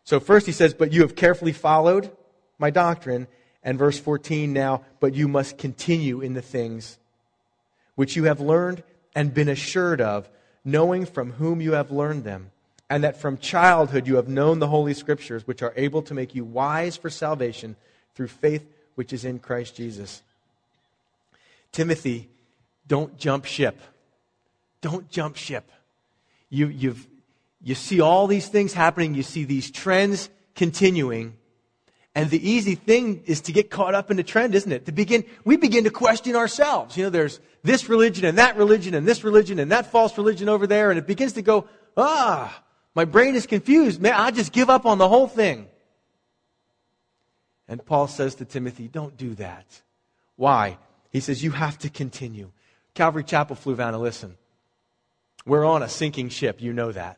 So, 0.05 0.22
first 0.22 0.45
he 0.45 0.53
says, 0.53 0.74
But 0.74 0.93
you 0.93 1.01
have 1.01 1.18
carefully 1.18 1.51
followed 1.51 2.10
my 2.57 2.70
doctrine 2.70 3.28
and 3.64 3.78
verse 3.78 3.99
14 3.99 4.51
now, 4.53 4.84
but 4.99 5.14
you 5.14 5.28
must 5.28 5.57
continue 5.57 6.22
in 6.22 6.34
the 6.34 6.41
things 6.41 6.97
which 7.95 8.16
you 8.16 8.24
have 8.26 8.39
learned 8.39 8.82
and 9.14 9.34
been 9.34 9.49
assured 9.49 9.99
of, 9.99 10.30
knowing 10.64 11.05
from 11.05 11.34
whom 11.34 11.60
you 11.60 11.74
have 11.74 11.91
learned 11.91 12.24
them, 12.24 12.51
and 12.89 13.03
that 13.03 13.20
from 13.20 13.38
childhood 13.38 14.07
you 14.07 14.16
have 14.16 14.30
known 14.30 14.60
the 14.60 14.68
Holy 14.68 14.93
Scriptures, 14.93 15.45
which 15.45 15.62
are 15.62 15.74
able 15.76 16.01
to 16.01 16.14
make 16.14 16.34
you 16.34 16.45
wise 16.45 16.95
for 16.95 17.10
salvation 17.10 17.76
through 18.16 18.28
faith 18.28 18.66
which 18.95 19.14
is 19.14 19.26
in 19.26 19.39
Christ 19.39 19.76
Jesus. 19.76 20.22
Timothy, 21.72 22.30
don't 22.88 23.18
jump 23.18 23.45
ship. 23.45 23.80
Don't 24.82 25.10
jump 25.10 25.36
ship. 25.36 25.72
You, 26.49 26.68
you've, 26.68 27.07
you 27.62 27.76
see 27.76 28.01
all 28.01 28.28
these 28.28 28.47
things 28.47 28.74
happening, 28.74 29.14
you 29.14 29.24
see 29.24 29.43
these 29.43 29.70
trends 29.72 30.30
continuing, 30.55 31.36
and 32.20 32.30
the 32.30 32.49
easy 32.49 32.76
thing 32.76 33.24
is 33.28 33.39
to 33.41 33.53
get 33.53 33.70
caught 33.70 33.95
up 33.95 34.11
in 34.11 34.17
the 34.17 34.24
trend, 34.24 34.53
isn't 34.53 34.72
it? 34.72 34.86
To 34.88 34.91
begin, 34.91 35.24
we 35.45 35.55
begin 35.55 35.86
to 35.86 35.89
question 35.89 36.36
ourselves. 36.36 36.97
You 36.97 37.05
know, 37.05 37.09
there's 37.09 37.39
this 37.63 37.88
religion 37.88 38.26
and 38.26 38.38
that 38.38 38.57
religion 38.57 38.93
and 38.93 39.07
this 39.07 39.24
religion 39.24 39.57
and 39.57 39.72
that 39.72 39.89
false 39.89 40.17
religion 40.17 40.49
over 40.49 40.67
there, 40.67 40.89
and 40.89 40.99
it 40.99 41.07
begins 41.07 41.32
to 41.34 41.41
go, 41.41 41.70
ah, 41.95 42.61
my 42.93 43.05
brain 43.05 43.36
is 43.36 43.47
confused. 43.47 44.01
Man, 44.01 44.15
I 44.15 44.32
just 44.32 44.51
give 44.51 44.70
up 44.70 44.86
on 44.86 44.97
the 44.97 45.07
whole 45.07 45.30
thing. 45.30 45.67
And 47.70 47.86
Paul 47.86 48.07
says 48.07 48.36
to 48.36 48.45
Timothy, 48.45 48.89
don't 48.89 49.15
do 49.15 49.36
that. 49.36 49.82
Why? 50.36 50.78
He 51.11 51.22
says, 51.22 51.41
you 51.41 51.51
have 51.51 51.78
to 51.80 51.89
continue. 51.89 52.51
Calvary 52.95 53.24
Chapel, 53.24 53.55
flew 53.55 53.78
down 53.78 53.93
Fluvanna, 53.93 54.01
listen. 54.01 54.36
We're 55.45 55.63
on 55.63 55.84
a 55.84 55.88
sinking 55.88 56.30
ship. 56.30 56.61
You 56.61 56.74
know 56.74 56.91
that. 56.91 57.17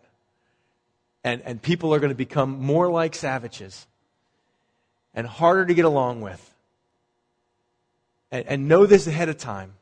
And, 1.24 1.42
and 1.42 1.60
people 1.60 1.92
are 1.96 2.00
going 2.00 2.12
to 2.12 2.16
become 2.16 2.60
more 2.60 2.92
like 2.92 3.16
savages 3.16 3.88
and 5.14 5.28
harder 5.28 5.66
to 5.66 5.74
get 5.74 5.86
along 5.86 6.22
with. 6.22 6.54
And, 8.32 8.46
and 8.48 8.68
know 8.68 8.86
this 8.86 9.08
ahead 9.08 9.30
of 9.30 9.38
time. 9.38 9.74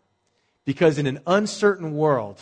Because 0.65 0.97
in 0.97 1.07
an 1.07 1.19
uncertain 1.25 1.95
world, 1.95 2.39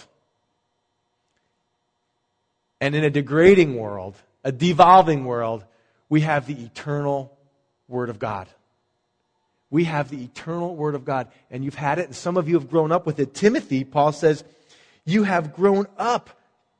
and 2.79 2.93
in 2.93 3.03
a 3.03 3.09
degrading 3.09 3.75
world, 3.75 4.15
a 4.43 4.51
devolving 4.51 5.25
world, 5.25 5.63
we 6.09 6.21
have 6.21 6.45
the 6.45 6.63
eternal 6.63 7.38
Word 7.88 8.09
of 8.09 8.19
God. 8.19 8.47
We 9.69 9.85
have 9.85 10.09
the 10.09 10.23
eternal 10.23 10.75
Word 10.75 10.95
of 10.95 11.03
God. 11.03 11.27
And 11.49 11.63
you've 11.63 11.75
had 11.75 11.99
it, 11.99 12.05
and 12.05 12.15
some 12.15 12.38
of 12.38 12.47
you 12.47 12.55
have 12.55 12.69
grown 12.69 12.91
up 12.91 13.05
with 13.05 13.19
it. 13.19 13.33
Timothy, 13.33 13.83
Paul 13.83 14.11
says, 14.11 14.43
you 15.05 15.23
have 15.23 15.53
grown 15.53 15.88
up 15.97 16.29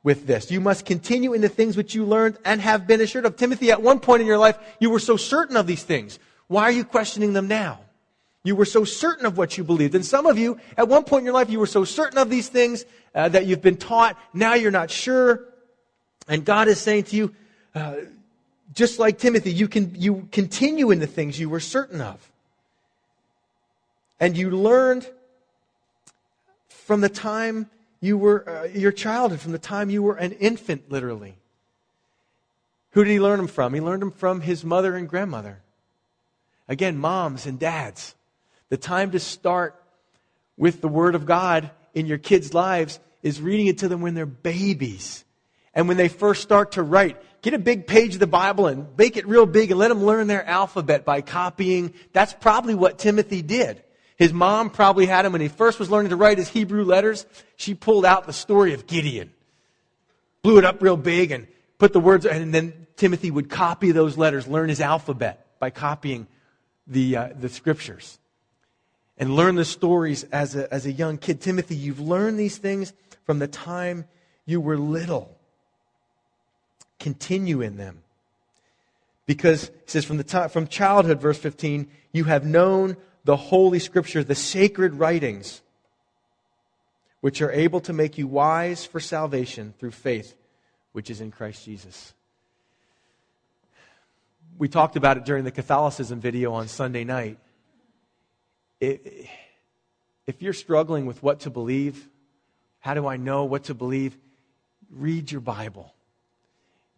with 0.02 0.26
this. 0.26 0.50
You 0.50 0.60
must 0.60 0.84
continue 0.84 1.32
in 1.32 1.40
the 1.40 1.48
things 1.48 1.76
which 1.76 1.94
you 1.94 2.04
learned 2.04 2.38
and 2.44 2.60
have 2.60 2.86
been 2.86 3.00
assured 3.00 3.26
of. 3.26 3.36
Timothy, 3.36 3.70
at 3.70 3.82
one 3.82 4.00
point 4.00 4.20
in 4.20 4.26
your 4.26 4.38
life, 4.38 4.58
you 4.78 4.90
were 4.90 4.98
so 4.98 5.16
certain 5.16 5.56
of 5.56 5.66
these 5.66 5.82
things. 5.82 6.18
Why 6.46 6.62
are 6.64 6.70
you 6.70 6.84
questioning 6.84 7.32
them 7.32 7.48
now? 7.48 7.80
You 8.44 8.56
were 8.56 8.64
so 8.64 8.84
certain 8.84 9.26
of 9.26 9.36
what 9.36 9.58
you 9.58 9.64
believed. 9.64 9.94
And 9.94 10.04
some 10.06 10.24
of 10.24 10.38
you, 10.38 10.58
at 10.76 10.88
one 10.88 11.04
point 11.04 11.22
in 11.22 11.24
your 11.26 11.34
life, 11.34 11.50
you 11.50 11.58
were 11.58 11.66
so 11.66 11.84
certain 11.84 12.18
of 12.18 12.30
these 12.30 12.48
things 12.48 12.84
uh, 13.14 13.28
that 13.28 13.46
you've 13.46 13.60
been 13.60 13.76
taught. 13.76 14.16
Now 14.32 14.54
you're 14.54 14.70
not 14.70 14.90
sure. 14.90 15.44
And 16.28 16.44
God 16.44 16.68
is 16.68 16.80
saying 16.80 17.04
to 17.04 17.16
you, 17.16 17.34
uh, 17.74 17.96
just 18.74 18.98
like 18.98 19.18
Timothy, 19.18 19.52
you 19.52 19.66
can 19.66 19.94
you 19.96 20.28
continue 20.30 20.90
in 20.90 20.98
the 20.98 21.06
things 21.06 21.38
you 21.38 21.48
were 21.48 21.60
certain 21.60 22.00
of. 22.00 22.30
And 24.20 24.36
you 24.36 24.50
learned 24.50 25.08
from 26.68 27.00
the 27.00 27.08
time 27.08 27.68
you 28.00 28.16
were 28.16 28.48
uh, 28.48 28.64
your 28.64 28.92
childhood, 28.92 29.40
from 29.40 29.52
the 29.52 29.58
time 29.58 29.90
you 29.90 30.02
were 30.02 30.16
an 30.16 30.32
infant, 30.32 30.90
literally. 30.90 31.36
Who 32.92 33.04
did 33.04 33.10
he 33.10 33.20
learn 33.20 33.38
them 33.38 33.48
from? 33.48 33.74
He 33.74 33.80
learned 33.80 34.02
them 34.02 34.12
from 34.12 34.40
his 34.40 34.64
mother 34.64 34.96
and 34.96 35.08
grandmother. 35.08 35.60
Again, 36.68 36.98
moms 36.98 37.46
and 37.46 37.58
dads. 37.58 38.14
The 38.68 38.76
time 38.76 39.12
to 39.12 39.20
start 39.20 39.80
with 40.56 40.80
the 40.80 40.88
Word 40.88 41.14
of 41.14 41.26
God 41.26 41.70
in 41.94 42.06
your 42.06 42.18
kids' 42.18 42.54
lives 42.54 43.00
is 43.22 43.40
reading 43.40 43.66
it 43.66 43.78
to 43.78 43.88
them 43.88 44.00
when 44.00 44.14
they're 44.14 44.26
babies. 44.26 45.24
And 45.74 45.88
when 45.88 45.96
they 45.96 46.08
first 46.08 46.42
start 46.42 46.72
to 46.72 46.82
write, 46.82 47.16
get 47.42 47.54
a 47.54 47.58
big 47.58 47.86
page 47.86 48.14
of 48.14 48.20
the 48.20 48.26
Bible 48.26 48.66
and 48.66 48.86
make 48.96 49.16
it 49.16 49.26
real 49.26 49.46
big 49.46 49.70
and 49.70 49.78
let 49.78 49.88
them 49.88 50.04
learn 50.04 50.26
their 50.26 50.44
alphabet 50.44 51.04
by 51.04 51.20
copying. 51.20 51.94
That's 52.12 52.32
probably 52.32 52.74
what 52.74 52.98
Timothy 52.98 53.42
did. 53.42 53.82
His 54.18 54.32
mom 54.32 54.70
probably 54.70 55.06
had 55.06 55.24
him 55.24 55.32
when 55.32 55.40
he 55.40 55.48
first 55.48 55.78
was 55.78 55.90
learning 55.90 56.10
to 56.10 56.16
write 56.16 56.38
his 56.38 56.48
Hebrew 56.48 56.84
letters. 56.84 57.24
She 57.56 57.74
pulled 57.74 58.04
out 58.04 58.26
the 58.26 58.32
story 58.32 58.74
of 58.74 58.88
Gideon, 58.88 59.32
blew 60.42 60.58
it 60.58 60.64
up 60.64 60.82
real 60.82 60.96
big 60.96 61.30
and 61.30 61.46
put 61.78 61.92
the 61.92 62.00
words, 62.00 62.26
and 62.26 62.52
then 62.52 62.88
Timothy 62.96 63.30
would 63.30 63.48
copy 63.48 63.92
those 63.92 64.18
letters, 64.18 64.48
learn 64.48 64.68
his 64.68 64.80
alphabet 64.80 65.46
by 65.60 65.70
copying 65.70 66.26
the, 66.88 67.16
uh, 67.16 67.28
the 67.38 67.48
scriptures 67.48 68.18
and 69.18 69.36
learn 69.36 69.54
the 69.54 69.64
stories 69.64 70.24
as 70.24 70.56
a, 70.56 70.72
as 70.74 70.84
a 70.84 70.92
young 70.92 71.16
kid. 71.16 71.40
Timothy, 71.40 71.76
you've 71.76 72.00
learned 72.00 72.40
these 72.40 72.58
things 72.58 72.92
from 73.24 73.38
the 73.38 73.48
time 73.48 74.04
you 74.46 74.60
were 74.60 74.76
little. 74.76 75.36
Continue 76.98 77.60
in 77.60 77.76
them. 77.76 78.02
Because 79.26 79.68
he 79.84 79.90
says 79.90 80.04
from 80.04 80.16
the 80.16 80.24
time, 80.24 80.48
from 80.48 80.66
childhood, 80.66 81.20
verse 81.20 81.38
15, 81.38 81.88
you 82.12 82.24
have 82.24 82.44
known 82.44 82.96
the 83.28 83.36
holy 83.36 83.78
scripture, 83.78 84.24
the 84.24 84.34
sacred 84.34 84.94
writings, 84.94 85.60
which 87.20 87.42
are 87.42 87.52
able 87.52 87.78
to 87.78 87.92
make 87.92 88.16
you 88.16 88.26
wise 88.26 88.86
for 88.86 89.00
salvation 89.00 89.74
through 89.78 89.90
faith, 89.90 90.34
which 90.92 91.10
is 91.10 91.20
in 91.20 91.30
Christ 91.30 91.62
Jesus. 91.62 92.14
We 94.56 94.66
talked 94.66 94.96
about 94.96 95.18
it 95.18 95.26
during 95.26 95.44
the 95.44 95.50
Catholicism 95.50 96.20
video 96.20 96.54
on 96.54 96.68
Sunday 96.68 97.04
night 97.04 97.36
if 98.80 99.28
you're 100.38 100.54
struggling 100.54 101.04
with 101.04 101.22
what 101.22 101.40
to 101.40 101.50
believe, 101.50 102.08
how 102.78 102.94
do 102.94 103.06
I 103.06 103.18
know 103.18 103.44
what 103.44 103.64
to 103.64 103.74
believe? 103.74 104.16
Read 104.90 105.30
your 105.30 105.42
Bible. 105.42 105.92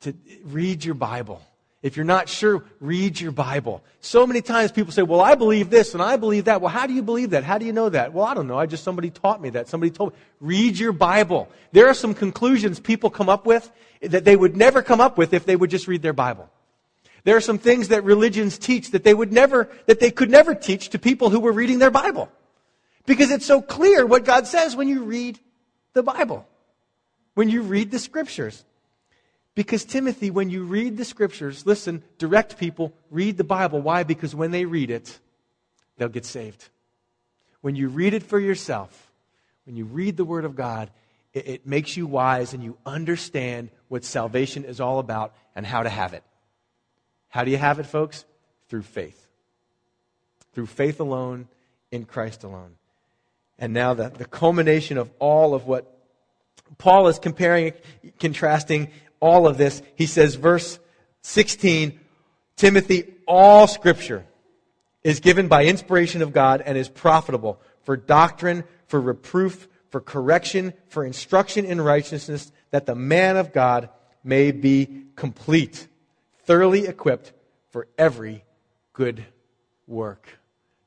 To 0.03 0.15
read 0.45 0.85
your 0.85 0.95
Bible. 0.95 1.43
If 1.83 1.97
you're 1.97 2.05
not 2.05 2.29
sure, 2.29 2.63
read 2.79 3.19
your 3.19 3.33
Bible. 3.33 3.83
So 4.01 4.27
many 4.27 4.43
times 4.43 4.71
people 4.71 4.93
say, 4.93 5.03
well, 5.03 5.23
I 5.23 5.35
believe 5.35 5.71
this 5.71 5.95
and 5.95 6.03
I 6.03 6.17
believe 6.17 6.45
that. 6.45 6.61
Well, 6.61 6.71
how 6.71 6.87
do 6.87 6.93
you 6.93 7.03
believe 7.03 7.31
that? 7.31 7.43
How 7.43 7.57
do 7.57 7.65
you 7.65 7.73
know 7.73 7.89
that? 7.89 8.13
Well, 8.13 8.27
I 8.27 8.35
don't 8.35 8.47
know. 8.47 8.59
I 8.59 8.67
just, 8.67 8.85
somebody 8.85 9.09
taught 9.09 9.41
me 9.41 9.51
that. 9.51 9.67
Somebody 9.69 9.91
told 9.91 10.13
me. 10.13 10.19
Read 10.41 10.79
your 10.79 10.93
Bible. 10.93 11.49
There 11.73 11.89
are 11.89 11.95
some 11.95 12.13
conclusions 12.13 12.81
people 12.81 13.09
come 13.09 13.31
up 13.31 13.47
with 13.47 13.71
that 14.03 14.27
they 14.27 14.37
would 14.37 14.57
never 14.57 14.83
come 14.83 15.01
up 15.01 15.17
with 15.17 15.33
if 15.33 15.47
they 15.47 15.57
would 15.57 15.71
just 15.71 15.89
read 15.89 16.03
their 16.03 16.13
Bible. 16.13 16.51
There 17.25 17.37
are 17.37 17.41
some 17.41 17.59
things 17.59 17.89
that 17.89 18.05
religions 18.05 18.59
teach 18.59 18.91
that 18.91 19.05
they 19.05 19.15
would 19.15 19.33
never, 19.33 19.71
that 19.87 20.01
they 20.01 20.11
could 20.11 20.31
never 20.31 20.55
teach 20.55 20.91
to 20.91 20.99
people 20.99 21.31
who 21.31 21.41
were 21.41 21.53
reading 21.53 21.79
their 21.79 21.91
Bible. 21.91 22.31
Because 23.07 23.31
it's 23.31 23.47
so 23.47 23.63
clear 23.63 24.05
what 24.05 24.27
God 24.27 24.47
says 24.47 24.77
when 24.77 24.89
you 24.89 25.05
read 25.05 25.39
the 25.95 26.03
Bible. 26.03 26.47
When 27.35 27.49
you 27.49 27.63
read 27.63 27.91
the 27.91 27.99
scriptures. 27.99 28.65
Because 29.61 29.85
Timothy, 29.85 30.31
when 30.31 30.49
you 30.49 30.65
read 30.65 30.97
the 30.97 31.05
scriptures, 31.05 31.67
listen, 31.67 32.03
direct 32.17 32.57
people, 32.57 32.95
read 33.11 33.37
the 33.37 33.45
Bible. 33.45 33.83
Why? 33.83 34.05
Because 34.05 34.35
when 34.35 34.53
they 34.53 34.65
read 34.65 34.91
it, 34.91 35.19
they'll 35.99 36.09
get 36.09 36.25
saved. 36.25 36.71
When 37.61 37.77
you 37.77 37.89
read 37.89 38.15
it 38.15 38.23
for 38.23 38.41
yourself, 38.41 39.13
when 39.67 39.77
you 39.77 39.85
read 39.85 40.17
the 40.17 40.25
Word 40.25 40.47
of 40.47 40.57
God, 40.57 40.91
it, 41.35 41.47
it 41.47 41.67
makes 41.67 41.95
you 41.95 42.07
wise 42.07 42.55
and 42.55 42.65
you 42.65 42.79
understand 42.87 43.69
what 43.89 44.03
salvation 44.03 44.65
is 44.65 44.81
all 44.81 44.99
about 44.99 45.35
and 45.55 45.67
how 45.67 45.83
to 45.83 45.91
have 45.91 46.15
it. 46.15 46.25
How 47.29 47.45
do 47.45 47.51
you 47.51 47.59
have 47.59 47.79
it, 47.79 47.85
folks? 47.85 48.25
Through 48.71 48.85
faith. 48.85 49.27
Through 50.55 50.69
faith 50.69 51.01
alone, 51.01 51.49
in 51.93 52.07
Christ 52.07 52.45
alone. 52.45 52.77
And 53.59 53.75
now 53.75 53.93
the, 53.93 54.09
the 54.09 54.25
culmination 54.25 54.97
of 54.97 55.11
all 55.19 55.53
of 55.53 55.67
what 55.67 55.99
Paul 56.79 57.09
is 57.09 57.19
comparing, 57.19 57.75
contrasting 58.19 58.89
all 59.21 59.47
of 59.47 59.59
this. 59.59 59.83
He 59.95 60.07
says, 60.07 60.35
verse 60.35 60.79
16, 61.23 62.01
Timothy, 62.57 63.15
all 63.27 63.67
scripture 63.67 64.27
is 65.03 65.21
given 65.21 65.49
by 65.49 65.65
inspiration 65.65 66.23
of 66.23 66.33
God 66.33 66.63
and 66.65 66.77
is 66.77 66.89
profitable 66.89 67.61
for 67.83 67.97
doctrine, 67.97 68.65
for 68.87 69.01
reproof, 69.01 69.69
for 69.89 70.01
correction, 70.01 70.73
for 70.89 71.05
instruction 71.05 71.65
in 71.65 71.81
righteousness, 71.81 72.53
that 72.71 72.87
the 72.87 72.95
man 72.95 73.37
of 73.37 73.53
God 73.53 73.89
may 74.23 74.51
be 74.51 75.05
complete, 75.17 75.89
thoroughly 76.45 76.87
equipped 76.87 77.33
for 77.71 77.89
every 77.97 78.45
good 78.93 79.25
work. 79.87 80.39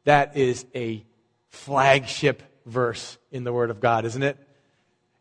That 0.06 0.38
is 0.38 0.66
a 0.76 1.06
flagship 1.50 2.44
verse 2.66 3.18
in 3.32 3.44
the 3.44 3.54
Word 3.54 3.70
of 3.70 3.80
God, 3.80 4.06
isn't 4.06 4.24
it? 4.24 4.38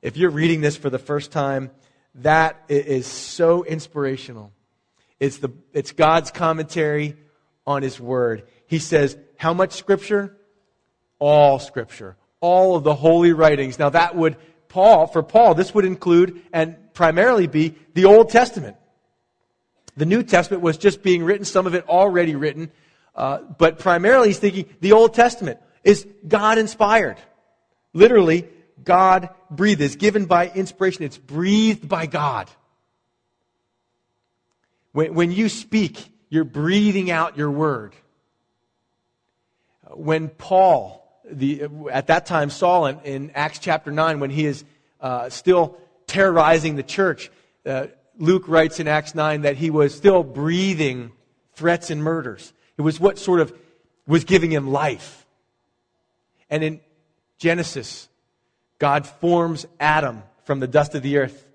If 0.01 0.17
you're 0.17 0.31
reading 0.31 0.61
this 0.61 0.77
for 0.77 0.91
the 0.91 0.99
first 0.99 1.31
time, 1.31 1.71
that 2.17 2.63
is 2.69 3.07
so 3.07 3.65
inspirational. 3.65 4.53
It's, 5.19 5.39
the, 5.39 5.51
it's 5.73 5.93
God's 5.93 6.31
commentary 6.31 7.17
on 7.67 7.83
His 7.83 8.01
Word. 8.01 8.45
He 8.67 8.79
says, 8.79 9.17
How 9.37 9.55
much 9.55 9.73
Scripture? 9.73 10.37
All 11.19 11.59
Scripture. 11.59 12.17
All 12.41 12.77
of 12.77 12.85
the 12.85 12.95
holy 12.95 13.33
writings. 13.33 13.79
Now, 13.79 13.91
that 13.91 14.17
would, 14.17 14.37
Paul, 14.69 15.07
for 15.07 15.23
Paul, 15.23 15.55
this 15.55 15.75
would 15.75 15.85
include 15.85 16.43
and 16.53 16.77
primarily 16.93 17.47
be 17.47 17.77
the 17.95 18.05
Old 18.05 18.31
Testament. 18.31 18.77
The 19.97 20.07
New 20.07 20.23
Testament 20.23 20.63
was 20.63 20.79
just 20.79 21.03
being 21.03 21.23
written, 21.23 21.45
some 21.45 21.67
of 21.67 21.75
it 21.75 21.89
already 21.89 22.35
written, 22.35 22.73
uh, 23.15 23.39
but 23.59 23.79
primarily 23.79 24.29
he's 24.29 24.39
thinking 24.39 24.67
the 24.81 24.93
Old 24.93 25.15
Testament 25.15 25.61
is 25.85 26.07
God 26.27 26.59
inspired. 26.59 27.19
Literally, 27.93 28.49
God 28.85 29.31
breathed. 29.51 29.81
It's 29.81 29.97
given 29.97 30.27
by 30.27 30.49
inspiration. 30.49 31.05
It's 31.05 31.19
breathed 31.19 31.89
by 31.89 32.07
God. 32.07 32.51
When, 34.93 35.15
when 35.15 35.33
you 35.33 35.49
speak, 35.49 35.99
you're 36.29 36.45
breathing 36.45 37.11
out 37.11 37.37
your 37.37 37.51
word. 37.51 37.95
When 39.91 40.29
Paul, 40.29 41.07
the, 41.31 41.69
at 41.91 42.07
that 42.07 42.27
time 42.27 42.51
Saul 42.51 42.87
in, 42.87 43.01
in 43.01 43.31
Acts 43.35 43.59
chapter 43.59 43.91
9, 43.91 44.21
when 44.21 44.31
he 44.31 44.47
is 44.47 44.65
uh, 45.01 45.29
still 45.29 45.79
terrorizing 46.07 46.77
the 46.77 46.83
church, 46.83 47.31
uh, 47.67 47.87
Luke 48.19 48.49
writes 48.49 48.81
in 48.81 48.89
Acts 48.89 49.15
9 49.15 49.43
that 49.43 49.57
he 49.57 49.71
was 49.71 49.95
still 49.95 50.23
breathing 50.23 51.13
threats 51.55 51.91
and 51.91 52.03
murders. 52.03 52.53
It 52.79 52.83
was 52.83 52.99
what 52.99 53.19
sort 53.19 53.41
of 53.41 53.53
was 54.07 54.25
giving 54.25 54.51
him 54.51 54.71
life. 54.71 55.27
And 56.51 56.63
in 56.63 56.81
Genesis, 57.39 58.09
God 58.83 59.07
forms 59.07 59.65
Adam 59.79 60.25
from 60.43 60.59
the 60.59 60.67
dust 60.67 60.97
of 60.97 61.05
the 61.05 61.19
earth. 61.19 61.47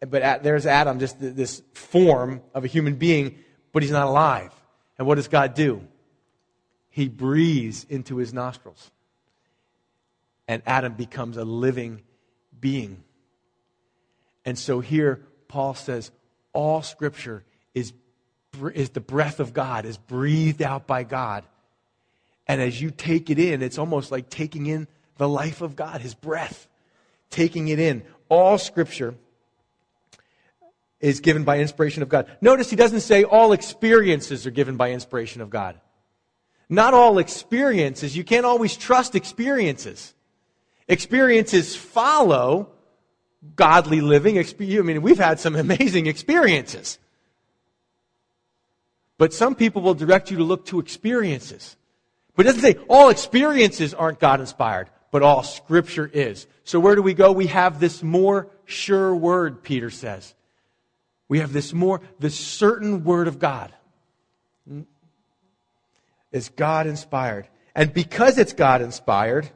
But 0.00 0.42
there's 0.42 0.64
Adam, 0.64 0.98
just 0.98 1.16
this 1.20 1.60
form 1.74 2.40
of 2.54 2.64
a 2.64 2.68
human 2.68 2.94
being, 2.94 3.38
but 3.70 3.82
he's 3.82 3.92
not 3.92 4.06
alive. 4.06 4.50
And 4.96 5.06
what 5.06 5.16
does 5.16 5.28
God 5.28 5.52
do? 5.52 5.86
He 6.88 7.06
breathes 7.10 7.84
into 7.90 8.16
his 8.16 8.32
nostrils. 8.32 8.90
And 10.48 10.62
Adam 10.64 10.94
becomes 10.94 11.36
a 11.36 11.44
living 11.44 12.00
being. 12.58 13.04
And 14.46 14.58
so 14.58 14.80
here, 14.80 15.20
Paul 15.48 15.74
says, 15.74 16.10
all 16.54 16.80
scripture 16.80 17.44
is, 17.74 17.92
is 18.72 18.88
the 18.88 19.00
breath 19.00 19.38
of 19.38 19.52
God, 19.52 19.84
is 19.84 19.98
breathed 19.98 20.62
out 20.62 20.86
by 20.86 21.02
God. 21.02 21.44
And 22.48 22.62
as 22.62 22.80
you 22.80 22.90
take 22.90 23.28
it 23.28 23.38
in, 23.38 23.60
it's 23.60 23.76
almost 23.76 24.10
like 24.10 24.30
taking 24.30 24.64
in 24.64 24.88
the 25.20 25.28
life 25.28 25.60
of 25.60 25.76
God, 25.76 26.00
his 26.00 26.14
breath, 26.14 26.66
taking 27.28 27.68
it 27.68 27.78
in. 27.78 28.02
All 28.30 28.56
scripture 28.56 29.14
is 30.98 31.20
given 31.20 31.44
by 31.44 31.58
inspiration 31.58 32.02
of 32.02 32.08
God. 32.08 32.26
Notice 32.40 32.70
he 32.70 32.76
doesn't 32.76 33.00
say 33.00 33.24
all 33.24 33.52
experiences 33.52 34.46
are 34.46 34.50
given 34.50 34.78
by 34.78 34.92
inspiration 34.92 35.42
of 35.42 35.50
God. 35.50 35.78
Not 36.70 36.94
all 36.94 37.18
experiences. 37.18 38.16
You 38.16 38.24
can't 38.24 38.46
always 38.46 38.78
trust 38.78 39.14
experiences. 39.14 40.14
Experiences 40.88 41.76
follow 41.76 42.70
godly 43.56 44.00
living. 44.00 44.38
I 44.38 44.44
mean, 44.82 45.02
we've 45.02 45.18
had 45.18 45.38
some 45.38 45.54
amazing 45.54 46.06
experiences. 46.06 46.98
But 49.18 49.34
some 49.34 49.54
people 49.54 49.82
will 49.82 49.92
direct 49.92 50.30
you 50.30 50.38
to 50.38 50.44
look 50.44 50.64
to 50.66 50.80
experiences. 50.80 51.76
But 52.36 52.46
it 52.46 52.54
doesn't 52.54 52.62
say 52.62 52.80
all 52.88 53.10
experiences 53.10 53.92
aren't 53.92 54.18
God 54.18 54.40
inspired. 54.40 54.88
But 55.10 55.22
all 55.22 55.42
Scripture 55.42 56.08
is. 56.12 56.46
So 56.64 56.78
where 56.80 56.94
do 56.94 57.02
we 57.02 57.14
go? 57.14 57.32
We 57.32 57.48
have 57.48 57.80
this 57.80 58.02
more 58.02 58.48
sure 58.64 59.14
word, 59.14 59.62
Peter 59.62 59.90
says. 59.90 60.34
We 61.28 61.40
have 61.40 61.52
this 61.52 61.72
more, 61.72 62.00
this 62.18 62.38
certain 62.38 63.04
word 63.04 63.28
of 63.28 63.38
God. 63.38 63.72
Is 66.32 66.48
God 66.48 66.86
inspired. 66.86 67.48
And 67.74 67.92
because 67.92 68.38
it's 68.38 68.52
God 68.52 68.82
inspired, 68.82 69.48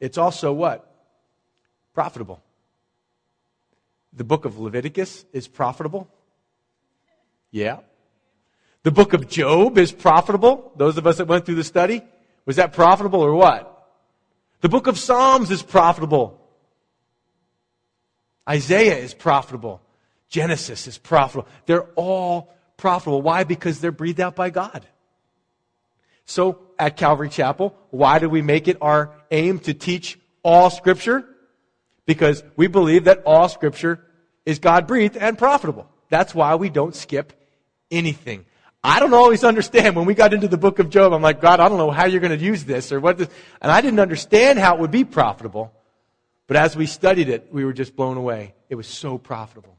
it's 0.00 0.18
also 0.18 0.52
what? 0.52 0.90
Profitable. 1.94 2.42
The 4.12 4.24
book 4.24 4.44
of 4.44 4.58
Leviticus 4.58 5.24
is 5.32 5.48
profitable. 5.48 6.08
Yeah. 7.50 7.78
The 8.82 8.90
book 8.90 9.14
of 9.14 9.28
Job 9.28 9.78
is 9.78 9.92
profitable. 9.92 10.72
Those 10.76 10.98
of 10.98 11.06
us 11.06 11.16
that 11.18 11.26
went 11.26 11.46
through 11.46 11.56
the 11.56 11.64
study, 11.64 12.02
was 12.46 12.56
that 12.56 12.72
profitable 12.72 13.20
or 13.20 13.34
what? 13.34 13.72
The 14.62 14.68
book 14.68 14.86
of 14.86 14.98
Psalms 14.98 15.50
is 15.50 15.62
profitable. 15.62 16.40
Isaiah 18.48 18.96
is 18.96 19.12
profitable. 19.12 19.82
Genesis 20.28 20.86
is 20.86 20.96
profitable. 20.96 21.48
They're 21.66 21.88
all 21.96 22.54
profitable. 22.76 23.20
Why? 23.22 23.44
Because 23.44 23.80
they're 23.80 23.92
breathed 23.92 24.20
out 24.20 24.36
by 24.36 24.50
God. 24.50 24.86
So 26.24 26.60
at 26.78 26.96
Calvary 26.96 27.28
Chapel, 27.28 27.76
why 27.90 28.18
do 28.18 28.28
we 28.28 28.42
make 28.42 28.68
it 28.68 28.78
our 28.80 29.14
aim 29.30 29.58
to 29.60 29.74
teach 29.74 30.18
all 30.42 30.70
Scripture? 30.70 31.24
Because 32.06 32.42
we 32.56 32.66
believe 32.66 33.04
that 33.04 33.22
all 33.24 33.48
Scripture 33.48 34.04
is 34.44 34.58
God 34.58 34.86
breathed 34.86 35.16
and 35.16 35.36
profitable. 35.36 35.88
That's 36.08 36.34
why 36.34 36.54
we 36.54 36.70
don't 36.70 36.94
skip 36.94 37.32
anything. 37.90 38.44
I 38.82 39.00
don't 39.00 39.14
always 39.14 39.42
understand. 39.42 39.96
When 39.96 40.06
we 40.06 40.14
got 40.14 40.32
into 40.32 40.48
the 40.48 40.56
book 40.56 40.78
of 40.78 40.90
Job, 40.90 41.12
I'm 41.12 41.22
like, 41.22 41.40
God, 41.40 41.60
I 41.60 41.68
don't 41.68 41.78
know 41.78 41.90
how 41.90 42.04
you're 42.04 42.20
going 42.20 42.38
to 42.38 42.44
use 42.44 42.64
this 42.64 42.92
or 42.92 43.00
what 43.00 43.18
this. 43.18 43.28
And 43.60 43.72
I 43.72 43.80
didn't 43.80 44.00
understand 44.00 44.58
how 44.58 44.74
it 44.74 44.80
would 44.80 44.90
be 44.90 45.04
profitable. 45.04 45.72
But 46.46 46.56
as 46.56 46.76
we 46.76 46.86
studied 46.86 47.28
it, 47.28 47.48
we 47.52 47.64
were 47.64 47.72
just 47.72 47.96
blown 47.96 48.16
away. 48.16 48.54
It 48.68 48.76
was 48.76 48.86
so 48.86 49.18
profitable. 49.18 49.76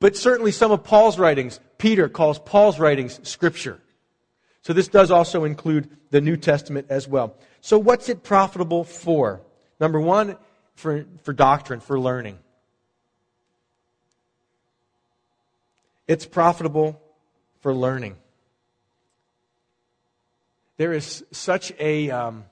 But 0.00 0.16
certainly 0.16 0.50
some 0.50 0.72
of 0.72 0.82
Paul's 0.82 1.18
writings, 1.18 1.60
Peter 1.78 2.08
calls 2.08 2.40
Paul's 2.40 2.80
writings 2.80 3.20
scripture. 3.22 3.80
So 4.62 4.72
this 4.72 4.88
does 4.88 5.12
also 5.12 5.44
include 5.44 5.88
the 6.10 6.20
New 6.20 6.36
Testament 6.36 6.88
as 6.90 7.06
well. 7.06 7.36
So 7.60 7.78
what's 7.78 8.08
it 8.08 8.24
profitable 8.24 8.82
for? 8.82 9.42
Number 9.78 10.00
one, 10.00 10.36
for, 10.74 11.04
for 11.22 11.32
doctrine, 11.32 11.78
for 11.78 11.98
learning. 12.00 12.38
It's 16.12 16.26
profitable 16.26 17.00
for 17.60 17.72
learning. 17.72 18.16
There 20.76 20.92
is 20.92 21.24
such 21.30 21.72
a, 21.80 22.10
um, 22.10 22.44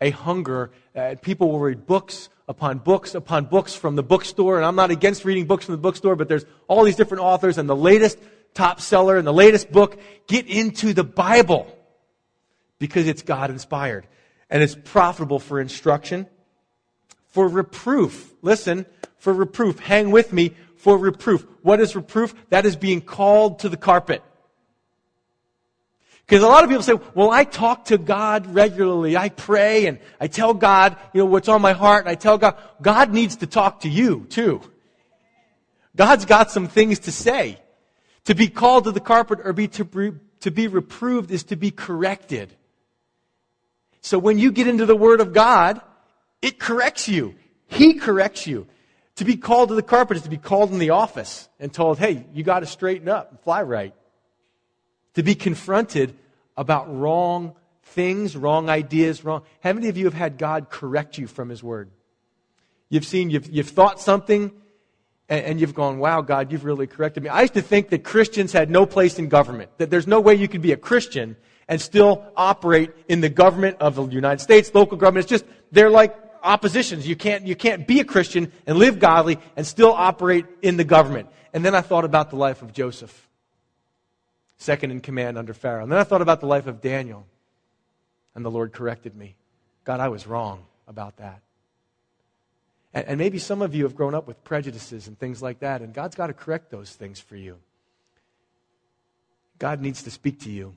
a 0.00 0.08
hunger. 0.08 0.70
Uh, 0.96 1.16
people 1.20 1.52
will 1.52 1.60
read 1.60 1.84
books 1.84 2.30
upon 2.48 2.78
books 2.78 3.14
upon 3.14 3.44
books 3.44 3.74
from 3.74 3.94
the 3.94 4.02
bookstore. 4.02 4.56
And 4.56 4.64
I'm 4.64 4.74
not 4.74 4.90
against 4.90 5.26
reading 5.26 5.46
books 5.46 5.66
from 5.66 5.74
the 5.74 5.82
bookstore, 5.82 6.16
but 6.16 6.26
there's 6.30 6.46
all 6.66 6.82
these 6.84 6.96
different 6.96 7.22
authors 7.24 7.58
and 7.58 7.68
the 7.68 7.76
latest 7.76 8.18
top 8.54 8.80
seller 8.80 9.18
and 9.18 9.26
the 9.26 9.32
latest 9.32 9.70
book. 9.70 10.00
Get 10.26 10.46
into 10.46 10.94
the 10.94 11.04
Bible 11.04 11.66
because 12.78 13.06
it's 13.06 13.20
God 13.20 13.50
inspired 13.50 14.06
and 14.48 14.62
it's 14.62 14.74
profitable 14.74 15.40
for 15.40 15.60
instruction, 15.60 16.26
for 17.28 17.46
reproof. 17.46 18.32
Listen, 18.40 18.86
for 19.18 19.34
reproof. 19.34 19.78
Hang 19.78 20.10
with 20.10 20.32
me 20.32 20.54
for 20.84 20.98
reproof. 20.98 21.46
What 21.62 21.80
is 21.80 21.96
reproof? 21.96 22.34
That 22.50 22.66
is 22.66 22.76
being 22.76 23.00
called 23.00 23.60
to 23.60 23.70
the 23.70 23.76
carpet. 23.78 24.22
Because 26.26 26.42
a 26.42 26.46
lot 26.46 26.62
of 26.62 26.68
people 26.68 26.82
say, 26.82 26.92
well, 27.14 27.30
I 27.30 27.44
talk 27.44 27.86
to 27.86 27.96
God 27.96 28.46
regularly. 28.48 29.16
I 29.16 29.30
pray 29.30 29.86
and 29.86 29.98
I 30.20 30.26
tell 30.26 30.52
God, 30.52 30.98
you 31.14 31.20
know, 31.20 31.24
what's 31.24 31.48
on 31.48 31.62
my 31.62 31.72
heart 31.72 32.00
and 32.00 32.10
I 32.10 32.16
tell 32.16 32.36
God, 32.36 32.58
God 32.82 33.14
needs 33.14 33.36
to 33.36 33.46
talk 33.46 33.80
to 33.80 33.88
you 33.88 34.26
too. 34.28 34.60
God's 35.96 36.26
got 36.26 36.50
some 36.50 36.68
things 36.68 36.98
to 37.00 37.12
say. 37.12 37.58
To 38.26 38.34
be 38.34 38.48
called 38.48 38.84
to 38.84 38.92
the 38.92 39.00
carpet 39.00 39.38
or 39.42 39.54
be 39.54 39.68
to, 39.68 40.20
to 40.40 40.50
be 40.50 40.66
reproved 40.66 41.30
is 41.30 41.44
to 41.44 41.56
be 41.56 41.70
corrected. 41.70 42.54
So 44.02 44.18
when 44.18 44.38
you 44.38 44.52
get 44.52 44.68
into 44.68 44.84
the 44.84 44.96
Word 44.96 45.22
of 45.22 45.32
God, 45.32 45.80
it 46.42 46.58
corrects 46.58 47.08
you. 47.08 47.36
He 47.68 47.94
corrects 47.94 48.46
you. 48.46 48.66
To 49.16 49.24
be 49.24 49.36
called 49.36 49.68
to 49.68 49.74
the 49.74 49.82
carpet 49.82 50.16
is 50.16 50.24
to 50.24 50.30
be 50.30 50.38
called 50.38 50.72
in 50.72 50.78
the 50.78 50.90
office 50.90 51.48
and 51.60 51.72
told, 51.72 51.98
hey, 51.98 52.26
you 52.34 52.42
got 52.42 52.60
to 52.60 52.66
straighten 52.66 53.08
up 53.08 53.30
and 53.30 53.40
fly 53.40 53.62
right. 53.62 53.94
To 55.14 55.22
be 55.22 55.36
confronted 55.36 56.16
about 56.56 56.92
wrong 56.92 57.54
things, 57.84 58.36
wrong 58.36 58.68
ideas, 58.68 59.24
wrong. 59.24 59.42
How 59.62 59.72
many 59.72 59.88
of 59.88 59.96
you 59.96 60.06
have 60.06 60.14
had 60.14 60.36
God 60.36 60.68
correct 60.68 61.16
you 61.16 61.28
from 61.28 61.48
His 61.48 61.62
Word? 61.62 61.90
You've 62.88 63.04
seen, 63.04 63.30
you've, 63.30 63.48
you've 63.48 63.68
thought 63.68 64.00
something, 64.00 64.50
and, 65.28 65.44
and 65.44 65.60
you've 65.60 65.74
gone, 65.74 65.98
wow, 65.98 66.20
God, 66.20 66.50
you've 66.50 66.64
really 66.64 66.86
corrected 66.86 67.22
me. 67.22 67.28
I 67.28 67.42
used 67.42 67.54
to 67.54 67.62
think 67.62 67.90
that 67.90 68.02
Christians 68.02 68.52
had 68.52 68.68
no 68.70 68.84
place 68.84 69.18
in 69.18 69.28
government, 69.28 69.70
that 69.78 69.90
there's 69.90 70.06
no 70.06 70.20
way 70.20 70.34
you 70.34 70.48
could 70.48 70.62
be 70.62 70.72
a 70.72 70.76
Christian 70.76 71.36
and 71.68 71.80
still 71.80 72.24
operate 72.36 72.90
in 73.08 73.20
the 73.20 73.28
government 73.28 73.76
of 73.80 73.96
the 73.96 74.06
United 74.06 74.40
States, 74.40 74.74
local 74.74 74.96
government. 74.96 75.24
It's 75.24 75.30
just, 75.30 75.44
they're 75.72 75.90
like 75.90 76.23
oppositions. 76.44 77.08
You 77.08 77.16
can't, 77.16 77.46
you 77.46 77.56
can't 77.56 77.86
be 77.86 78.00
a 78.00 78.04
Christian 78.04 78.52
and 78.66 78.78
live 78.78 78.98
godly 78.98 79.38
and 79.56 79.66
still 79.66 79.92
operate 79.92 80.46
in 80.62 80.76
the 80.76 80.84
government. 80.84 81.28
And 81.52 81.64
then 81.64 81.74
I 81.74 81.80
thought 81.80 82.04
about 82.04 82.30
the 82.30 82.36
life 82.36 82.62
of 82.62 82.72
Joseph, 82.72 83.28
second 84.58 84.90
in 84.90 85.00
command 85.00 85.38
under 85.38 85.54
Pharaoh. 85.54 85.82
And 85.82 85.90
then 85.90 85.98
I 85.98 86.04
thought 86.04 86.22
about 86.22 86.40
the 86.40 86.46
life 86.46 86.66
of 86.66 86.80
Daniel. 86.80 87.26
And 88.34 88.44
the 88.44 88.50
Lord 88.50 88.72
corrected 88.72 89.16
me. 89.16 89.36
God, 89.84 90.00
I 90.00 90.08
was 90.08 90.26
wrong 90.26 90.64
about 90.88 91.16
that. 91.18 91.40
And, 92.92 93.06
and 93.06 93.18
maybe 93.18 93.38
some 93.38 93.62
of 93.62 93.74
you 93.74 93.84
have 93.84 93.94
grown 93.94 94.14
up 94.14 94.26
with 94.26 94.42
prejudices 94.44 95.08
and 95.08 95.18
things 95.18 95.42
like 95.42 95.60
that, 95.60 95.82
and 95.82 95.92
God's 95.92 96.14
got 96.14 96.28
to 96.28 96.32
correct 96.32 96.70
those 96.70 96.90
things 96.90 97.20
for 97.20 97.36
you. 97.36 97.58
God 99.58 99.80
needs 99.80 100.02
to 100.02 100.10
speak 100.10 100.40
to 100.40 100.50
you. 100.50 100.74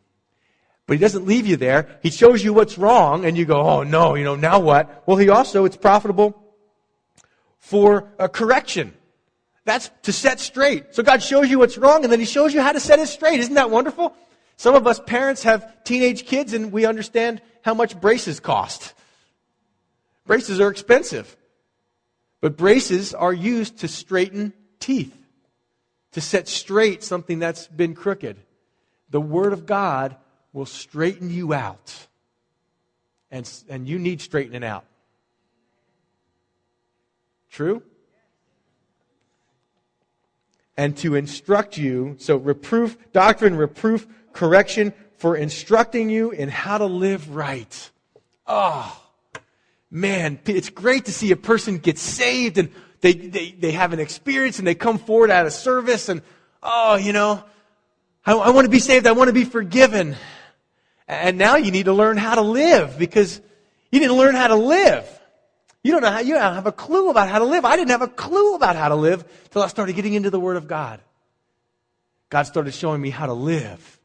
But 0.88 0.94
he 0.94 1.00
doesn't 1.00 1.28
leave 1.28 1.46
you 1.46 1.58
there. 1.58 2.00
He 2.02 2.10
shows 2.10 2.44
you 2.44 2.54
what's 2.54 2.78
wrong, 2.78 3.26
and 3.26 3.38
you 3.38 3.46
go, 3.46 3.60
oh 3.60 3.84
no, 3.84 4.16
you 4.16 4.24
know, 4.24 4.36
now 4.36 4.60
what? 4.60 5.04
Well, 5.06 5.18
he 5.18 5.30
also, 5.30 5.66
it's 5.66 5.78
profitable 5.78 6.42
for 7.60 8.14
a 8.18 8.30
correction. 8.30 8.94
That's 9.66 9.92
to 10.04 10.14
set 10.14 10.40
straight. 10.40 10.96
So 10.96 11.04
God 11.04 11.22
shows 11.22 11.50
you 11.50 11.60
what's 11.60 11.78
wrong, 11.78 12.04
and 12.04 12.12
then 12.12 12.22
he 12.22 12.26
shows 12.26 12.54
you 12.54 12.62
how 12.62 12.72
to 12.72 12.80
set 12.80 13.00
it 13.00 13.08
straight. 13.08 13.42
Isn't 13.42 13.56
that 13.56 13.70
wonderful? 13.70 14.16
Some 14.56 14.76
of 14.76 14.88
us 14.88 15.02
parents 15.06 15.44
have 15.44 15.84
teenage 15.84 16.26
kids, 16.26 16.54
and 16.54 16.72
we 16.72 16.86
understand 16.86 17.42
how 17.64 17.74
much 17.74 18.00
braces 18.00 18.40
cost. 18.40 18.94
Braces 20.26 20.62
are 20.62 20.70
expensive. 20.70 21.36
But 22.40 22.56
braces 22.56 23.14
are 23.14 23.34
used 23.34 23.80
to 23.80 23.90
straighten 23.90 24.54
teeth, 24.80 25.16
to 26.14 26.22
set 26.22 26.48
straight 26.48 27.04
something 27.04 27.40
that's 27.40 27.68
been 27.68 27.94
crooked. 27.94 28.38
The 29.10 29.20
Word 29.20 29.52
of 29.52 29.66
God 29.66 30.16
will 30.58 30.66
straighten 30.66 31.30
you 31.30 31.54
out. 31.54 32.08
And, 33.30 33.48
and 33.70 33.88
you 33.88 34.00
need 34.00 34.22
straightening 34.22 34.64
out. 34.64 34.86
True? 37.52 37.84
And 40.76 40.98
to 40.98 41.14
instruct 41.14 41.78
you, 41.78 42.16
so 42.18 42.38
reproof, 42.38 42.98
doctrine, 43.14 43.56
reproof, 43.56 44.08
correction 44.34 44.94
for 45.18 45.36
instructing 45.36 46.10
you 46.10 46.32
in 46.32 46.50
how 46.50 46.80
to 46.80 46.86
live 46.86 47.36
right. 47.36 47.92
Oh, 48.48 49.00
man, 49.92 50.40
it's 50.46 50.70
great 50.70 51.06
to 51.06 51.12
see 51.12 51.32
a 51.32 51.36
person 51.36 51.78
get 51.78 52.00
saved 52.00 52.58
and 52.58 52.72
they, 53.02 53.14
they, 53.14 53.52
they 53.52 53.72
have 53.74 53.94
an 53.94 54.00
experience 54.00 54.58
and 54.58 54.68
they 54.68 54.76
come 54.76 54.98
forward 54.98 55.30
out 55.30 55.46
of 55.46 55.54
service 55.54 56.10
and, 56.10 56.24
oh, 56.64 56.96
you 56.96 57.14
know, 57.14 57.44
I, 58.26 58.34
I 58.34 58.50
want 58.50 58.66
to 58.66 58.72
be 58.72 58.80
saved. 58.80 59.06
I 59.06 59.12
want 59.12 59.28
to 59.28 59.34
be 59.34 59.46
forgiven. 59.46 60.16
And 61.08 61.38
now 61.38 61.56
you 61.56 61.72
need 61.72 61.86
to 61.86 61.94
learn 61.94 62.18
how 62.18 62.36
to 62.36 62.42
live 62.42 62.98
because 62.98 63.40
you 63.92 64.00
didn't 64.00 64.18
learn 64.18 64.36
how 64.36 64.48
to 64.48 64.56
live. 64.56 65.08
You 65.84 65.94
don't 65.94 66.02
know 66.02 66.12
how, 66.12 66.20
you 66.20 66.34
don't 66.34 66.54
have 66.54 66.68
a 66.68 66.72
clue 66.72 67.10
about 67.10 67.30
how 67.30 67.40
to 67.40 67.46
live. 67.46 67.64
I 67.64 67.78
didn't 67.78 67.92
have 67.92 68.02
a 68.02 68.10
clue 68.10 68.56
about 68.56 68.76
how 68.76 68.90
to 68.90 68.96
live 68.96 69.24
until 69.46 69.62
I 69.62 69.68
started 69.68 69.96
getting 69.96 70.14
into 70.14 70.30
the 70.30 70.40
Word 70.40 70.58
of 70.58 70.68
God. 70.68 71.00
God 72.30 72.44
started 72.44 72.74
showing 72.74 73.02
me 73.02 73.10
how 73.10 73.26
to 73.26 73.34
live. 73.34 74.00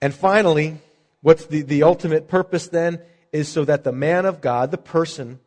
And 0.00 0.14
finally, 0.14 0.78
what's 1.22 1.46
the, 1.46 1.62
the 1.62 1.82
ultimate 1.82 2.28
purpose 2.28 2.68
then 2.68 3.00
is 3.32 3.48
so 3.48 3.64
that 3.64 3.82
the 3.82 3.90
man 3.90 4.26
of 4.26 4.40
God, 4.40 4.70
the 4.70 4.78
person, 4.78 5.40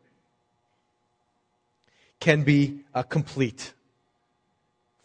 can 2.20 2.44
be 2.44 2.82
uh, 2.94 3.04
complete 3.04 3.74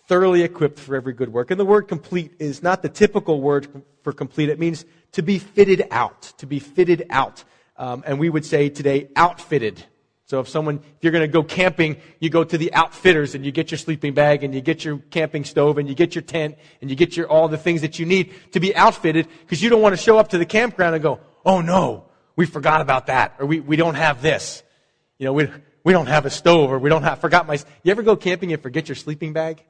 thoroughly 0.06 0.42
equipped 0.42 0.78
for 0.78 0.96
every 0.96 1.12
good 1.12 1.32
work. 1.32 1.50
And 1.50 1.58
the 1.58 1.64
word 1.64 1.88
complete 1.88 2.32
is 2.38 2.62
not 2.62 2.82
the 2.82 2.88
typical 2.88 3.40
word 3.40 3.68
for 4.02 4.12
complete. 4.12 4.48
It 4.48 4.58
means 4.58 4.84
to 5.12 5.22
be 5.22 5.38
fitted 5.38 5.86
out, 5.90 6.22
to 6.38 6.46
be 6.46 6.58
fitted 6.58 7.06
out. 7.10 7.44
Um, 7.76 8.04
and 8.06 8.18
we 8.18 8.30
would 8.30 8.44
say 8.44 8.68
today, 8.68 9.08
outfitted. 9.16 9.84
So 10.26 10.40
if 10.40 10.48
someone, 10.48 10.76
if 10.76 11.02
you're 11.02 11.12
going 11.12 11.22
to 11.22 11.32
go 11.32 11.42
camping, 11.42 11.98
you 12.18 12.30
go 12.30 12.42
to 12.42 12.58
the 12.58 12.72
outfitters 12.74 13.34
and 13.34 13.44
you 13.44 13.52
get 13.52 13.70
your 13.70 13.78
sleeping 13.78 14.12
bag 14.12 14.42
and 14.42 14.54
you 14.54 14.60
get 14.60 14.84
your 14.84 14.98
camping 15.10 15.44
stove 15.44 15.78
and 15.78 15.88
you 15.88 15.94
get 15.94 16.14
your 16.14 16.22
tent 16.22 16.56
and 16.80 16.90
you 16.90 16.96
get 16.96 17.16
your, 17.16 17.28
all 17.28 17.48
the 17.48 17.58
things 17.58 17.82
that 17.82 17.98
you 17.98 18.06
need 18.06 18.34
to 18.52 18.58
be 18.58 18.74
outfitted 18.74 19.28
because 19.40 19.62
you 19.62 19.70
don't 19.70 19.82
want 19.82 19.92
to 19.92 20.02
show 20.02 20.18
up 20.18 20.28
to 20.28 20.38
the 20.38 20.46
campground 20.46 20.94
and 20.94 21.02
go, 21.02 21.20
oh 21.44 21.60
no, 21.60 22.06
we 22.34 22.44
forgot 22.44 22.80
about 22.80 23.06
that 23.06 23.36
or 23.38 23.46
we, 23.46 23.60
we 23.60 23.76
don't 23.76 23.94
have 23.94 24.20
this. 24.20 24.64
You 25.18 25.26
know, 25.26 25.32
we, 25.32 25.48
we 25.84 25.92
don't 25.92 26.06
have 26.06 26.26
a 26.26 26.30
stove 26.30 26.72
or 26.72 26.78
we 26.80 26.90
don't 26.90 27.04
have, 27.04 27.20
forgot 27.20 27.46
my, 27.46 27.54
you 27.84 27.92
ever 27.92 28.02
go 28.02 28.16
camping 28.16 28.52
and 28.52 28.60
forget 28.60 28.88
your 28.88 28.96
sleeping 28.96 29.32
bag? 29.32 29.64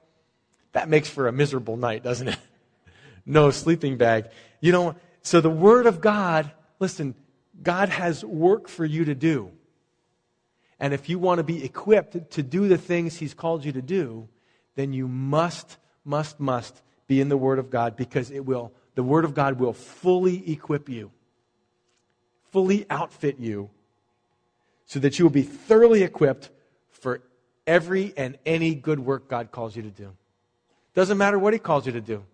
That 0.77 0.91
makes 0.91 1.09
for 1.09 1.27
a 1.27 1.33
miserable 1.33 1.79
night, 1.79 2.03
doesn't 2.03 2.29
it? 2.29 2.39
no 3.25 3.51
sleeping 3.51 3.97
bag. 3.97 4.27
You 4.61 4.73
know, 4.73 4.95
so 5.23 5.41
the 5.41 5.49
Word 5.49 5.87
of 5.87 6.03
God, 6.03 6.53
listen, 6.79 7.15
God 7.63 7.89
has 7.89 8.23
work 8.23 8.69
for 8.69 8.85
you 8.85 9.07
to 9.07 9.15
do. 9.15 9.53
And 10.79 10.93
if 10.93 11.09
you 11.09 11.19
want 11.19 11.39
to 11.39 11.45
be 11.45 11.65
equipped 11.65 12.33
to 12.33 12.43
do 12.43 12.69
the 12.69 12.77
things 12.77 13.17
He's 13.17 13.33
called 13.33 13.65
you 13.65 13.73
to 13.73 13.81
do, 13.81 14.29
then 14.75 14.93
you 14.93 15.09
must, 15.09 15.79
must, 16.05 16.39
must 16.39 16.83
be 17.07 17.23
in 17.23 17.31
the 17.31 17.39
Word 17.39 17.59
of 17.59 17.71
God 17.71 17.97
because 17.97 18.31
it 18.31 18.45
will, 18.45 18.71
the 18.97 19.03
Word 19.03 19.25
of 19.25 19.33
God 19.33 19.59
will 19.59 19.73
fully 19.73 20.53
equip 20.53 20.91
you, 20.91 21.11
fully 22.53 22.85
outfit 22.91 23.39
you, 23.39 23.71
so 24.85 25.01
that 25.01 25.19
you 25.19 25.25
will 25.25 25.31
be 25.31 25.41
thoroughly 25.41 26.03
equipped 26.03 26.51
for 26.91 27.23
every 27.67 28.13
and 28.15 28.37
any 28.45 28.75
good 28.75 29.01
work 29.01 29.27
God 29.27 29.51
calls 29.51 29.75
you 29.75 29.81
to 29.81 29.91
do. 29.91 30.13
Doesn't 30.97 31.17
matter 31.17 31.39
what 31.39 31.53
He 31.53 31.61
calls 31.61 31.87
you 31.87 31.93
to 31.93 32.01
do 32.01 32.25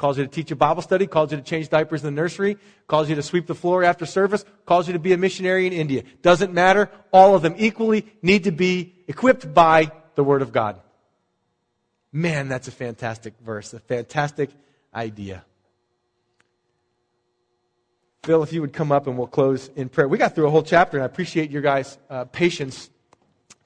calls 0.00 0.16
you 0.16 0.24
to 0.24 0.30
teach 0.30 0.50
a 0.50 0.56
Bible 0.56 0.80
study, 0.80 1.06
calls 1.06 1.30
you 1.30 1.36
to 1.36 1.42
change 1.42 1.68
diapers 1.68 2.02
in 2.02 2.06
the 2.06 2.20
nursery, 2.20 2.56
calls 2.86 3.10
you 3.10 3.14
to 3.14 3.22
sweep 3.22 3.46
the 3.46 3.54
floor 3.54 3.84
after 3.84 4.06
service, 4.06 4.46
calls 4.64 4.86
you 4.86 4.94
to 4.94 4.98
be 4.98 5.12
a 5.12 5.18
missionary 5.18 5.66
in 5.66 5.74
India. 5.74 6.02
Doesn't 6.22 6.54
matter. 6.54 6.90
All 7.12 7.34
of 7.34 7.42
them 7.42 7.54
equally 7.58 8.06
need 8.22 8.44
to 8.44 8.50
be 8.50 8.94
equipped 9.06 9.52
by 9.52 9.92
the 10.14 10.24
Word 10.24 10.40
of 10.40 10.52
God. 10.52 10.80
Man, 12.12 12.48
that's 12.48 12.66
a 12.66 12.72
fantastic 12.72 13.34
verse, 13.44 13.74
a 13.74 13.78
fantastic 13.78 14.50
idea. 14.94 15.44
Phil, 18.24 18.42
if 18.42 18.54
you 18.54 18.62
would 18.62 18.72
come 18.72 18.90
up 18.90 19.06
and 19.06 19.18
we'll 19.18 19.26
close 19.26 19.70
in 19.76 19.90
prayer. 19.90 20.08
We 20.08 20.16
got 20.16 20.34
through 20.34 20.46
a 20.46 20.50
whole 20.50 20.62
chapter, 20.62 20.96
and 20.96 21.02
I 21.02 21.06
appreciate 21.06 21.50
your 21.50 21.62
guys' 21.62 21.98
uh, 22.08 22.24
patience 22.24 22.88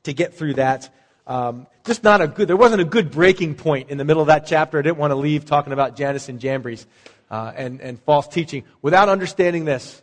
to 0.03 0.13
get 0.13 0.35
through 0.35 0.55
that. 0.55 0.93
Um, 1.27 1.67
just 1.85 2.03
not 2.03 2.21
a 2.21 2.29
good, 2.29 2.49
there 2.49 2.57
wasn't 2.57 2.83
a 2.83 2.85
good 2.85 3.11
breaking 3.11 3.55
point 3.55 3.91
in 3.91 3.99
the 3.99 4.05
middle 4.05 4.21
of 4.21 4.29
that 4.29 4.47
chapter. 4.47 4.79
I 4.79 4.83
didn't 4.83 4.99
want 4.99 5.11
to 5.13 5.17
leave 5.17 5.45
talking 5.47 5.73
about 5.73 5.97
Jannes 5.97 6.29
and 6.29 6.39
Jambres 6.39 6.87
uh, 7.31 7.53
and, 7.57 7.81
and 7.81 7.99
false 8.01 8.29
teaching 8.29 8.65
without 8.83 9.09
understanding 9.09 9.65
this 9.65 10.03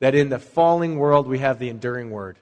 that 0.00 0.14
in 0.14 0.28
the 0.28 0.38
falling 0.38 0.98
world 0.98 1.26
we 1.26 1.38
have 1.38 1.58
the 1.58 1.68
enduring 1.68 2.10
word. 2.10 2.38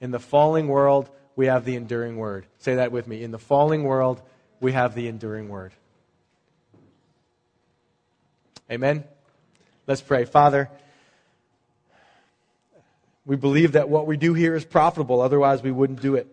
In 0.00 0.10
the 0.10 0.20
falling 0.20 0.68
world 0.68 1.10
we 1.34 1.46
have 1.46 1.64
the 1.64 1.76
enduring 1.76 2.16
word. 2.16 2.46
Say 2.58 2.76
that 2.76 2.92
with 2.92 3.06
me. 3.06 3.22
In 3.22 3.30
the 3.30 3.38
falling 3.38 3.84
world 3.84 4.22
we 4.60 4.72
have 4.72 4.94
the 4.94 5.08
enduring 5.08 5.48
word. 5.48 5.72
Amen? 8.70 9.04
Let's 9.86 10.00
pray. 10.00 10.24
Father, 10.24 10.68
we 13.24 13.36
believe 13.36 13.72
that 13.72 13.88
what 13.88 14.06
we 14.06 14.16
do 14.16 14.34
here 14.34 14.54
is 14.56 14.64
profitable, 14.64 15.20
otherwise, 15.20 15.62
we 15.62 15.70
wouldn't 15.70 16.00
do 16.00 16.16
it. 16.16 16.28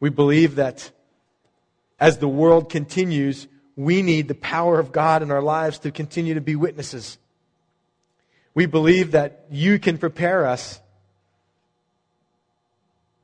We 0.00 0.10
believe 0.10 0.56
that 0.56 0.90
as 1.98 2.18
the 2.18 2.28
world 2.28 2.70
continues, 2.70 3.48
we 3.76 4.02
need 4.02 4.28
the 4.28 4.34
power 4.34 4.78
of 4.78 4.92
God 4.92 5.22
in 5.22 5.30
our 5.30 5.42
lives 5.42 5.80
to 5.80 5.90
continue 5.90 6.34
to 6.34 6.40
be 6.40 6.56
witnesses. 6.56 7.18
We 8.54 8.66
believe 8.66 9.12
that 9.12 9.46
you 9.50 9.78
can 9.78 9.98
prepare 9.98 10.46
us 10.46 10.80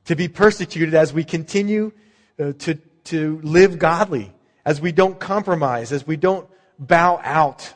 to 0.05 0.15
be 0.15 0.27
persecuted 0.27 0.93
as 0.93 1.13
we 1.13 1.23
continue 1.23 1.91
uh, 2.39 2.53
to, 2.59 2.75
to 3.05 3.39
live 3.43 3.79
godly, 3.79 4.33
as 4.65 4.79
we 4.79 4.91
don't 4.91 5.19
compromise, 5.19 5.91
as 5.91 6.05
we 6.05 6.15
don't 6.15 6.47
bow 6.77 7.19
out, 7.23 7.73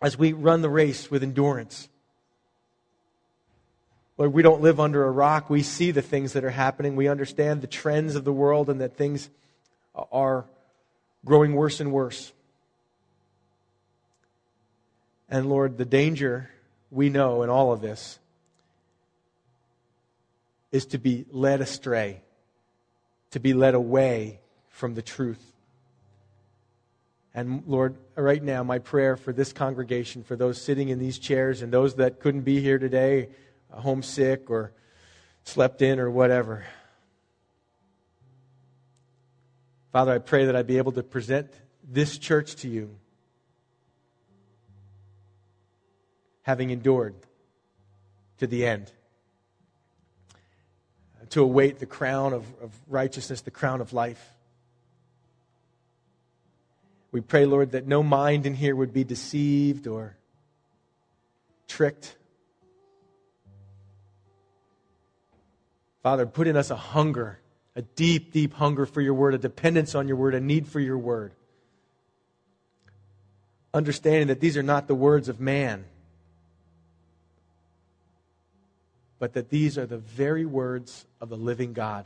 as 0.00 0.18
we 0.18 0.32
run 0.32 0.62
the 0.62 0.70
race 0.70 1.10
with 1.10 1.22
endurance. 1.22 1.88
Lord, 4.16 4.32
we 4.32 4.42
don't 4.42 4.62
live 4.62 4.78
under 4.78 5.04
a 5.04 5.10
rock. 5.10 5.50
We 5.50 5.62
see 5.62 5.90
the 5.90 6.02
things 6.02 6.34
that 6.34 6.44
are 6.44 6.50
happening. 6.50 6.94
We 6.94 7.08
understand 7.08 7.62
the 7.62 7.66
trends 7.66 8.14
of 8.14 8.24
the 8.24 8.32
world 8.32 8.70
and 8.70 8.80
that 8.80 8.96
things 8.96 9.28
are 10.12 10.44
growing 11.24 11.54
worse 11.54 11.80
and 11.80 11.92
worse. 11.92 12.32
And 15.28 15.48
Lord, 15.48 15.78
the 15.78 15.84
danger 15.84 16.50
we 16.90 17.10
know 17.10 17.42
in 17.42 17.50
all 17.50 17.72
of 17.72 17.80
this 17.80 18.18
is 20.70 20.86
to 20.86 20.98
be 20.98 21.24
led 21.30 21.60
astray, 21.60 22.20
to 23.32 23.40
be 23.40 23.52
led 23.52 23.74
away 23.74 24.40
from 24.68 24.94
the 24.94 25.02
truth. 25.02 25.52
And 27.34 27.64
Lord, 27.66 27.96
right 28.14 28.42
now, 28.42 28.62
my 28.62 28.78
prayer 28.78 29.16
for 29.16 29.32
this 29.32 29.52
congregation, 29.52 30.22
for 30.22 30.36
those 30.36 30.60
sitting 30.60 30.88
in 30.88 31.00
these 31.00 31.18
chairs 31.18 31.62
and 31.62 31.72
those 31.72 31.96
that 31.96 32.20
couldn't 32.20 32.42
be 32.42 32.60
here 32.60 32.78
today, 32.78 33.28
homesick 33.70 34.50
or 34.50 34.72
slept 35.44 35.82
in 35.82 35.98
or 35.98 36.10
whatever. 36.10 36.64
Father, 39.92 40.12
I 40.12 40.18
pray 40.18 40.46
that 40.46 40.56
I 40.56 40.62
be 40.62 40.78
able 40.78 40.92
to 40.92 41.02
present 41.02 41.50
this 41.88 42.18
church 42.18 42.56
to 42.56 42.68
you, 42.68 42.96
having 46.42 46.70
endured 46.70 47.14
to 48.38 48.46
the 48.46 48.66
end, 48.66 48.90
to 51.30 51.42
await 51.42 51.78
the 51.78 51.86
crown 51.86 52.32
of, 52.32 52.44
of 52.60 52.72
righteousness, 52.88 53.42
the 53.42 53.50
crown 53.50 53.80
of 53.80 53.92
life. 53.92 54.30
We 57.12 57.20
pray, 57.20 57.46
Lord, 57.46 57.72
that 57.72 57.86
no 57.86 58.02
mind 58.02 58.46
in 58.46 58.54
here 58.54 58.74
would 58.74 58.92
be 58.92 59.04
deceived 59.04 59.86
or 59.86 60.16
tricked 61.68 62.16
Father, 66.04 66.26
put 66.26 66.46
in 66.46 66.54
us 66.54 66.70
a 66.70 66.76
hunger, 66.76 67.38
a 67.74 67.80
deep, 67.80 68.30
deep 68.30 68.52
hunger 68.52 68.84
for 68.84 69.00
your 69.00 69.14
word, 69.14 69.32
a 69.32 69.38
dependence 69.38 69.94
on 69.94 70.06
your 70.06 70.18
word, 70.18 70.34
a 70.34 70.40
need 70.40 70.68
for 70.68 70.78
your 70.78 70.98
word. 70.98 71.32
Understanding 73.72 74.28
that 74.28 74.38
these 74.38 74.58
are 74.58 74.62
not 74.62 74.86
the 74.86 74.94
words 74.94 75.30
of 75.30 75.40
man, 75.40 75.86
but 79.18 79.32
that 79.32 79.48
these 79.48 79.78
are 79.78 79.86
the 79.86 79.96
very 79.96 80.44
words 80.44 81.06
of 81.22 81.30
the 81.30 81.38
living 81.38 81.72
God. 81.72 82.04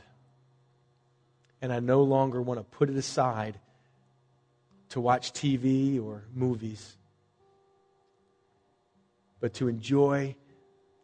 And 1.61 1.73
I 1.73 1.81
no 1.81 2.01
longer 2.03 2.41
want 2.41 2.61
to 2.61 2.63
put 2.63 2.89
it 2.89 2.95
aside 2.95 3.59
to 4.91 5.01
watch 5.01 5.33
TV 5.33 6.01
or 6.01 6.23
movies, 6.33 6.95
but 9.41 9.55
to 9.55 9.67
enjoy 9.67 10.37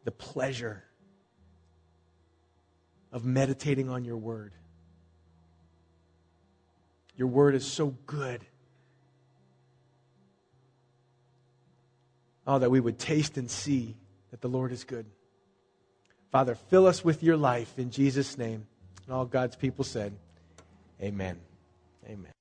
the 0.06 0.12
pleasure 0.12 0.85
of 3.16 3.24
meditating 3.24 3.90
on 3.90 4.04
your 4.04 4.18
word. 4.18 4.52
Your 7.16 7.30
word 7.30 7.56
is 7.56 7.66
so 7.66 7.96
good. 8.06 8.46
Oh, 12.46 12.60
that 12.60 12.70
we 12.70 12.82
would 12.82 13.00
taste 13.00 13.38
and 13.38 13.50
see 13.50 13.96
that 14.32 14.42
the 14.42 14.50
Lord 14.50 14.74
is 14.74 14.84
good. 14.84 15.06
Father, 16.30 16.56
fill 16.56 16.86
us 16.86 17.06
with 17.06 17.24
your 17.24 17.38
life 17.38 17.80
in 17.80 17.90
Jesus' 17.90 18.38
name. 18.38 18.68
And 19.06 19.16
all 19.16 19.26
God's 19.26 19.56
people 19.56 19.86
said, 19.86 20.14
Amen. 21.02 21.40
Amen. 22.06 22.35